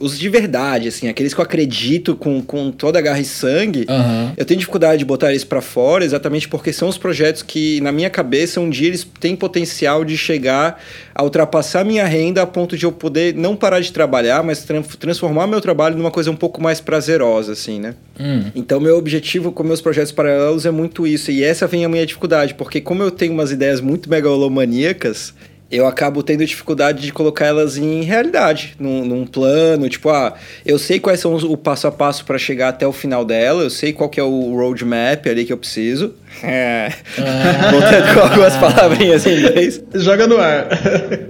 os 0.00 0.18
de 0.18 0.28
verdade, 0.28 0.88
assim, 0.88 1.08
aqueles 1.08 1.34
que 1.34 1.40
eu 1.40 1.44
acredito 1.44 2.16
com, 2.16 2.42
com 2.42 2.70
toda 2.70 2.98
a 2.98 3.02
garra 3.02 3.20
e 3.20 3.24
sangue. 3.24 3.86
Uhum. 3.88 4.32
Eu 4.36 4.44
tenho 4.44 4.58
dificuldade 4.58 4.98
de 4.98 5.04
botar 5.04 5.30
eles 5.30 5.44
para 5.44 5.60
fora, 5.60 6.04
exatamente 6.04 6.48
porque 6.48 6.72
são 6.72 6.88
os 6.88 6.98
projetos 6.98 7.42
que 7.42 7.80
na 7.80 7.92
minha 7.92 8.10
cabeça 8.10 8.60
um 8.60 8.70
dia 8.70 8.88
eles 8.88 9.06
têm 9.20 9.36
potencial 9.36 10.04
de 10.04 10.16
chegar 10.16 10.80
a 11.14 11.22
ultrapassar 11.22 11.84
minha 11.84 12.04
renda 12.04 12.42
a 12.42 12.46
ponto 12.46 12.76
de 12.76 12.84
eu 12.84 12.92
poder 12.92 13.34
não 13.34 13.54
parar 13.54 13.80
de 13.80 13.92
trabalhar, 13.92 14.42
mas 14.42 14.64
tra 14.64 14.82
transformar 14.98 15.46
meu 15.46 15.60
trabalho 15.60 15.96
numa 15.96 16.10
coisa 16.10 16.30
um 16.34 16.36
pouco 16.36 16.62
mais 16.62 16.80
prazerosa, 16.80 17.52
assim, 17.52 17.80
né? 17.80 17.94
Hum. 18.20 18.50
Então, 18.54 18.78
meu 18.78 18.96
objetivo 18.96 19.50
com 19.50 19.62
meus 19.62 19.80
projetos 19.80 20.12
paralelos 20.12 20.66
é 20.66 20.70
muito 20.70 21.06
isso. 21.06 21.30
E 21.30 21.42
essa 21.42 21.66
vem 21.66 21.84
a 21.84 21.88
minha 21.88 22.04
dificuldade, 22.04 22.54
porque 22.54 22.80
como 22.80 23.02
eu 23.02 23.10
tenho 23.10 23.32
umas 23.32 23.50
ideias 23.50 23.80
muito 23.80 24.10
megalomaníacas, 24.10 25.34
eu 25.70 25.86
acabo 25.86 26.22
tendo 26.22 26.44
dificuldade 26.44 27.02
de 27.02 27.12
colocar 27.12 27.46
elas 27.46 27.76
em 27.76 28.02
realidade, 28.02 28.76
num, 28.78 29.04
num, 29.04 29.26
plano, 29.26 29.88
tipo, 29.88 30.08
ah, 30.08 30.34
eu 30.64 30.78
sei 30.78 31.00
quais 31.00 31.20
são 31.20 31.34
os, 31.34 31.42
o 31.42 31.56
passo 31.56 31.86
a 31.86 31.92
passo 31.92 32.24
para 32.24 32.38
chegar 32.38 32.68
até 32.68 32.86
o 32.86 32.92
final 32.92 33.24
dela, 33.24 33.62
eu 33.62 33.70
sei 33.70 33.92
qual 33.92 34.08
que 34.08 34.20
é 34.20 34.22
o 34.22 34.54
roadmap 34.54 35.26
ali 35.26 35.44
que 35.44 35.52
eu 35.52 35.58
preciso. 35.58 36.14
É. 36.42 36.92
Ah. 37.16 37.70
Voltando 37.70 38.12
com 38.12 38.20
algumas 38.20 38.56
palavrinhas 38.56 39.24
em 39.24 39.38
inglês. 39.38 39.80
Joga 39.94 40.26
no 40.26 40.36
ar. 40.36 40.66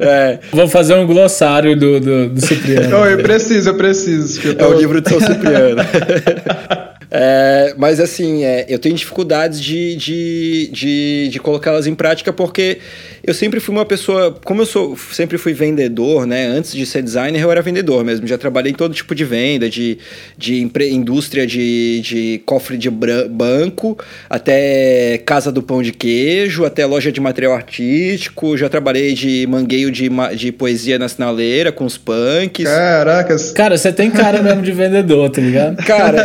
É. 0.01 0.41
Vou 0.51 0.67
fazer 0.67 0.95
um 0.95 1.07
glossário 1.07 1.79
do, 1.79 2.01
do, 2.01 2.29
do 2.31 2.41
Cipriano. 2.41 3.01
oh, 3.01 3.05
eu 3.05 3.23
preciso, 3.23 3.69
eu 3.69 3.75
preciso. 3.77 4.41
Eu 4.49 4.57
tô... 4.57 4.65
É 4.65 4.69
o 4.69 4.79
livro 4.79 5.01
de 5.03 5.11
São 5.11 5.21
Cipriano. 5.21 5.83
É, 7.11 7.75
mas 7.77 8.01
assim, 8.01 8.45
é, 8.45 8.67
eu 8.69 8.79
tenho 8.79 8.95
dificuldades 8.95 9.61
de, 9.61 9.97
de, 9.97 10.71
de, 10.73 11.29
de 11.31 11.39
colocá-las 11.39 11.87
em 11.87 11.95
prática 11.95 12.33
porque 12.33 12.79
eu 13.27 13.33
sempre 13.33 13.59
fui 13.59 13.75
uma 13.75 13.87
pessoa, 13.87 14.39
como 14.45 14.63
eu 14.63 14.67
sou, 14.67 14.97
sempre 15.13 15.39
fui 15.39 15.55
vendedor, 15.55 16.27
né? 16.27 16.47
Antes 16.47 16.73
de 16.73 16.85
ser 16.85 17.03
designer, 17.03 17.41
eu 17.41 17.51
era 17.51 17.63
vendedor 17.63 18.05
mesmo. 18.05 18.27
Já 18.27 18.37
trabalhei 18.37 18.73
em 18.73 18.75
todo 18.75 18.95
tipo 18.95 19.15
de 19.15 19.25
venda, 19.25 19.69
de, 19.69 19.99
de 20.37 20.69
indústria 20.91 21.47
de, 21.47 22.01
de 22.03 22.43
cofre 22.45 22.77
de 22.77 22.91
banco, 22.91 23.97
até 24.29 25.19
casa 25.25 25.51
do 25.51 25.63
pão 25.63 25.83
de 25.83 25.93
queijo, 25.93 26.67
até 26.67 26.85
loja 26.85 27.11
de 27.11 27.21
material 27.21 27.55
artístico. 27.55 28.59
Já 28.59 28.69
trabalhei 28.69 29.15
de 29.15 29.47
mangueio 29.47 29.91
de, 29.91 30.11
de 30.37 30.53
poesia 30.53 30.99
na 30.99 31.09
sinaleira 31.09 31.73
com 31.73 31.87
os 31.87 31.97
punks. 31.97 32.65
Caracas. 32.65 33.51
Cara, 33.53 33.79
você 33.79 33.91
tem 33.91 34.11
cara 34.11 34.43
mesmo 34.43 34.61
de 34.61 34.73
vendedor, 34.73 35.31
tá 35.31 35.41
ligado? 35.41 35.77
Cara, 35.85 36.19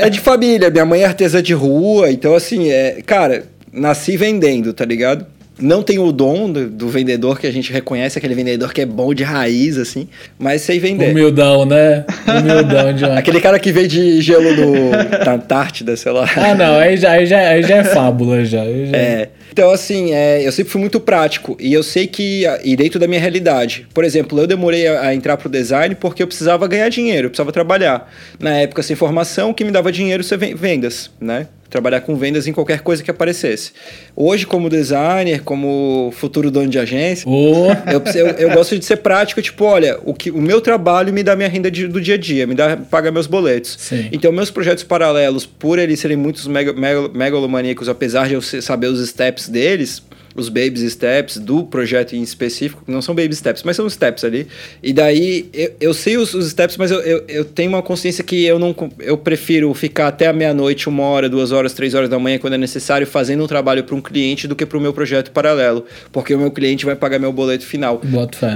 é 0.00 0.08
de 0.08 0.20
família. 0.24 0.70
Minha 0.70 0.84
mãe 0.84 1.02
é 1.02 1.04
artesã 1.04 1.42
de 1.42 1.54
rua, 1.54 2.10
então 2.10 2.34
assim, 2.34 2.70
é. 2.70 3.00
Cara, 3.06 3.44
nasci 3.72 4.16
vendendo, 4.16 4.72
tá 4.72 4.84
ligado? 4.84 5.26
não 5.58 5.82
tem 5.82 5.98
o 5.98 6.10
dom 6.10 6.50
do, 6.50 6.68
do, 6.68 6.88
vendedor 6.88 7.38
que 7.38 7.46
a 7.46 7.52
gente 7.52 7.72
reconhece, 7.72 8.18
aquele 8.18 8.34
vendedor 8.34 8.72
que 8.72 8.80
é 8.80 8.86
bom 8.86 9.14
de 9.14 9.22
raiz, 9.22 9.78
assim, 9.78 10.08
mas 10.38 10.62
sei 10.62 10.78
vender. 10.80 11.10
Humildão, 11.10 11.64
né? 11.64 12.04
Humildão 12.26 12.92
de 12.92 13.04
Aquele 13.16 13.40
cara 13.40 13.58
que 13.58 13.70
veio 13.70 13.86
de 13.86 14.20
gelo 14.20 14.52
no, 14.52 14.90
na 15.24 15.34
Antártida, 15.34 15.96
sei 15.96 16.12
lá. 16.12 16.28
Ah, 16.36 16.54
não, 16.54 16.76
aí 16.76 16.96
já, 16.96 17.12
aí 17.12 17.26
já, 17.26 17.38
aí 17.38 17.62
já 17.62 17.76
é 17.76 17.84
fábula, 17.84 18.44
já. 18.44 18.64
já... 18.64 18.96
É. 18.96 19.28
Então, 19.54 19.70
assim, 19.70 20.12
é, 20.12 20.44
eu 20.44 20.50
sempre 20.50 20.72
fui 20.72 20.80
muito 20.80 20.98
prático 20.98 21.56
e 21.60 21.72
eu 21.72 21.80
sei 21.84 22.08
que, 22.08 22.42
e 22.64 22.74
dentro 22.74 22.98
da 22.98 23.06
minha 23.06 23.20
realidade. 23.20 23.86
Por 23.94 24.02
exemplo, 24.02 24.36
eu 24.40 24.48
demorei 24.48 24.88
a, 24.88 25.02
a 25.02 25.14
entrar 25.14 25.36
pro 25.36 25.48
design 25.48 25.94
porque 25.94 26.24
eu 26.24 26.26
precisava 26.26 26.66
ganhar 26.66 26.88
dinheiro, 26.88 27.26
eu 27.26 27.30
precisava 27.30 27.52
trabalhar. 27.52 28.12
Na 28.40 28.50
época, 28.56 28.82
sem 28.82 28.96
formação, 28.96 29.50
o 29.50 29.54
que 29.54 29.64
me 29.64 29.70
dava 29.70 29.92
dinheiro 29.92 30.24
ser 30.24 30.38
vendas, 30.56 31.08
né? 31.20 31.46
Trabalhar 31.68 32.00
com 32.00 32.14
vendas 32.16 32.46
em 32.46 32.52
qualquer 32.52 32.80
coisa 32.80 33.02
que 33.02 33.10
aparecesse. 33.10 33.72
Hoje, 34.14 34.46
como 34.46 34.68
designer, 34.68 35.42
como 35.42 36.12
futuro 36.16 36.50
dono 36.50 36.68
de 36.68 36.78
agência, 36.78 37.28
oh. 37.28 37.68
eu, 37.90 38.02
eu, 38.14 38.26
eu, 38.36 38.50
gosto 38.52 38.78
de 38.78 38.84
ser 38.84 38.96
prático, 38.98 39.42
tipo, 39.42 39.64
olha, 39.64 39.98
o, 40.04 40.14
que, 40.14 40.30
o 40.30 40.40
meu 40.40 40.60
trabalho 40.60 41.12
me 41.12 41.22
dá 41.22 41.34
minha 41.34 41.48
renda 41.48 41.70
de, 41.70 41.86
do 41.86 42.00
dia 42.00 42.14
a 42.14 42.18
dia, 42.18 42.46
me 42.46 42.54
dá, 42.54 42.76
paga 42.76 43.10
meus 43.10 43.26
boletos. 43.26 43.76
Sim. 43.78 44.08
Então, 44.12 44.30
meus 44.30 44.50
projetos 44.50 44.84
paralelos, 44.84 45.46
por 45.46 45.78
eles 45.78 46.00
serem 46.00 46.16
muitos 46.16 46.46
megalomaníacos, 46.46 47.88
apesar 47.88 48.28
de 48.28 48.34
eu 48.34 48.42
saber 48.42 48.86
os 48.86 49.08
steps 49.08 49.48
deles, 49.48 50.02
os 50.34 50.48
baby 50.48 50.88
steps 50.90 51.38
do 51.38 51.64
projeto 51.64 52.14
em 52.14 52.22
específico, 52.22 52.82
não 52.86 53.00
são 53.00 53.14
baby 53.14 53.34
steps, 53.34 53.62
mas 53.62 53.76
são 53.76 53.88
steps 53.88 54.24
ali. 54.24 54.46
E 54.82 54.92
daí 54.92 55.48
eu, 55.52 55.72
eu 55.80 55.94
sei 55.94 56.16
os, 56.16 56.34
os 56.34 56.50
steps, 56.50 56.76
mas 56.76 56.90
eu, 56.90 57.00
eu, 57.00 57.24
eu, 57.28 57.44
tenho 57.44 57.70
uma 57.70 57.82
consciência 57.82 58.24
que 58.24 58.44
eu 58.44 58.58
não 58.58 58.74
eu 58.98 59.16
prefiro 59.16 59.72
ficar 59.74 60.08
até 60.08 60.26
a 60.26 60.32
meia-noite, 60.32 60.88
uma 60.88 61.04
hora, 61.04 61.28
duas 61.28 61.52
horas, 61.52 61.72
três 61.72 61.94
horas 61.94 62.08
da 62.08 62.18
manhã, 62.18 62.38
quando 62.38 62.54
é 62.54 62.58
necessário, 62.58 63.06
fazendo 63.06 63.44
um 63.44 63.46
trabalho 63.46 63.84
para 63.84 63.94
um 63.94 64.00
cliente 64.00 64.48
do 64.48 64.56
que 64.56 64.66
para 64.66 64.76
o 64.76 64.80
meu 64.80 64.92
projeto 64.92 65.30
paralelo. 65.30 65.84
Porque 66.10 66.34
o 66.34 66.38
meu 66.38 66.50
cliente 66.50 66.84
vai 66.84 66.96
pagar 66.96 67.18
meu 67.18 67.32
boleto 67.32 67.64
final. 67.64 68.00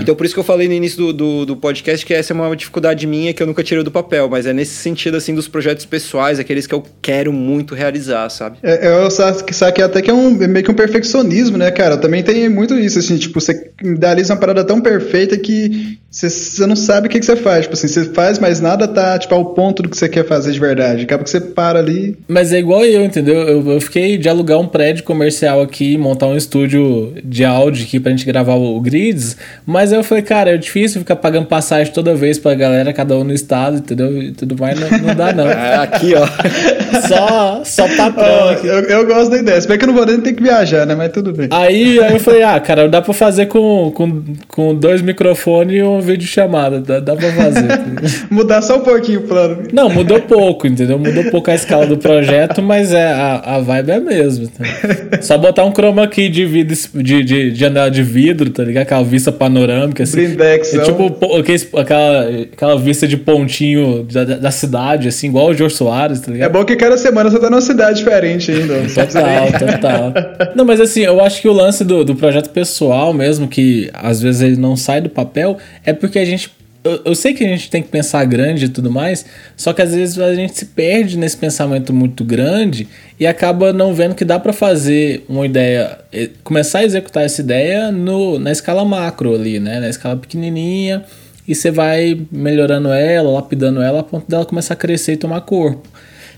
Então 0.02 0.14
por 0.14 0.26
isso 0.26 0.34
que 0.34 0.40
eu 0.40 0.44
falei 0.44 0.66
no 0.66 0.74
início 0.74 0.98
do, 0.98 1.12
do, 1.12 1.46
do, 1.46 1.56
podcast 1.56 2.04
que 2.04 2.14
essa 2.14 2.32
é 2.32 2.34
uma 2.34 2.54
dificuldade 2.56 3.06
minha 3.06 3.32
que 3.32 3.42
eu 3.42 3.46
nunca 3.46 3.62
tirei 3.62 3.84
do 3.84 3.90
papel, 3.90 4.28
mas 4.28 4.46
é 4.46 4.52
nesse 4.52 4.74
sentido 4.74 5.16
assim 5.16 5.34
dos 5.34 5.46
projetos 5.46 5.84
pessoais, 5.84 6.38
aqueles 6.38 6.66
que 6.66 6.74
eu 6.74 6.84
quero 7.00 7.32
muito 7.32 7.74
realizar, 7.74 8.28
sabe? 8.30 8.58
É, 8.62 8.88
eu 8.88 9.10
saquei 9.10 9.84
até 9.84 10.02
que 10.02 10.10
é 10.10 10.14
um 10.14 10.30
meio 10.30 10.64
que 10.64 10.70
um 10.70 10.74
perfeccionismo, 10.74 11.56
né? 11.56 11.67
Cara? 11.70 11.96
Também 11.96 12.22
tem 12.22 12.48
muito 12.48 12.74
isso, 12.74 12.98
assim, 12.98 13.16
tipo, 13.16 13.40
você 13.40 13.72
idealiza 13.82 14.34
uma 14.34 14.40
parada 14.40 14.64
tão 14.64 14.80
perfeita 14.80 15.36
que 15.36 15.98
você, 16.10 16.66
não 16.66 16.74
sabe 16.74 17.06
o 17.06 17.10
que, 17.10 17.20
que 17.20 17.26
você 17.26 17.36
faz. 17.36 17.62
Tipo 17.62 17.74
assim, 17.74 17.86
você 17.86 18.04
faz, 18.06 18.38
mas 18.38 18.62
nada 18.62 18.88
tá, 18.88 19.18
tipo, 19.18 19.34
ao 19.34 19.44
ponto 19.44 19.82
do 19.82 19.90
que 19.90 19.96
você 19.96 20.08
quer 20.08 20.26
fazer 20.26 20.52
de 20.52 20.58
verdade. 20.58 21.02
Acaba 21.02 21.22
que 21.22 21.28
você 21.28 21.38
para 21.38 21.80
ali. 21.80 22.16
Mas 22.26 22.50
é 22.50 22.58
igual 22.58 22.82
eu, 22.84 23.04
entendeu? 23.04 23.36
Eu, 23.42 23.72
eu 23.72 23.80
fiquei 23.80 24.16
de 24.16 24.26
alugar 24.26 24.58
um 24.58 24.66
prédio 24.66 25.04
comercial 25.04 25.60
aqui, 25.60 25.98
montar 25.98 26.26
um 26.26 26.36
estúdio 26.36 27.12
de 27.22 27.44
áudio 27.44 27.84
aqui 27.84 28.00
pra 28.00 28.10
gente 28.10 28.24
gravar 28.24 28.54
o 28.54 28.80
Grids, 28.80 29.36
mas 29.66 29.92
eu 29.92 30.02
falei, 30.02 30.22
cara, 30.24 30.54
é 30.54 30.56
difícil 30.56 31.00
ficar 31.00 31.16
pagando 31.16 31.46
passagem 31.46 31.92
toda 31.92 32.14
vez 32.14 32.38
pra 32.38 32.54
galera, 32.54 32.90
cada 32.94 33.14
um 33.14 33.24
no 33.24 33.34
estado, 33.34 33.76
entendeu? 33.76 34.22
E 34.22 34.32
tudo 34.32 34.56
mais, 34.58 34.80
não, 34.80 34.98
não 34.98 35.14
dá, 35.14 35.32
não. 35.32 35.48
É, 35.58 35.74
aqui, 35.76 36.14
ó. 36.14 36.26
Só, 37.08 37.62
só 37.64 37.96
patrão 37.96 38.50
aqui. 38.50 38.66
Eu, 38.66 38.80
eu 38.82 39.06
gosto 39.06 39.30
da 39.30 39.38
ideia. 39.38 39.60
Se 39.60 39.66
bem 39.66 39.76
que 39.76 39.84
eu 39.84 39.88
não 39.88 39.94
vou 39.94 40.06
nem 40.06 40.20
ter 40.20 40.32
que 40.32 40.42
viajar, 40.42 40.86
né? 40.86 40.94
Mas 40.94 41.10
tudo 41.10 41.32
bem. 41.32 41.48
Aí, 41.50 42.00
aí 42.00 42.12
eu 42.12 42.20
falei, 42.20 42.42
ah, 42.42 42.58
cara, 42.60 42.88
dá 42.88 43.02
pra 43.02 43.12
fazer 43.12 43.46
com, 43.46 43.90
com, 43.94 44.22
com 44.46 44.74
dois 44.74 45.02
microfones 45.02 45.78
e 45.78 45.82
um 45.82 45.97
vídeo 46.00 46.26
chamada, 46.26 46.80
dá, 46.80 47.00
dá 47.00 47.16
pra 47.16 47.32
fazer. 47.32 47.68
Mudar 48.30 48.62
só 48.62 48.78
um 48.78 48.80
pouquinho 48.80 49.20
o 49.20 49.22
plano. 49.24 49.64
Não, 49.72 49.88
mudou 49.88 50.20
pouco, 50.20 50.66
entendeu? 50.66 50.98
Mudou 50.98 51.24
pouco 51.30 51.50
a 51.50 51.54
escala 51.54 51.86
do 51.86 51.96
projeto, 51.96 52.62
mas 52.62 52.92
é, 52.92 53.12
a, 53.12 53.56
a 53.56 53.60
vibe 53.60 53.90
é 53.90 53.94
a 53.94 54.00
mesma. 54.00 54.48
Tá? 54.48 55.22
Só 55.22 55.38
botar 55.38 55.64
um 55.64 55.72
chroma 55.72 56.06
key 56.08 56.28
de, 56.28 56.44
vidro, 56.44 56.76
de, 56.94 57.24
de, 57.24 57.50
de 57.50 57.54
janela 57.54 57.90
de 57.90 58.02
vidro, 58.02 58.50
tá 58.50 58.62
ligado? 58.64 58.82
Aquela 58.82 59.04
vista 59.04 59.32
panorâmica, 59.32 60.02
assim. 60.02 60.16
Blindex, 60.16 60.74
é 60.74 60.82
tipo 60.82 61.78
aquela, 61.78 62.28
aquela 62.52 62.78
vista 62.78 63.06
de 63.06 63.16
pontinho 63.16 64.04
da, 64.04 64.24
da 64.24 64.50
cidade, 64.50 65.08
assim, 65.08 65.28
igual 65.28 65.48
o 65.48 65.54
Jorge 65.54 65.76
Soares, 65.76 66.20
tá 66.20 66.32
ligado? 66.32 66.50
É 66.50 66.52
bom 66.52 66.64
que 66.64 66.76
cada 66.76 66.96
semana 66.96 67.30
você 67.30 67.38
tá 67.38 67.50
numa 67.50 67.60
cidade 67.60 67.98
diferente 67.98 68.50
ainda. 68.50 68.74
Total, 68.94 69.52
total. 69.52 70.14
Não, 70.54 70.64
mas 70.64 70.80
assim, 70.80 71.00
eu 71.00 71.20
acho 71.22 71.40
que 71.40 71.48
o 71.48 71.52
lance 71.52 71.84
do, 71.84 72.04
do 72.04 72.14
projeto 72.14 72.50
pessoal 72.50 73.12
mesmo, 73.12 73.48
que 73.48 73.90
às 73.92 74.20
vezes 74.20 74.42
ele 74.42 74.56
não 74.56 74.76
sai 74.76 75.00
do 75.00 75.08
papel, 75.08 75.56
é 75.88 75.92
porque 75.94 76.18
a 76.18 76.24
gente 76.24 76.50
eu, 76.84 77.00
eu, 77.06 77.14
sei 77.14 77.34
que 77.34 77.44
a 77.44 77.48
gente 77.48 77.68
tem 77.68 77.82
que 77.82 77.88
pensar 77.88 78.24
grande 78.24 78.66
e 78.66 78.68
tudo 78.68 78.90
mais, 78.90 79.24
só 79.56 79.72
que 79.72 79.82
às 79.82 79.94
vezes 79.94 80.18
a 80.18 80.34
gente 80.34 80.56
se 80.56 80.66
perde 80.66 81.18
nesse 81.18 81.36
pensamento 81.36 81.92
muito 81.92 82.24
grande 82.24 82.86
e 83.18 83.26
acaba 83.26 83.72
não 83.72 83.92
vendo 83.92 84.14
que 84.14 84.24
dá 84.24 84.38
para 84.38 84.52
fazer 84.52 85.24
uma 85.28 85.44
ideia, 85.44 85.98
começar 86.44 86.78
a 86.78 86.84
executar 86.84 87.24
essa 87.24 87.40
ideia 87.40 87.90
no, 87.90 88.38
na 88.38 88.52
escala 88.52 88.84
macro 88.84 89.34
ali, 89.34 89.58
né? 89.58 89.80
Na 89.80 89.88
escala 89.88 90.16
pequenininha 90.16 91.04
e 91.46 91.54
você 91.54 91.70
vai 91.70 92.20
melhorando 92.30 92.90
ela, 92.90 93.30
lapidando 93.30 93.82
ela 93.82 94.00
a 94.00 94.04
ponto 94.04 94.30
dela 94.30 94.46
começar 94.46 94.74
a 94.74 94.76
crescer 94.76 95.14
e 95.14 95.16
tomar 95.16 95.40
corpo. 95.40 95.88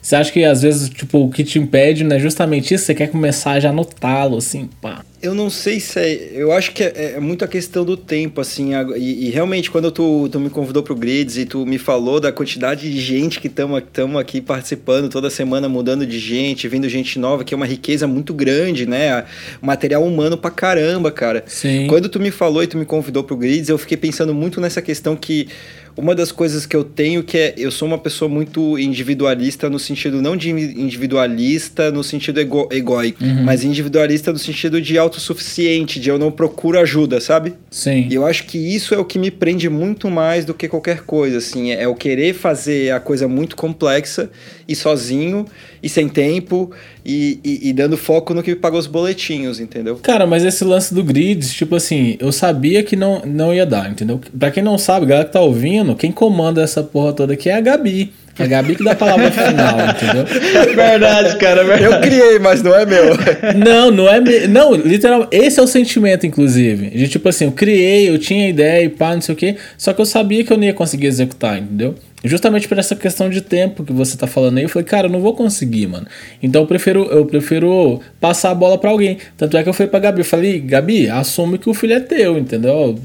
Você 0.01 0.17
acha 0.17 0.33
que 0.33 0.43
às 0.43 0.63
vezes, 0.63 0.89
tipo, 0.89 1.19
o 1.19 1.31
que 1.31 1.45
te 1.45 1.59
impede 1.59 2.03
não 2.03 2.17
é 2.17 2.19
justamente 2.19 2.73
isso? 2.73 2.87
Você 2.87 2.95
quer 2.95 3.09
começar 3.09 3.61
já 3.61 3.71
no 3.71 3.85
talo, 3.85 4.39
assim, 4.39 4.71
pá. 4.81 5.05
Eu 5.23 5.35
não 5.35 5.51
sei 5.51 5.79
se 5.81 5.99
é. 5.99 6.31
Eu 6.33 6.51
acho 6.51 6.73
que 6.73 6.83
é, 6.83 7.15
é 7.17 7.21
muito 7.21 7.45
a 7.45 7.49
questão 7.49 7.85
do 7.85 7.95
tempo, 7.95 8.41
assim. 8.41 8.71
E, 8.97 9.27
e, 9.27 9.31
realmente, 9.31 9.71
quando 9.71 9.91
tu, 9.91 10.29
tu 10.31 10.41
me 10.41 10.49
convidou 10.49 10.83
pro 10.83 10.95
Grids 10.95 11.37
e 11.37 11.45
tu 11.45 11.67
me 11.67 11.77
falou 11.77 12.19
da 12.19 12.33
quantidade 12.33 12.91
de 12.91 13.01
gente 13.01 13.39
que 13.39 13.47
estamos 13.47 14.19
aqui 14.19 14.41
participando 14.41 15.11
toda 15.11 15.29
semana, 15.29 15.69
mudando 15.69 16.07
de 16.07 16.19
gente, 16.19 16.67
vindo 16.69 16.89
gente 16.89 17.19
nova, 17.19 17.45
que 17.45 17.53
é 17.53 17.57
uma 17.57 17.67
riqueza 17.67 18.07
muito 18.07 18.33
grande, 18.33 18.87
né? 18.87 19.25
Material 19.61 20.03
humano 20.03 20.39
pra 20.39 20.51
caramba, 20.51 21.11
cara. 21.11 21.45
Sim. 21.47 21.87
Quando 21.87 22.09
tu 22.09 22.19
me 22.19 22.31
falou 22.31 22.63
e 22.63 22.67
tu 22.67 22.79
me 22.79 22.87
convidou 22.87 23.23
pro 23.23 23.37
Grids, 23.37 23.69
eu 23.69 23.77
fiquei 23.77 23.99
pensando 23.99 24.33
muito 24.33 24.59
nessa 24.59 24.81
questão 24.81 25.15
que 25.15 25.49
uma 25.97 26.15
das 26.15 26.33
coisas 26.33 26.67
que 26.67 26.75
eu 26.75 26.85
tenho 26.85 27.23
que 27.23 27.37
é 27.37 27.55
eu 27.57 27.71
sou 27.71 27.87
uma 27.87 27.99
pessoa 27.99 28.29
muito 28.29 28.79
individualista 28.79 29.69
no 29.69 29.79
sentido 29.79 30.23
não 30.23 30.37
de 30.37 30.51
individualista 30.51 31.91
no 31.91 32.03
sentido 32.03 32.41
ego, 32.41 32.69
egóico, 32.71 33.23
uhum. 33.23 33.45
mas 33.45 33.65
individualista 33.65 34.33
no 34.33 34.39
sentido 34.39 34.81
de 34.81 34.99
autossuficiente, 35.11 36.01
de 36.01 36.09
eu 36.09 36.19
não 36.19 36.31
procuro 36.31 36.79
ajuda, 36.79 37.21
sabe? 37.21 37.55
Sim. 37.71 38.07
E 38.09 38.15
eu 38.15 38.25
acho 38.25 38.45
que 38.45 38.57
isso 38.57 38.95
é 38.95 38.99
o 38.99 39.05
que 39.05 39.19
me 39.19 39.31
prende 39.31 39.69
muito 39.69 40.09
mais 40.11 40.45
do 40.45 40.55
que 40.55 40.69
qualquer 40.69 41.03
coisa, 41.03 41.39
assim, 41.39 41.73
é 41.73 41.87
o 41.87 41.95
querer 41.95 42.33
fazer 42.33 42.93
a 42.93 43.01
coisa 43.01 43.27
muito 43.29 43.57
complexa 43.57 44.31
e 44.67 44.75
sozinho 44.75 45.45
e 45.83 45.89
sem 45.89 46.09
tempo 46.09 46.71
e, 47.05 47.41
e, 47.45 47.69
e, 47.69 47.73
dando 47.73 47.97
foco 47.97 48.33
no 48.33 48.43
que 48.43 48.55
paga 48.55 48.77
os 48.77 48.87
boletinhos, 48.87 49.59
entendeu? 49.59 49.97
Cara, 49.97 50.27
mas 50.27 50.45
esse 50.45 50.65
lance 50.65 50.95
do 50.95 51.03
grid, 51.03 51.47
tipo 51.49 51.75
assim, 51.75 52.17
eu 52.21 52.31
sabia 52.31 52.83
que 52.83 52.95
não, 52.95 53.23
não 53.25 53.53
ia 53.53 53.67
dar, 53.67 53.91
entendeu? 53.91 54.21
Pra 54.39 54.51
quem 54.51 54.63
não 54.63 54.79
sabe, 54.79 55.07
galera 55.07 55.27
que 55.27 55.33
tá 55.33 55.41
ouvindo, 55.41 55.97
quem 55.97 56.13
comanda 56.13 56.63
essa 56.63 56.83
porra 56.83 57.13
toda 57.13 57.33
aqui 57.33 57.49
é 57.49 57.55
a 57.55 57.61
Gabi. 57.61 58.13
A 58.41 58.47
Gabi 58.47 58.77
que 58.77 58.85
dá 58.85 58.93
a 58.93 58.97
palavra 58.97 59.31
final, 59.31 59.77
entendeu? 59.91 60.25
Verdade, 60.75 61.37
cara. 61.37 61.65
Verdade. 61.65 61.85
Eu 61.85 62.01
criei, 62.01 62.39
mas 62.39 62.63
não 62.63 62.75
é 62.75 62.87
meu. 62.87 63.11
Não, 63.57 63.91
não 63.91 64.09
é 64.09 64.21
meu. 64.21 64.49
Não, 64.49 64.75
literal, 64.75 65.29
esse 65.31 65.59
é 65.59 65.63
o 65.63 65.67
sentimento, 65.67 66.27
inclusive. 66.27 66.91
De 66.91 67.09
tipo 67.09 67.29
assim, 67.29 67.45
eu 67.45 67.53
criei, 67.53 68.09
eu 68.09 68.19
tinha 68.19 68.49
ideia 68.49 68.85
e 68.85 68.89
pá, 68.89 69.15
não 69.15 69.21
sei 69.21 69.35
o 69.35 69.37
quê. 69.37 69.57
Só 69.77 69.93
que 69.93 70.01
eu 70.01 70.07
sabia 70.07 70.45
que 70.45 70.53
eu 70.53 70.57
não 70.57 70.65
ia 70.65 70.75
conseguir 70.75 71.07
executar, 71.07 71.59
entendeu? 71.59 71.95
Justamente 72.25 72.69
por 72.69 72.79
essa 72.79 72.95
questão 72.95 73.31
de 73.31 73.41
tempo 73.41 73.83
que 73.83 73.93
você 73.93 74.17
tá 74.17 74.27
falando 74.27 74.59
aí, 74.59 74.65
eu 74.65 74.69
falei, 74.69 74.87
cara, 74.87 75.07
eu 75.07 75.11
não 75.11 75.21
vou 75.21 75.35
conseguir, 75.35 75.87
mano. 75.87 76.07
Então 76.43 76.63
eu 76.63 76.67
prefiro, 76.67 77.05
eu 77.05 77.25
prefiro 77.25 78.01
passar 78.21 78.51
a 78.51 78.55
bola 78.55 78.77
para 78.77 78.91
alguém. 78.91 79.19
Tanto 79.37 79.57
é 79.57 79.63
que 79.63 79.69
eu 79.69 79.73
fui 79.73 79.87
pra 79.87 79.99
Gabi, 79.99 80.21
eu 80.21 80.25
falei, 80.25 80.61
Gabi, 80.61 81.09
assume 81.09 81.57
que 81.59 81.71
o 81.71 81.75
filho 81.75 81.95
é 81.95 82.01
teu, 82.01 82.39
entendeu? 82.39 82.99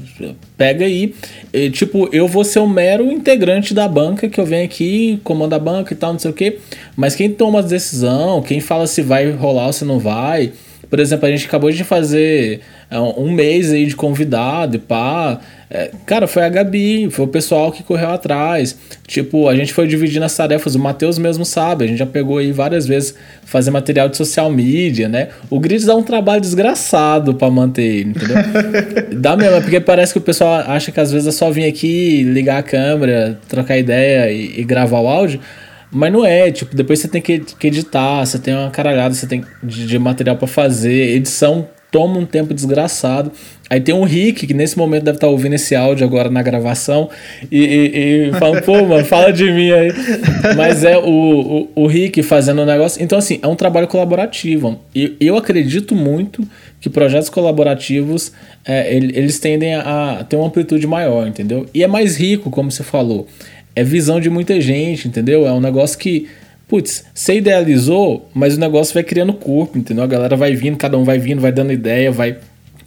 Pega 0.56 0.84
aí. 0.84 1.14
E, 1.52 1.70
tipo, 1.70 2.08
eu 2.12 2.28
vou 2.28 2.44
ser 2.44 2.58
o 2.58 2.64
um 2.64 2.68
mero 2.68 3.10
integrante 3.10 3.72
da 3.72 3.88
banca, 3.88 4.28
que 4.28 4.38
eu 4.38 4.44
venho 4.44 4.64
aqui, 4.64 5.18
comando 5.24 5.54
a 5.54 5.58
banca 5.58 5.94
e 5.94 5.96
tal, 5.96 6.12
não 6.12 6.18
sei 6.18 6.30
o 6.30 6.34
quê. 6.34 6.58
Mas 6.94 7.14
quem 7.14 7.30
toma 7.30 7.60
a 7.60 7.62
decisão, 7.62 8.42
quem 8.42 8.60
fala 8.60 8.86
se 8.86 9.00
vai 9.00 9.30
rolar 9.30 9.66
ou 9.66 9.72
se 9.72 9.84
não 9.84 9.98
vai. 9.98 10.52
Por 10.90 11.00
exemplo, 11.00 11.26
a 11.26 11.30
gente 11.30 11.46
acabou 11.46 11.70
de 11.70 11.82
fazer 11.84 12.60
um 12.90 13.32
mês 13.32 13.72
aí 13.72 13.86
de 13.86 13.96
convidado 13.96 14.76
e 14.76 14.78
pá. 14.78 15.40
É, 15.68 15.90
cara, 16.06 16.28
foi 16.28 16.44
a 16.44 16.48
Gabi, 16.48 17.10
foi 17.10 17.24
o 17.24 17.28
pessoal 17.28 17.72
que 17.72 17.82
correu 17.82 18.10
atrás. 18.10 18.78
Tipo, 19.06 19.48
a 19.48 19.56
gente 19.56 19.72
foi 19.72 19.88
dividindo 19.88 20.24
as 20.24 20.36
tarefas, 20.36 20.76
o 20.76 20.78
Matheus 20.78 21.18
mesmo 21.18 21.44
sabe, 21.44 21.84
a 21.84 21.88
gente 21.88 21.98
já 21.98 22.06
pegou 22.06 22.38
aí 22.38 22.52
várias 22.52 22.86
vezes 22.86 23.16
fazer 23.44 23.72
material 23.72 24.08
de 24.08 24.16
social 24.16 24.48
media, 24.50 25.08
né? 25.08 25.28
O 25.50 25.58
Grid 25.58 25.84
dá 25.84 25.96
um 25.96 26.04
trabalho 26.04 26.40
desgraçado 26.40 27.34
para 27.34 27.50
manter 27.50 27.82
ele, 27.82 28.10
entendeu? 28.10 28.36
dá 29.18 29.36
mesmo, 29.36 29.56
é 29.56 29.60
porque 29.60 29.80
parece 29.80 30.12
que 30.12 30.18
o 30.18 30.22
pessoal 30.22 30.62
acha 30.68 30.92
que 30.92 31.00
às 31.00 31.10
vezes 31.10 31.26
é 31.26 31.32
só 31.32 31.50
vir 31.50 31.64
aqui, 31.64 32.22
ligar 32.22 32.58
a 32.58 32.62
câmera, 32.62 33.36
trocar 33.48 33.76
ideia 33.76 34.30
e, 34.30 34.60
e 34.60 34.64
gravar 34.64 35.00
o 35.00 35.08
áudio. 35.08 35.40
Mas 35.90 36.12
não 36.12 36.24
é, 36.24 36.50
tipo, 36.50 36.76
depois 36.76 37.00
você 37.00 37.08
tem 37.08 37.22
que, 37.22 37.42
editar, 37.64 38.24
você 38.24 38.38
tem 38.38 38.54
uma 38.54 38.70
caralhada, 38.70 39.14
você 39.14 39.26
tem 39.26 39.44
de, 39.62 39.86
de 39.86 39.98
material 39.98 40.36
para 40.36 40.46
fazer, 40.46 41.16
edição 41.16 41.68
toma 41.96 42.18
um 42.18 42.26
tempo 42.26 42.52
desgraçado. 42.52 43.32
Aí 43.70 43.80
tem 43.80 43.94
um 43.94 44.04
Rick, 44.04 44.46
que 44.46 44.52
nesse 44.52 44.76
momento 44.76 45.04
deve 45.04 45.16
estar 45.16 45.28
tá 45.28 45.30
ouvindo 45.30 45.54
esse 45.54 45.74
áudio 45.74 46.06
agora 46.06 46.28
na 46.28 46.42
gravação, 46.42 47.08
e, 47.50 47.58
e, 47.58 48.28
e 48.28 48.32
fala, 48.38 48.60
pô, 48.60 48.84
mano, 48.84 49.02
fala 49.06 49.32
de 49.32 49.50
mim 49.50 49.72
aí. 49.72 49.88
Mas 50.54 50.84
é 50.84 50.98
o, 50.98 51.70
o, 51.74 51.84
o 51.84 51.86
Rick 51.86 52.22
fazendo 52.22 52.60
o 52.60 52.66
negócio. 52.66 53.02
Então, 53.02 53.18
assim, 53.18 53.38
é 53.42 53.46
um 53.46 53.56
trabalho 53.56 53.88
colaborativo. 53.88 54.78
E 54.94 55.16
eu 55.18 55.38
acredito 55.38 55.94
muito 55.94 56.46
que 56.82 56.90
projetos 56.90 57.30
colaborativos 57.30 58.30
é, 58.62 58.94
eles 58.94 59.38
tendem 59.38 59.74
a 59.74 60.24
ter 60.28 60.36
uma 60.36 60.48
amplitude 60.48 60.86
maior, 60.86 61.26
entendeu? 61.26 61.64
E 61.72 61.82
é 61.82 61.86
mais 61.86 62.18
rico, 62.18 62.50
como 62.50 62.70
você 62.70 62.82
falou. 62.82 63.26
É 63.74 63.82
visão 63.82 64.20
de 64.20 64.28
muita 64.28 64.60
gente, 64.60 65.08
entendeu? 65.08 65.46
É 65.46 65.52
um 65.52 65.60
negócio 65.60 65.98
que 65.98 66.28
Putz, 66.68 67.04
você 67.14 67.36
idealizou, 67.36 68.28
mas 68.34 68.56
o 68.56 68.60
negócio 68.60 68.92
vai 68.92 69.04
criando 69.04 69.32
corpo, 69.32 69.78
entendeu? 69.78 70.02
A 70.02 70.06
galera 70.06 70.36
vai 70.36 70.54
vindo, 70.54 70.76
cada 70.76 70.98
um 70.98 71.04
vai 71.04 71.18
vindo, 71.18 71.40
vai 71.40 71.52
dando 71.52 71.72
ideia, 71.72 72.10
vai 72.10 72.38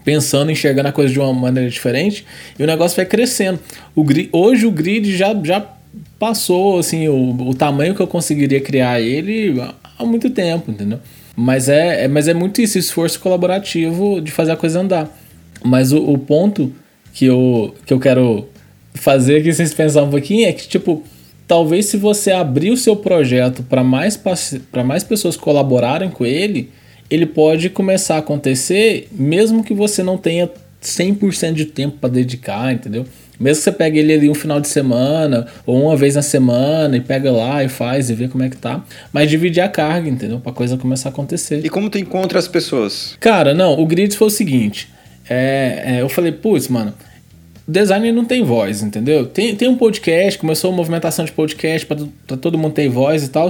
pensando, 0.03 0.51
enxergando 0.51 0.89
a 0.89 0.91
coisa 0.91 1.13
de 1.13 1.19
uma 1.19 1.33
maneira 1.33 1.69
diferente 1.69 2.25
e 2.57 2.63
o 2.63 2.67
negócio 2.67 2.95
vai 2.95 3.05
crescendo. 3.05 3.59
O 3.95 4.05
hoje 4.33 4.65
o 4.65 4.71
grid 4.71 5.15
já, 5.15 5.33
já 5.43 5.65
passou 6.17 6.79
assim 6.79 7.07
o, 7.07 7.49
o 7.49 7.53
tamanho 7.53 7.95
que 7.95 8.01
eu 8.01 8.07
conseguiria 8.07 8.59
criar 8.59 8.99
ele 8.99 9.61
há 9.97 10.05
muito 10.05 10.29
tempo, 10.29 10.71
entendeu? 10.71 10.99
Mas 11.35 11.69
é, 11.69 12.03
é 12.03 12.07
mas 12.07 12.27
é 12.27 12.33
muito 12.33 12.61
isso, 12.61 12.77
esforço 12.77 13.19
colaborativo 13.19 14.19
de 14.19 14.31
fazer 14.31 14.51
a 14.51 14.57
coisa 14.57 14.81
andar. 14.81 15.09
Mas 15.63 15.93
o, 15.93 16.03
o 16.03 16.17
ponto 16.17 16.73
que 17.13 17.25
eu, 17.25 17.73
que 17.85 17.93
eu 17.93 17.99
quero 17.99 18.47
fazer 18.93 19.37
aqui, 19.37 19.53
vocês 19.53 19.73
pensar 19.73 20.03
um 20.03 20.09
pouquinho, 20.09 20.47
é 20.47 20.51
que, 20.51 20.67
tipo, 20.67 21.03
talvez 21.49 21.87
se 21.87 21.97
você 21.97 22.31
abrir 22.31 22.69
o 22.69 22.77
seu 22.77 22.95
projeto 22.95 23.63
para 23.63 23.83
mais, 23.83 24.15
para 24.71 24.83
mais 24.83 25.03
pessoas 25.03 25.35
colaborarem 25.35 26.11
com 26.11 26.23
ele, 26.23 26.69
ele 27.09 27.25
pode 27.25 27.71
começar 27.71 28.17
a 28.17 28.19
acontecer 28.19 29.07
mesmo 29.11 29.63
que 29.63 29.73
você 29.73 30.03
não 30.03 30.15
tenha 30.15 30.47
100% 30.79 31.53
de 31.53 31.65
tempo 31.65 31.97
para 31.99 32.11
dedicar, 32.11 32.71
entendeu? 32.71 33.03
Mesmo 33.39 33.57
que 33.57 33.63
você 33.63 33.71
pegue 33.71 33.97
ele 33.97 34.13
ali 34.13 34.29
um 34.29 34.35
final 34.35 34.61
de 34.61 34.67
semana 34.67 35.47
ou 35.65 35.81
uma 35.81 35.97
vez 35.97 36.13
na 36.13 36.21
semana 36.21 36.95
e 36.95 37.01
pega 37.01 37.31
lá 37.31 37.63
e 37.63 37.67
faz 37.67 38.11
e 38.11 38.13
vê 38.13 38.27
como 38.27 38.43
é 38.43 38.49
que 38.49 38.57
tá, 38.57 38.85
mas 39.11 39.27
dividir 39.27 39.61
a 39.61 39.67
carga, 39.67 40.07
entendeu? 40.07 40.39
Pra 40.39 40.51
coisa 40.51 40.77
começar 40.77 41.09
a 41.09 41.11
acontecer. 41.11 41.65
E 41.65 41.69
como 41.69 41.89
tu 41.89 41.97
encontra 41.97 42.37
as 42.37 42.47
pessoas? 42.47 43.17
Cara, 43.19 43.55
não, 43.55 43.79
o 43.79 43.87
grid 43.87 44.15
foi 44.15 44.27
o 44.27 44.31
seguinte, 44.31 44.87
é, 45.27 45.83
é, 45.85 46.01
eu 46.01 46.09
falei, 46.09 46.31
putz, 46.31 46.67
mano, 46.67 46.93
design 47.69 48.11
não 48.11 48.25
tem 48.25 48.43
voz, 48.43 48.81
entendeu? 48.81 49.25
Tem, 49.25 49.55
tem 49.55 49.67
um 49.67 49.75
podcast, 49.75 50.39
começou 50.39 50.71
a 50.71 50.75
movimentação 50.75 51.23
de 51.23 51.31
podcast 51.31 51.85
para 51.85 52.37
todo 52.37 52.57
mundo 52.57 52.73
ter 52.73 52.89
voz 52.89 53.23
e 53.23 53.29
tal, 53.29 53.47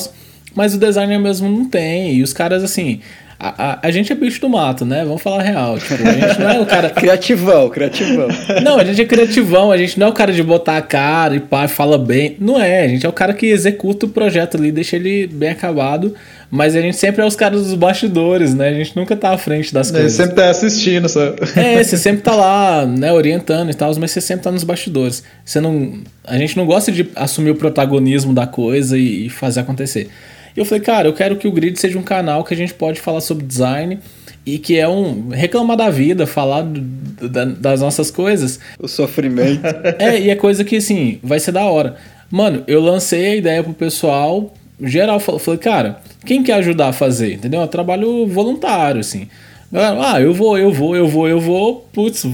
mas 0.54 0.74
o 0.74 0.78
designer 0.78 1.20
mesmo 1.20 1.50
não 1.50 1.70
tem. 1.70 2.16
E 2.16 2.24
os 2.24 2.34
caras, 2.34 2.64
assim, 2.64 3.00
a, 3.40 3.72
a, 3.72 3.80
a, 3.88 3.92
gente 3.92 4.12
é 4.12 4.16
bicho 4.16 4.42
do 4.42 4.50
mato, 4.50 4.84
né? 4.84 5.06
Vamos 5.06 5.22
falar 5.22 5.44
real. 5.44 5.80
Tipo, 5.80 6.06
a 6.06 6.12
gente 6.12 6.40
não 6.42 6.50
é 6.50 6.60
o 6.60 6.66
cara. 6.66 6.90
criativão, 6.92 7.70
criativão. 7.70 8.28
Não, 8.62 8.78
a 8.78 8.84
gente 8.84 9.02
é 9.02 9.06
criativão, 9.06 9.72
a 9.72 9.78
gente 9.78 9.98
não 9.98 10.08
é 10.08 10.10
o 10.10 10.14
cara 10.14 10.34
de 10.34 10.44
botar 10.44 10.76
a 10.76 10.82
cara 10.82 11.36
e 11.36 11.40
pá, 11.40 11.66
fala 11.70 11.98
bem. 11.98 12.36
Não 12.38 12.62
é, 12.62 12.84
a 12.84 12.88
gente 12.90 13.06
é 13.06 13.10
o 13.10 13.14
cara 13.14 13.34
que 13.34 13.46
executa 13.46 14.06
o 14.06 14.10
projeto 14.10 14.58
ali, 14.58 14.74
deixa 14.74 14.98
ele 14.98 15.26
bem 15.26 15.52
acabado. 15.52 16.14
Mas 16.52 16.76
a 16.76 16.82
gente 16.82 16.98
sempre 16.98 17.22
é 17.22 17.26
os 17.26 17.36
caras 17.36 17.64
dos 17.64 17.76
bastidores, 17.76 18.54
né? 18.54 18.70
A 18.70 18.74
gente 18.74 18.94
nunca 18.98 19.16
tá 19.16 19.30
à 19.30 19.38
frente 19.38 19.74
das 19.74 19.90
coisas. 19.90 20.12
Sempre 20.12 20.36
tá 20.36 20.50
assistindo, 20.50 21.08
sabe? 21.08 21.38
É, 21.56 21.82
você 21.82 21.96
sempre 21.96 22.22
tá 22.24 22.36
lá, 22.36 22.86
né, 22.86 23.14
orientando 23.14 23.70
e 23.70 23.74
tal, 23.74 23.94
mas 24.00 24.12
você 24.12 24.20
sempre 24.20 24.44
tá 24.44 24.52
nos 24.52 24.66
bastidores. 24.66 25.24
Você 25.46 25.62
não. 25.62 26.00
A 26.26 26.38
gente 26.38 26.58
não 26.58 26.66
gosta 26.66 26.92
de 26.92 27.08
assumir 27.16 27.52
o 27.52 27.56
protagonismo 27.56 28.34
da 28.34 28.46
coisa 28.46 28.98
e, 28.98 29.28
e 29.28 29.30
fazer 29.30 29.62
acontecer. 29.62 30.10
E 30.56 30.60
eu 30.60 30.66
falei, 30.66 30.84
cara, 30.84 31.08
eu 31.08 31.14
quero 31.14 31.36
que 31.36 31.48
o 31.48 31.52
Grid 31.52 31.80
seja 31.80 31.98
um 31.98 32.04
canal 32.04 32.44
que 32.44 32.54
a 32.54 32.58
gente 32.58 32.74
pode 32.74 33.00
falar 33.00 33.22
sobre 33.22 33.46
design 33.46 34.00
e 34.46 34.58
que 34.58 34.78
é 34.78 34.88
um 34.88 35.30
reclamar 35.30 35.78
da 35.78 35.90
vida, 35.90 36.26
falar 36.26 36.62
do, 36.64 37.30
da, 37.30 37.46
das 37.46 37.82
nossas 37.82 38.10
coisas. 38.10 38.60
O 38.80 38.88
sofrimento. 38.88 39.62
É, 40.00 40.20
e 40.20 40.30
é 40.30 40.36
coisa 40.36 40.64
que 40.64 40.78
assim, 40.78 41.20
vai 41.24 41.40
ser 41.40 41.52
da 41.52 41.66
hora. 41.66 41.96
Mano, 42.30 42.64
eu 42.68 42.80
lancei 42.80 43.26
a 43.26 43.36
ideia 43.36 43.64
pro 43.64 43.74
pessoal, 43.74 44.54
geral, 44.82 45.20
falei, 45.20 45.60
cara, 45.60 46.00
quem 46.26 46.44
quer 46.44 46.54
ajudar 46.54 46.90
a 46.90 46.94
fazer? 46.94 47.34
Entendeu? 47.34 47.62
É 47.62 47.66
um 47.66 47.68
trabalho 47.68 48.28
voluntário, 48.28 49.00
assim. 49.00 49.28
Galera, 49.72 50.14
ah, 50.14 50.22
eu 50.22 50.34
vou, 50.34 50.58
eu 50.58 50.72
vou, 50.72 50.96
eu 50.96 51.08
vou, 51.08 51.28
eu 51.28 51.40
vou. 51.40 51.88
Putz, 51.94 52.26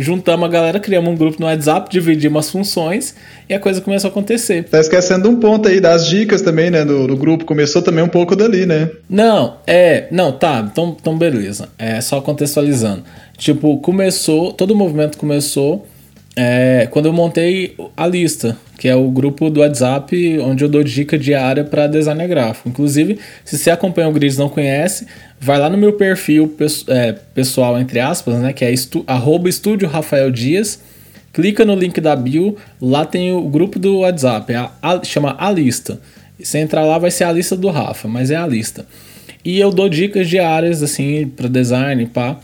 juntamos 0.00 0.48
a 0.48 0.50
galera, 0.50 0.80
criamos 0.80 1.10
um 1.10 1.16
grupo 1.16 1.40
no 1.40 1.46
WhatsApp, 1.46 1.90
dividimos 1.90 2.46
as 2.46 2.50
funções 2.50 3.14
e 3.48 3.54
a 3.54 3.60
coisa 3.60 3.80
começou 3.80 4.08
a 4.08 4.10
acontecer. 4.10 4.64
Tá 4.64 4.80
esquecendo 4.80 5.28
um 5.28 5.36
ponto 5.36 5.68
aí 5.68 5.80
das 5.80 6.06
dicas 6.06 6.42
também, 6.42 6.70
né, 6.70 6.84
do, 6.84 7.06
do 7.06 7.16
grupo. 7.16 7.44
Começou 7.44 7.82
também 7.82 8.02
um 8.02 8.08
pouco 8.08 8.34
dali, 8.34 8.66
né? 8.66 8.90
Não, 9.08 9.56
é. 9.66 10.06
Não, 10.10 10.32
tá. 10.32 10.66
Então, 10.70 10.96
então 10.98 11.18
beleza. 11.18 11.68
É 11.78 12.00
só 12.00 12.20
contextualizando. 12.20 13.04
Tipo, 13.36 13.78
começou, 13.78 14.52
todo 14.52 14.72
o 14.72 14.76
movimento 14.76 15.18
começou 15.18 15.86
é, 16.42 16.88
quando 16.90 17.04
eu 17.04 17.12
montei 17.12 17.76
a 17.94 18.06
lista, 18.06 18.56
que 18.78 18.88
é 18.88 18.94
o 18.94 19.10
grupo 19.10 19.50
do 19.50 19.60
WhatsApp 19.60 20.38
onde 20.38 20.64
eu 20.64 20.70
dou 20.70 20.82
dica 20.82 21.18
diária 21.18 21.62
para 21.62 21.86
designer 21.86 22.26
gráfico. 22.26 22.66
Inclusive, 22.66 23.18
se 23.44 23.58
você 23.58 23.70
acompanha 23.70 24.08
o 24.08 24.12
Gris 24.12 24.36
e 24.36 24.38
não 24.38 24.48
conhece, 24.48 25.06
vai 25.38 25.58
lá 25.58 25.68
no 25.68 25.76
meu 25.76 25.92
perfil 25.92 26.56
é, 26.88 27.12
pessoal, 27.34 27.78
entre 27.78 28.00
aspas, 28.00 28.36
né, 28.36 28.54
que 28.54 28.64
é 28.64 28.72
estu, 28.72 29.04
arroba 29.06 29.50
estúdio 29.50 29.86
Rafael 29.86 30.30
Dias, 30.30 30.80
clica 31.30 31.62
no 31.62 31.74
link 31.74 32.00
da 32.00 32.16
bio, 32.16 32.56
lá 32.80 33.04
tem 33.04 33.34
o 33.34 33.42
grupo 33.42 33.78
do 33.78 33.98
WhatsApp, 33.98 34.50
é 34.50 34.56
a, 34.56 34.70
a, 34.80 35.04
chama 35.04 35.36
A 35.38 35.50
Lista. 35.50 36.00
Se 36.42 36.56
entrar 36.56 36.86
lá 36.86 36.96
vai 36.96 37.10
ser 37.10 37.24
a 37.24 37.32
lista 37.32 37.54
do 37.54 37.68
Rafa, 37.68 38.08
mas 38.08 38.30
é 38.30 38.36
a 38.36 38.46
lista. 38.46 38.86
E 39.44 39.60
eu 39.60 39.70
dou 39.70 39.90
dicas 39.90 40.26
diárias, 40.26 40.82
assim, 40.82 41.26
para 41.26 41.48
design, 41.48 42.06
pá. 42.06 42.40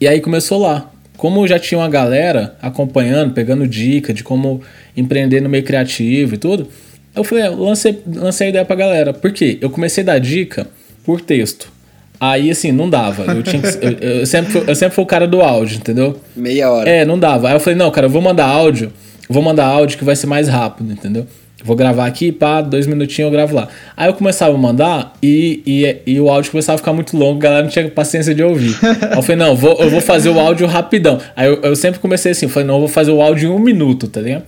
E 0.00 0.08
aí 0.08 0.20
começou 0.20 0.58
lá. 0.58 0.90
Como 1.18 1.46
já 1.48 1.58
tinha 1.58 1.78
uma 1.78 1.88
galera 1.88 2.54
acompanhando, 2.62 3.34
pegando 3.34 3.66
dica 3.66 4.14
de 4.14 4.22
como 4.22 4.62
empreender 4.96 5.40
no 5.40 5.48
meio 5.48 5.64
criativo 5.64 6.36
e 6.36 6.38
tudo, 6.38 6.68
eu 7.14 7.24
falei, 7.24 7.48
eu 7.48 7.56
lancei, 7.56 8.00
lancei 8.14 8.46
a 8.46 8.50
ideia 8.50 8.64
pra 8.64 8.76
galera. 8.76 9.12
Por 9.12 9.32
quê? 9.32 9.58
Eu 9.60 9.68
comecei 9.68 10.04
a 10.04 10.06
dar 10.06 10.20
dica 10.20 10.68
por 11.04 11.20
texto. 11.20 11.72
Aí, 12.20 12.48
assim, 12.50 12.70
não 12.70 12.88
dava. 12.88 13.24
Eu, 13.32 13.42
tinha 13.42 13.60
que, 13.60 13.84
eu, 13.84 13.90
eu, 14.20 14.26
sempre, 14.26 14.52
fui, 14.52 14.64
eu 14.64 14.74
sempre 14.76 14.94
fui 14.94 15.02
o 15.02 15.06
cara 15.06 15.26
do 15.26 15.42
áudio, 15.42 15.78
entendeu? 15.78 16.16
Meia 16.36 16.70
hora. 16.70 16.88
É, 16.88 17.04
não 17.04 17.18
dava. 17.18 17.48
Aí 17.48 17.54
eu 17.54 17.60
falei, 17.60 17.76
não, 17.76 17.90
cara, 17.90 18.06
eu 18.06 18.10
vou 18.10 18.22
mandar 18.22 18.46
áudio. 18.46 18.92
Vou 19.28 19.42
mandar 19.42 19.66
áudio 19.66 19.98
que 19.98 20.04
vai 20.04 20.14
ser 20.14 20.28
mais 20.28 20.48
rápido, 20.48 20.92
entendeu? 20.92 21.26
Vou 21.64 21.74
gravar 21.74 22.06
aqui, 22.06 22.30
pá, 22.30 22.60
dois 22.60 22.86
minutinhos 22.86 23.26
eu 23.26 23.32
gravo 23.32 23.54
lá. 23.54 23.68
Aí 23.96 24.08
eu 24.08 24.14
começava 24.14 24.54
a 24.54 24.58
mandar 24.58 25.14
e, 25.20 25.60
e, 25.66 26.12
e 26.12 26.20
o 26.20 26.30
áudio 26.30 26.52
começava 26.52 26.76
a 26.76 26.78
ficar 26.78 26.92
muito 26.92 27.16
longo, 27.16 27.38
a 27.38 27.42
galera 27.42 27.62
não 27.62 27.70
tinha 27.70 27.88
paciência 27.90 28.32
de 28.32 28.42
ouvir. 28.44 28.76
Aí 28.80 29.10
eu 29.18 29.22
falei, 29.22 29.36
não, 29.36 29.56
vou, 29.56 29.76
eu 29.80 29.90
vou 29.90 30.00
fazer 30.00 30.28
o 30.28 30.38
áudio 30.38 30.68
rapidão. 30.68 31.20
Aí 31.34 31.48
eu, 31.48 31.60
eu 31.62 31.74
sempre 31.74 31.98
comecei 31.98 32.30
assim, 32.30 32.46
eu 32.46 32.50
falei, 32.50 32.68
não, 32.68 32.74
eu 32.74 32.80
vou 32.80 32.88
fazer 32.88 33.10
o 33.10 33.20
áudio 33.20 33.50
em 33.50 33.52
um 33.52 33.58
minuto, 33.58 34.06
tá 34.06 34.20
ligado? 34.20 34.44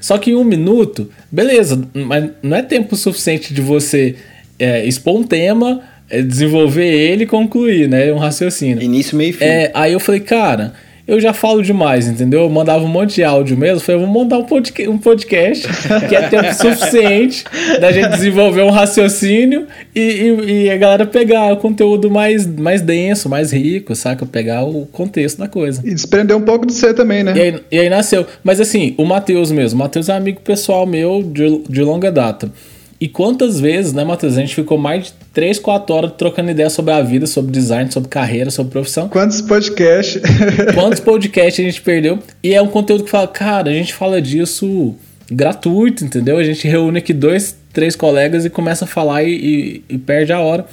Só 0.00 0.16
que 0.18 0.30
em 0.30 0.34
um 0.36 0.44
minuto, 0.44 1.10
beleza, 1.30 1.82
mas 1.92 2.30
não 2.42 2.56
é 2.56 2.62
tempo 2.62 2.94
suficiente 2.94 3.52
de 3.52 3.60
você 3.60 4.14
é, 4.56 4.86
expor 4.86 5.16
um 5.16 5.24
tema, 5.24 5.82
é, 6.08 6.22
desenvolver 6.22 6.86
ele 6.86 7.24
e 7.24 7.26
concluir, 7.26 7.88
né? 7.88 8.12
Um 8.12 8.18
raciocínio. 8.18 8.80
Início, 8.80 9.16
meio 9.16 9.30
e 9.30 9.32
fim. 9.32 9.44
É, 9.44 9.70
aí 9.74 9.92
eu 9.92 10.00
falei, 10.00 10.20
cara 10.20 10.74
eu 11.12 11.20
já 11.20 11.34
falo 11.34 11.62
demais, 11.62 12.08
entendeu? 12.08 12.40
Eu 12.40 12.48
mandava 12.48 12.82
um 12.82 12.88
monte 12.88 13.16
de 13.16 13.24
áudio 13.24 13.54
mesmo. 13.54 13.80
Falei, 13.80 14.00
vou 14.00 14.08
montar 14.08 14.38
um 14.38 14.44
podcast, 14.44 14.88
um 14.88 14.96
podcast 14.96 15.68
que 16.08 16.16
é 16.16 16.26
tempo 16.26 16.52
suficiente 16.56 17.44
da 17.78 17.92
gente 17.92 18.08
desenvolver 18.08 18.62
um 18.62 18.70
raciocínio 18.70 19.66
e, 19.94 20.00
e, 20.00 20.52
e, 20.64 20.70
a 20.70 20.76
galera 20.78 21.04
pegar 21.04 21.52
o 21.52 21.58
conteúdo 21.58 22.10
mais, 22.10 22.46
mais 22.46 22.80
denso, 22.80 23.28
mais 23.28 23.52
rico, 23.52 23.94
saca? 23.94 24.24
Pegar 24.24 24.64
o 24.64 24.86
contexto 24.86 25.36
da 25.36 25.48
coisa. 25.48 25.82
E 25.84 25.92
desprender 25.92 26.34
um 26.34 26.42
pouco 26.42 26.64
do 26.64 26.72
você 26.72 26.94
também, 26.94 27.22
né? 27.22 27.34
E 27.36 27.40
aí, 27.42 27.60
e 27.70 27.78
aí 27.78 27.90
nasceu. 27.90 28.26
Mas 28.42 28.58
assim, 28.58 28.94
o 28.96 29.04
Matheus 29.04 29.52
mesmo. 29.52 29.78
O 29.78 29.82
Matheus 29.82 30.08
é 30.08 30.14
um 30.14 30.16
amigo 30.16 30.40
pessoal 30.40 30.86
meu 30.86 31.22
de, 31.22 31.62
de 31.68 31.82
longa 31.82 32.10
data. 32.10 32.50
E 33.02 33.08
quantas 33.08 33.58
vezes, 33.58 33.92
né, 33.92 34.04
Matheus? 34.04 34.36
A 34.36 34.40
gente 34.40 34.54
ficou 34.54 34.78
mais 34.78 35.06
de 35.06 35.12
3, 35.32 35.58
4 35.58 35.92
horas 35.92 36.12
trocando 36.16 36.52
ideia 36.52 36.70
sobre 36.70 36.94
a 36.94 37.02
vida, 37.02 37.26
sobre 37.26 37.50
design, 37.50 37.90
sobre 37.90 38.08
carreira, 38.08 38.48
sobre 38.48 38.70
profissão. 38.70 39.08
Quantos 39.08 39.40
podcasts? 39.40 40.22
Quantos 40.72 41.00
podcasts 41.00 41.58
a 41.58 41.68
gente 41.68 41.82
perdeu? 41.82 42.20
E 42.40 42.54
é 42.54 42.62
um 42.62 42.68
conteúdo 42.68 43.02
que 43.02 43.10
fala, 43.10 43.26
cara, 43.26 43.70
a 43.70 43.74
gente 43.74 43.92
fala 43.92 44.22
disso 44.22 44.94
gratuito, 45.28 46.04
entendeu? 46.04 46.36
A 46.36 46.44
gente 46.44 46.68
reúne 46.68 46.98
aqui 46.98 47.12
dois, 47.12 47.56
três 47.72 47.96
colegas 47.96 48.44
e 48.44 48.50
começa 48.50 48.84
a 48.84 48.86
falar 48.86 49.24
e, 49.24 49.34
e, 49.88 49.94
e 49.96 49.98
perde 49.98 50.32
a 50.32 50.38
hora. 50.38 50.64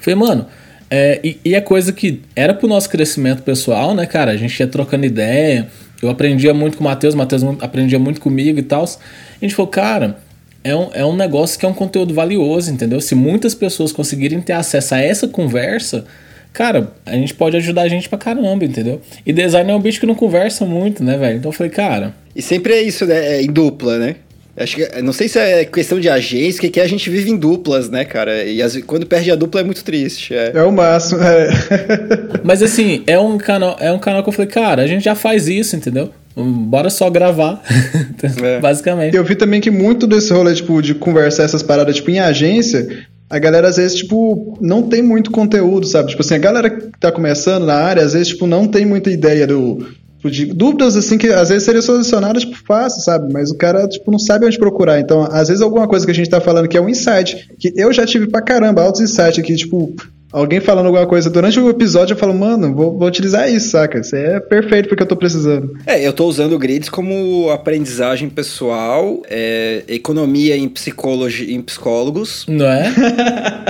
Falei, 0.00 0.18
mano, 0.18 0.46
é, 0.90 1.20
e, 1.22 1.38
e 1.44 1.54
é 1.54 1.60
coisa 1.60 1.92
que 1.92 2.22
era 2.34 2.52
pro 2.54 2.66
nosso 2.66 2.90
crescimento 2.90 3.44
pessoal, 3.44 3.94
né, 3.94 4.04
cara? 4.04 4.32
A 4.32 4.36
gente 4.36 4.58
ia 4.58 4.66
trocando 4.66 5.06
ideia. 5.06 5.68
Eu 6.02 6.10
aprendia 6.10 6.52
muito 6.52 6.76
com 6.76 6.82
o 6.82 6.88
Matheus, 6.88 7.14
o 7.14 7.16
Matheus 7.16 7.44
aprendia 7.60 8.00
muito 8.00 8.20
comigo 8.20 8.58
e 8.58 8.62
tal. 8.64 8.82
A 8.82 9.44
gente 9.44 9.54
falou, 9.54 9.70
cara, 9.70 10.18
é 10.64 10.74
um, 10.74 10.90
é 10.92 11.04
um 11.04 11.16
negócio 11.16 11.58
que 11.58 11.66
é 11.66 11.68
um 11.68 11.74
conteúdo 11.74 12.14
valioso, 12.14 12.70
entendeu? 12.70 13.00
Se 13.00 13.14
muitas 13.14 13.54
pessoas 13.54 13.92
conseguirem 13.92 14.40
ter 14.40 14.52
acesso 14.52 14.94
a 14.94 15.00
essa 15.00 15.26
conversa, 15.26 16.04
cara, 16.52 16.92
a 17.04 17.14
gente 17.14 17.34
pode 17.34 17.56
ajudar 17.56 17.82
a 17.82 17.88
gente 17.88 18.08
pra 18.08 18.18
caramba, 18.18 18.64
entendeu? 18.64 19.00
E 19.26 19.32
design 19.32 19.70
é 19.70 19.74
um 19.74 19.80
bicho 19.80 20.00
que 20.00 20.06
não 20.06 20.14
conversa 20.14 20.64
muito, 20.64 21.02
né, 21.02 21.16
velho? 21.16 21.38
Então 21.38 21.50
eu 21.50 21.56
falei, 21.56 21.70
cara. 21.70 22.14
E 22.34 22.40
sempre 22.40 22.74
é 22.74 22.82
isso, 22.82 23.04
né? 23.06 23.36
É 23.36 23.42
em 23.42 23.52
dupla, 23.52 23.98
né? 23.98 24.16
Acho 24.54 24.76
que, 24.76 25.02
não 25.02 25.14
sei 25.14 25.28
se 25.28 25.38
é 25.38 25.64
questão 25.64 25.98
de 25.98 26.10
agência, 26.10 26.60
que, 26.60 26.68
que 26.68 26.80
a 26.80 26.86
gente 26.86 27.08
vive 27.08 27.30
em 27.30 27.36
duplas, 27.36 27.88
né, 27.88 28.04
cara? 28.04 28.44
E 28.44 28.60
as, 28.60 28.76
quando 28.82 29.06
perde 29.06 29.30
a 29.30 29.34
dupla 29.34 29.62
é 29.62 29.64
muito 29.64 29.82
triste. 29.82 30.34
É, 30.34 30.52
é 30.54 30.62
o 30.62 30.70
máximo. 30.70 31.22
É. 31.22 31.48
Mas 32.44 32.62
assim, 32.62 33.02
é 33.06 33.18
um 33.18 33.38
canal, 33.38 33.76
é 33.80 33.90
um 33.90 33.98
canal 33.98 34.22
que 34.22 34.28
eu 34.28 34.32
falei, 34.32 34.50
cara, 34.50 34.82
a 34.82 34.86
gente 34.86 35.04
já 35.04 35.14
faz 35.14 35.48
isso, 35.48 35.74
entendeu? 35.74 36.10
Bora 36.36 36.90
só 36.90 37.10
gravar. 37.10 37.62
é. 38.42 38.60
Basicamente. 38.60 39.16
Eu 39.16 39.24
vi 39.24 39.34
também 39.34 39.60
que 39.60 39.70
muito 39.70 40.06
desse 40.06 40.32
rolê, 40.32 40.54
tipo, 40.54 40.80
de 40.80 40.94
conversar 40.94 41.44
essas 41.44 41.62
paradas, 41.62 41.96
tipo, 41.96 42.10
em 42.10 42.20
agência, 42.20 43.06
a 43.32 43.38
galera 43.38 43.68
às 43.68 43.76
vezes, 43.76 43.96
tipo, 43.96 44.58
não 44.60 44.82
tem 44.82 45.00
muito 45.02 45.30
conteúdo, 45.30 45.86
sabe? 45.86 46.10
Tipo 46.10 46.22
assim, 46.22 46.34
a 46.34 46.38
galera 46.38 46.68
que 46.68 46.90
tá 47.00 47.10
começando 47.10 47.64
na 47.64 47.74
área, 47.74 48.04
às 48.04 48.12
vezes, 48.12 48.28
tipo, 48.28 48.46
não 48.46 48.68
tem 48.68 48.84
muita 48.84 49.10
ideia 49.10 49.46
do. 49.46 49.86
Tipo, 50.18 50.30
de 50.30 50.44
dúvidas, 50.46 50.96
assim, 50.96 51.16
que 51.16 51.28
às 51.28 51.48
vezes 51.48 51.64
seriam 51.64 51.82
solucionadas, 51.82 52.42
tipo, 52.42 52.56
fácil, 52.66 53.00
sabe? 53.00 53.32
Mas 53.32 53.50
o 53.50 53.56
cara, 53.56 53.88
tipo, 53.88 54.10
não 54.10 54.18
sabe 54.18 54.44
onde 54.46 54.58
procurar. 54.58 55.00
Então, 55.00 55.26
às 55.30 55.48
vezes, 55.48 55.62
alguma 55.62 55.88
coisa 55.88 56.04
que 56.04 56.12
a 56.12 56.14
gente 56.14 56.28
tá 56.28 56.40
falando 56.42 56.68
que 56.68 56.76
é 56.76 56.80
um 56.80 56.90
insight, 56.90 57.48
que 57.58 57.72
eu 57.74 57.90
já 57.90 58.04
tive 58.04 58.26
pra 58.26 58.42
caramba, 58.42 58.82
altos 58.82 59.00
insights 59.00 59.38
aqui, 59.38 59.56
tipo, 59.56 59.94
alguém 60.32 60.60
falando 60.60 60.86
alguma 60.86 61.06
coisa 61.06 61.28
durante 61.28 61.60
o 61.60 61.68
episódio, 61.68 62.14
eu 62.14 62.18
falo, 62.18 62.34
mano, 62.34 62.74
vou, 62.74 62.98
vou 62.98 63.06
utilizar 63.06 63.52
isso, 63.52 63.70
saca? 63.70 64.00
Isso 64.00 64.16
é 64.16 64.40
perfeito 64.40 64.88
porque 64.88 65.02
eu 65.02 65.06
tô 65.06 65.14
precisando. 65.14 65.72
É, 65.86 66.04
eu 66.04 66.12
tô 66.12 66.26
usando 66.26 66.54
o 66.54 66.58
grids 66.58 66.88
como 66.88 67.50
aprendizagem 67.50 68.28
pessoal, 68.28 69.22
é, 69.28 69.82
economia 69.86 70.56
em, 70.56 70.68
psicologia, 70.68 71.54
em 71.54 71.60
psicólogos. 71.60 72.46
Não 72.48 72.66
é? 72.66 72.92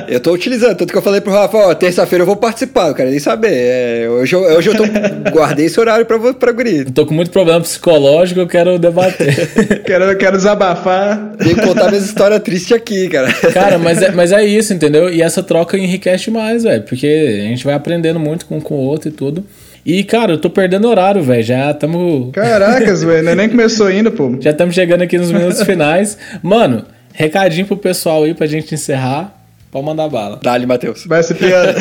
eu 0.09 0.21
tô 0.21 0.33
utilizando, 0.33 0.77
tanto 0.77 0.93
que 0.93 0.99
eu 0.99 1.03
falei 1.03 1.21
pro 1.21 1.33
Rafa, 1.33 1.57
ó, 1.57 1.75
terça-feira 1.75 2.23
eu 2.23 2.27
vou 2.27 2.37
participar, 2.37 2.89
eu 2.89 2.95
quero 2.95 3.11
nem 3.11 3.19
saber. 3.19 3.53
É, 3.53 4.09
hoje, 4.09 4.35
eu, 4.35 4.41
hoje 4.41 4.71
eu 4.71 4.77
tô, 4.77 4.85
guardei 5.33 5.67
esse 5.67 5.81
horário 5.81 6.07
pra, 6.07 6.19
pra 6.35 6.53
grid. 6.53 6.87
Eu 6.87 6.93
tô 6.93 7.07
com 7.07 7.15
muito 7.15 7.31
problema 7.31 7.61
psicológico, 7.61 8.41
eu 8.41 8.47
quero 8.47 8.79
debater. 8.79 9.49
quero, 9.85 10.05
eu 10.05 10.17
quero 10.17 10.37
desabafar. 10.37 11.33
Tenho 11.39 11.57
que 11.57 11.67
contar 11.67 11.89
minhas 11.89 12.05
histórias 12.05 12.41
tristes 12.41 12.73
aqui, 12.73 13.09
cara. 13.09 13.33
Cara, 13.53 13.79
mas 13.79 14.01
é, 14.01 14.13
mas 14.13 14.33
é 14.33 14.45
isso, 14.45 14.73
entendeu? 14.73 15.13
E 15.13 15.23
essa 15.23 15.43
troca 15.43 15.77
enriquece 15.77 16.31
mais 16.31 16.52
demais, 16.53 16.63
velho. 16.63 16.83
Porque 16.83 17.07
a 17.07 17.49
gente 17.49 17.65
vai 17.65 17.75
aprendendo 17.75 18.21
muito 18.21 18.47
com, 18.47 18.61
com 18.61 18.75
o 18.75 18.79
outro 18.79 19.09
e 19.09 19.13
tudo. 19.13 19.45
E, 19.85 20.05
cara, 20.05 20.33
eu 20.33 20.39
tô 20.39 20.49
perdendo 20.49 20.89
horário, 20.89 21.23
velho. 21.23 21.43
Já 21.43 21.71
estamos. 21.71 22.31
Caracas, 22.35 23.03
velho. 23.03 23.29
É 23.29 23.35
nem 23.35 23.49
começou 23.49 23.87
ainda, 23.87 24.11
pô. 24.11 24.37
Já 24.41 24.51
estamos 24.51 24.75
chegando 24.75 25.03
aqui 25.03 25.19
nos 25.19 25.33
minutos 25.33 25.63
finais. 25.65 26.19
Mano, 26.43 26.85
recadinho 27.13 27.67
pro 27.67 27.77
pessoal 27.77 28.25
aí 28.25 28.35
pra 28.35 28.47
gente 28.47 28.75
encerrar. 28.75 29.39
Pode 29.71 29.87
mandar 29.87 30.07
bala. 30.07 30.39
Dá-lhe, 30.43 30.67
Matheus. 30.67 31.07
Vai 31.07 31.23
ser 31.23 31.35
piada. 31.35 31.75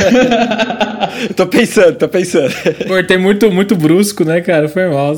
tô 1.35 1.45
pensando, 1.45 1.97
tô 1.97 2.07
pensando. 2.07 2.49
Cortei 2.87 3.17
muito, 3.17 3.51
muito 3.51 3.75
brusco, 3.75 4.23
né, 4.23 4.39
cara? 4.39 4.69
Foi 4.69 4.87
mal. 4.87 5.13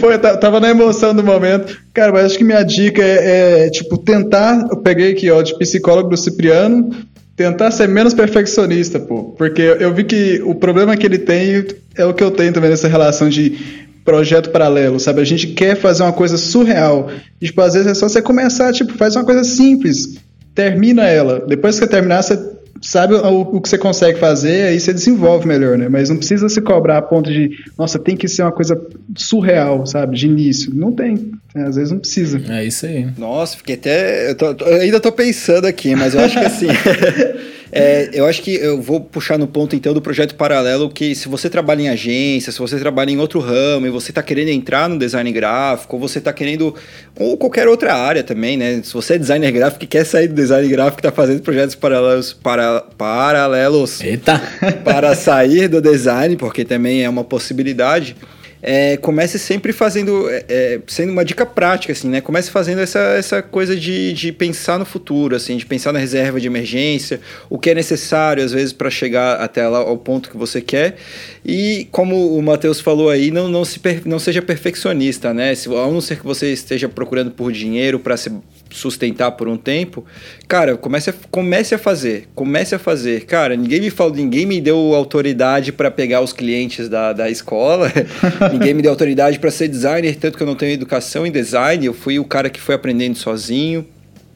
Foi, 0.00 0.18
tava 0.18 0.58
na 0.58 0.70
emoção 0.70 1.14
do 1.14 1.22
momento. 1.22 1.78
Cara, 1.94 2.10
mas 2.10 2.24
acho 2.24 2.38
que 2.38 2.42
minha 2.42 2.64
dica 2.64 3.00
é, 3.00 3.66
é, 3.66 3.70
tipo, 3.70 3.96
tentar. 3.96 4.66
Eu 4.68 4.78
peguei 4.78 5.12
aqui, 5.12 5.30
ó, 5.30 5.40
de 5.40 5.56
psicólogo 5.56 6.08
do 6.08 6.16
Cipriano 6.16 6.90
tentar 7.38 7.70
ser 7.70 7.88
menos 7.88 8.12
perfeccionista, 8.12 8.98
pô. 8.98 9.32
Porque 9.38 9.62
eu 9.62 9.94
vi 9.94 10.02
que 10.02 10.42
o 10.44 10.56
problema 10.56 10.96
que 10.96 11.06
ele 11.06 11.18
tem 11.18 11.64
é 11.96 12.04
o 12.04 12.12
que 12.12 12.22
eu 12.22 12.32
tenho 12.32 12.52
também 12.52 12.68
nessa 12.68 12.88
relação 12.88 13.28
de 13.28 13.86
projeto 14.04 14.50
paralelo, 14.50 14.98
sabe? 14.98 15.20
A 15.20 15.24
gente 15.24 15.46
quer 15.46 15.76
fazer 15.76 16.02
uma 16.02 16.12
coisa 16.12 16.36
surreal. 16.36 17.08
E, 17.40 17.46
tipo, 17.46 17.60
às 17.60 17.74
vezes 17.74 17.86
é 17.88 17.94
só 17.94 18.08
você 18.08 18.20
começar, 18.20 18.72
tipo, 18.72 18.92
faz 18.94 19.14
uma 19.14 19.24
coisa 19.24 19.44
simples, 19.44 20.18
termina 20.52 21.06
ela. 21.06 21.44
Depois 21.46 21.78
que 21.78 21.86
terminar, 21.86 22.22
você 22.22 22.36
sabe 22.80 23.14
o, 23.14 23.40
o, 23.40 23.60
que 23.60 23.68
você 23.68 23.78
consegue 23.78 24.18
fazer, 24.18 24.68
aí 24.68 24.80
você 24.80 24.92
desenvolve 24.92 25.46
melhor, 25.46 25.76
né? 25.76 25.88
Mas 25.88 26.08
não 26.08 26.16
precisa 26.16 26.48
se 26.48 26.60
cobrar 26.60 26.98
a 26.98 27.02
ponto 27.02 27.30
de, 27.30 27.50
nossa, 27.76 27.98
tem 27.98 28.16
que 28.16 28.28
ser 28.28 28.42
uma 28.42 28.52
coisa 28.52 28.80
surreal, 29.16 29.86
sabe? 29.86 30.16
De 30.16 30.26
início. 30.26 30.74
Não 30.74 30.92
tem. 30.92 31.32
É, 31.54 31.62
às 31.62 31.76
vezes 31.76 31.90
não 31.90 31.98
precisa. 31.98 32.40
É 32.48 32.64
isso 32.64 32.86
aí. 32.86 33.08
Nossa, 33.16 33.56
fiquei 33.56 33.74
até. 33.74 34.30
Eu, 34.30 34.34
tô, 34.34 34.46
eu 34.64 34.80
ainda 34.80 35.00
tô 35.00 35.10
pensando 35.10 35.66
aqui, 35.66 35.94
mas 35.94 36.14
eu 36.14 36.20
acho 36.20 36.38
que 36.38 36.44
assim. 36.44 36.68
É, 37.70 38.10
eu 38.12 38.26
acho 38.26 38.42
que 38.42 38.54
eu 38.54 38.80
vou 38.80 39.00
puxar 39.00 39.38
no 39.38 39.46
ponto 39.46 39.76
então 39.76 39.92
do 39.92 40.00
projeto 40.00 40.34
paralelo 40.34 40.90
que 40.90 41.14
se 41.14 41.28
você 41.28 41.50
trabalha 41.50 41.82
em 41.82 41.88
agência, 41.88 42.50
se 42.50 42.58
você 42.58 42.78
trabalha 42.78 43.10
em 43.10 43.18
outro 43.18 43.40
ramo 43.40 43.86
e 43.86 43.90
você 43.90 44.10
está 44.10 44.22
querendo 44.22 44.48
entrar 44.48 44.88
no 44.88 44.98
design 44.98 45.30
gráfico, 45.32 45.96
ou 45.96 46.00
você 46.00 46.18
está 46.18 46.32
querendo 46.32 46.74
ou 47.18 47.36
qualquer 47.36 47.68
outra 47.68 47.94
área 47.94 48.22
também, 48.22 48.56
né? 48.56 48.80
Se 48.82 48.94
você 48.94 49.14
é 49.14 49.18
designer 49.18 49.52
gráfico 49.52 49.84
e 49.84 49.86
quer 49.86 50.04
sair 50.04 50.28
do 50.28 50.34
design 50.34 50.68
gráfico, 50.68 51.00
está 51.00 51.12
fazendo 51.12 51.42
projetos 51.42 51.74
paralelos 51.74 52.32
para 52.32 52.80
paralelos 52.96 54.00
Eita. 54.00 54.40
para 54.84 55.14
sair 55.14 55.68
do 55.68 55.80
design, 55.80 56.36
porque 56.36 56.64
também 56.64 57.04
é 57.04 57.08
uma 57.08 57.24
possibilidade. 57.24 58.16
É, 58.62 58.96
comece 58.96 59.38
sempre 59.38 59.72
fazendo, 59.72 60.28
é, 60.28 60.44
é, 60.48 60.80
sendo 60.86 61.12
uma 61.12 61.24
dica 61.24 61.46
prática, 61.46 61.92
assim, 61.92 62.08
né? 62.08 62.20
Comece 62.20 62.50
fazendo 62.50 62.80
essa, 62.80 62.98
essa 62.98 63.42
coisa 63.42 63.76
de, 63.76 64.12
de 64.12 64.32
pensar 64.32 64.78
no 64.78 64.84
futuro, 64.84 65.36
assim, 65.36 65.56
de 65.56 65.64
pensar 65.64 65.92
na 65.92 65.98
reserva 65.98 66.40
de 66.40 66.46
emergência, 66.46 67.20
o 67.48 67.58
que 67.58 67.70
é 67.70 67.74
necessário, 67.74 68.42
às 68.42 68.52
vezes, 68.52 68.72
para 68.72 68.90
chegar 68.90 69.40
até 69.40 69.66
lá 69.68 69.78
ao 69.78 69.96
ponto 69.96 70.30
que 70.30 70.36
você 70.36 70.60
quer. 70.60 70.96
E, 71.44 71.86
como 71.90 72.36
o 72.36 72.42
Matheus 72.42 72.80
falou 72.80 73.10
aí, 73.10 73.30
não, 73.30 73.48
não, 73.48 73.64
se, 73.64 73.80
não 74.04 74.18
seja 74.18 74.42
perfeccionista, 74.42 75.32
né? 75.32 75.54
Se, 75.54 75.68
a 75.68 75.86
não 75.86 76.00
ser 76.00 76.18
que 76.18 76.24
você 76.24 76.52
esteja 76.52 76.88
procurando 76.88 77.30
por 77.30 77.52
dinheiro 77.52 77.98
para 77.98 78.16
se 78.16 78.30
sustentar 78.70 79.32
por 79.32 79.48
um 79.48 79.56
tempo, 79.56 80.04
cara, 80.46 80.76
comece 80.76 81.10
a, 81.10 81.14
comece 81.30 81.74
a 81.74 81.78
fazer, 81.78 82.28
comece 82.34 82.74
a 82.74 82.78
fazer. 82.78 83.24
Cara, 83.24 83.56
ninguém 83.56 83.80
me 83.80 83.90
falou, 83.90 84.14
ninguém 84.14 84.46
me 84.46 84.60
deu 84.60 84.94
autoridade 84.94 85.72
para 85.72 85.90
pegar 85.90 86.20
os 86.20 86.32
clientes 86.32 86.88
da, 86.88 87.12
da 87.12 87.30
escola, 87.30 87.92
ninguém 88.52 88.74
me 88.74 88.82
deu 88.82 88.90
autoridade 88.90 89.38
para 89.38 89.50
ser 89.50 89.68
designer, 89.68 90.16
tanto 90.16 90.36
que 90.36 90.42
eu 90.42 90.46
não 90.46 90.54
tenho 90.54 90.72
educação 90.72 91.26
em 91.26 91.30
design, 91.30 91.84
eu 91.84 91.94
fui 91.94 92.18
o 92.18 92.24
cara 92.24 92.50
que 92.50 92.60
foi 92.60 92.74
aprendendo 92.74 93.16
sozinho. 93.16 93.86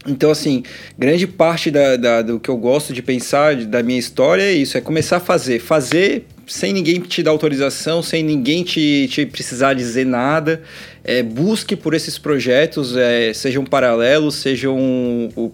Então, 0.06 0.30
assim, 0.30 0.64
grande 0.98 1.26
parte 1.26 1.70
da, 1.70 1.96
da, 1.96 2.22
do 2.22 2.40
que 2.40 2.48
eu 2.48 2.56
gosto 2.56 2.92
de 2.92 3.00
pensar 3.02 3.54
da 3.54 3.82
minha 3.82 3.98
história 3.98 4.42
é 4.42 4.52
isso: 4.52 4.76
é 4.76 4.80
começar 4.80 5.18
a 5.18 5.20
fazer. 5.20 5.60
Fazer 5.60 6.26
sem 6.52 6.70
ninguém 6.70 7.00
te 7.00 7.22
dar 7.22 7.30
autorização, 7.30 8.02
sem 8.02 8.22
ninguém 8.22 8.62
te, 8.62 9.08
te 9.10 9.24
precisar 9.24 9.72
dizer 9.72 10.04
nada. 10.04 10.62
É, 11.02 11.22
busque 11.22 11.74
por 11.74 11.94
esses 11.94 12.18
projetos, 12.18 12.94
é, 12.94 13.32
sejam 13.32 13.64
paralelos, 13.64 14.34
sejam 14.34 14.76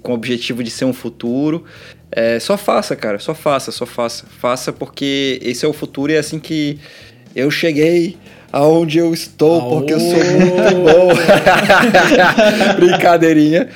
com 0.03 0.12
o 0.12 0.14
objetivo 0.14 0.61
de 0.64 0.70
ser 0.72 0.86
um 0.86 0.92
futuro. 0.92 1.64
É, 2.11 2.40
só 2.40 2.59
faça, 2.59 2.96
cara, 2.96 3.20
só 3.20 3.32
faça, 3.32 3.70
só 3.70 3.86
faça. 3.86 4.26
Faça 4.40 4.72
porque 4.72 5.38
esse 5.40 5.64
é 5.64 5.68
o 5.68 5.72
futuro 5.72 6.11
e 6.11 6.16
é 6.16 6.18
assim 6.18 6.40
que 6.40 6.80
eu 7.34 7.49
cheguei 7.49 8.16
aonde 8.53 8.99
eu 8.99 9.14
estou, 9.14 9.61
Aô. 9.61 9.78
porque 9.78 9.94
eu 9.94 10.01
sou 10.01 10.09
muito 10.09 10.74
bom. 10.82 11.14
Brincadeirinha. 12.74 13.68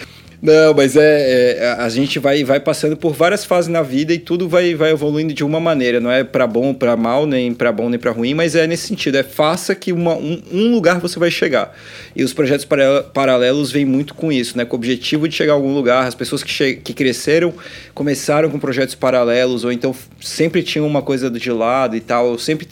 Não, 0.43 0.75
mas 0.75 0.97
é, 0.97 1.53
é, 1.53 1.73
a 1.79 1.89
gente 1.89 2.19
vai, 2.19 2.43
vai 2.43 2.59
passando 2.59 2.97
por 2.97 3.13
várias 3.13 3.45
fases 3.45 3.69
na 3.69 3.81
vida 3.81 4.13
e 4.13 4.19
tudo 4.19 4.49
vai, 4.49 4.75
vai 4.75 4.91
evoluindo 4.91 5.33
de 5.33 5.45
uma 5.45 5.61
maneira. 5.61 6.01
Não 6.01 6.11
é 6.11 6.25
para 6.25 6.49
bom, 6.49 6.75
para 6.75 6.97
mal, 6.97 7.25
nem 7.27 7.55
para 7.55 7.71
bom 7.71 7.89
nem 7.89 7.97
para 7.97 8.11
ruim, 8.11 8.35
mas 8.35 8.57
é 8.57 8.67
nesse 8.67 8.89
sentido. 8.89 9.19
É 9.19 9.23
faça 9.23 9.73
que 9.73 9.93
uma, 9.93 10.15
um, 10.15 10.43
um, 10.51 10.73
lugar 10.73 10.99
você 10.99 11.17
vai 11.17 11.31
chegar. 11.31 11.73
E 12.17 12.25
os 12.25 12.33
projetos 12.33 12.67
paralelos 13.15 13.71
vêm 13.71 13.85
muito 13.85 14.15
com 14.15 14.33
isso, 14.33 14.59
né? 14.59 14.65
Com 14.65 14.75
o 14.75 14.79
objetivo 14.81 15.29
de 15.29 15.37
chegar 15.37 15.53
a 15.53 15.55
algum 15.55 15.73
lugar. 15.73 16.09
As 16.09 16.15
pessoas 16.17 16.43
que, 16.43 16.75
que 16.75 16.93
cresceram 16.93 17.55
começaram 17.95 18.51
com 18.51 18.59
projetos 18.59 18.97
paralelos 18.97 19.63
ou 19.63 19.71
então 19.71 19.95
sempre 20.21 20.65
tinham 20.65 20.89
uma 20.89 21.03
coisa 21.03 21.31
de 21.31 21.53
lado 21.53 21.95
e 21.95 22.01
tal. 22.01 22.37
Sempre 22.37 22.67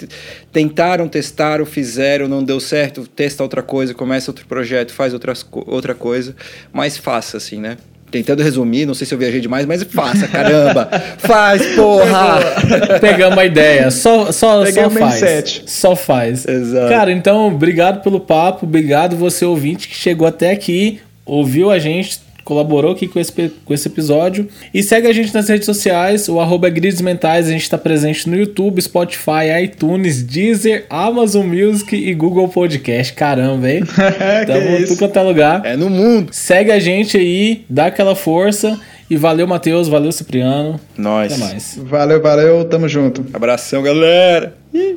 tentaram, 0.53 1.09
testaram, 1.09 1.65
fizeram, 1.65 2.27
não 2.27 2.43
deu 2.43 2.59
certo, 2.59 3.07
testa 3.07 3.43
outra 3.43 3.63
coisa, 3.63 3.95
começa 3.95 4.31
outro 4.31 4.47
projeto, 4.47 4.93
faz 4.93 5.13
outras, 5.13 5.47
outra 5.53 5.95
coisa, 5.95 6.35
mas 6.73 6.97
faça 6.97 7.37
assim, 7.37 7.60
né? 7.61 7.77
Tentando 8.11 8.43
resumir, 8.43 8.87
não 8.87 8.95
sei 8.95 9.07
se 9.07 9.15
eu 9.15 9.19
viajei 9.19 9.41
demais, 9.41 9.65
mas 9.67 9.85
faça, 9.85 10.27
caramba! 10.27 10.91
faz, 11.19 11.65
porra! 11.77 12.41
Pegamos 13.01 13.39
a 13.39 13.45
ideia, 13.45 13.91
só, 13.93 14.33
só, 14.33 14.67
só 14.67 14.91
faz. 14.91 15.63
Só 15.67 15.95
faz. 15.95 16.45
Exato. 16.45 16.89
Cara, 16.89 17.13
então, 17.13 17.47
obrigado 17.47 18.03
pelo 18.03 18.19
papo, 18.19 18.67
obrigado 18.67 19.15
você 19.15 19.45
ouvinte 19.45 19.87
que 19.87 19.95
chegou 19.95 20.27
até 20.27 20.51
aqui, 20.51 21.01
ouviu 21.25 21.71
a 21.71 21.79
gente, 21.79 22.19
colaborou 22.51 22.91
aqui 22.91 23.07
com 23.07 23.21
esse, 23.21 23.33
com 23.65 23.73
esse 23.73 23.87
episódio. 23.87 24.49
E 24.75 24.83
segue 24.83 25.07
a 25.07 25.13
gente 25.13 25.33
nas 25.33 25.49
redes 25.49 25.67
sociais, 25.67 26.29
o 26.29 26.41
arroba 26.41 26.67
é 26.67 26.73
Mentais, 27.01 27.47
a 27.47 27.53
gente 27.53 27.63
está 27.63 27.79
presente 27.79 28.29
no 28.29 28.37
YouTube, 28.37 28.83
Spotify, 28.83 29.63
iTunes, 29.63 30.21
Deezer, 30.21 30.85
Amazon 30.91 31.47
Music 31.47 31.95
e 31.95 32.13
Google 32.13 32.49
Podcast. 32.49 33.13
Caramba, 33.13 33.71
hein? 33.71 33.85
Tamo 34.49 34.77
em 34.77 34.85
tudo 34.85 34.99
quanto 34.99 35.17
é 35.17 35.23
lugar. 35.23 35.65
É 35.65 35.77
no 35.77 35.89
mundo. 35.89 36.31
Segue 36.33 36.73
a 36.73 36.81
gente 36.81 37.17
aí, 37.17 37.65
dá 37.71 37.87
aquela 37.87 38.17
força. 38.17 38.81
E 39.09 39.17
valeu, 39.17 39.47
Matheus, 39.47 39.87
valeu, 39.87 40.11
Cipriano. 40.11 40.81
Nós. 40.99 41.33
Até 41.33 41.45
mais. 41.45 41.79
Valeu, 41.81 42.21
valeu, 42.21 42.65
tamo 42.65 42.89
junto. 42.89 43.25
Abração, 43.33 43.81
galera. 43.81 44.57
Ih. 44.75 44.97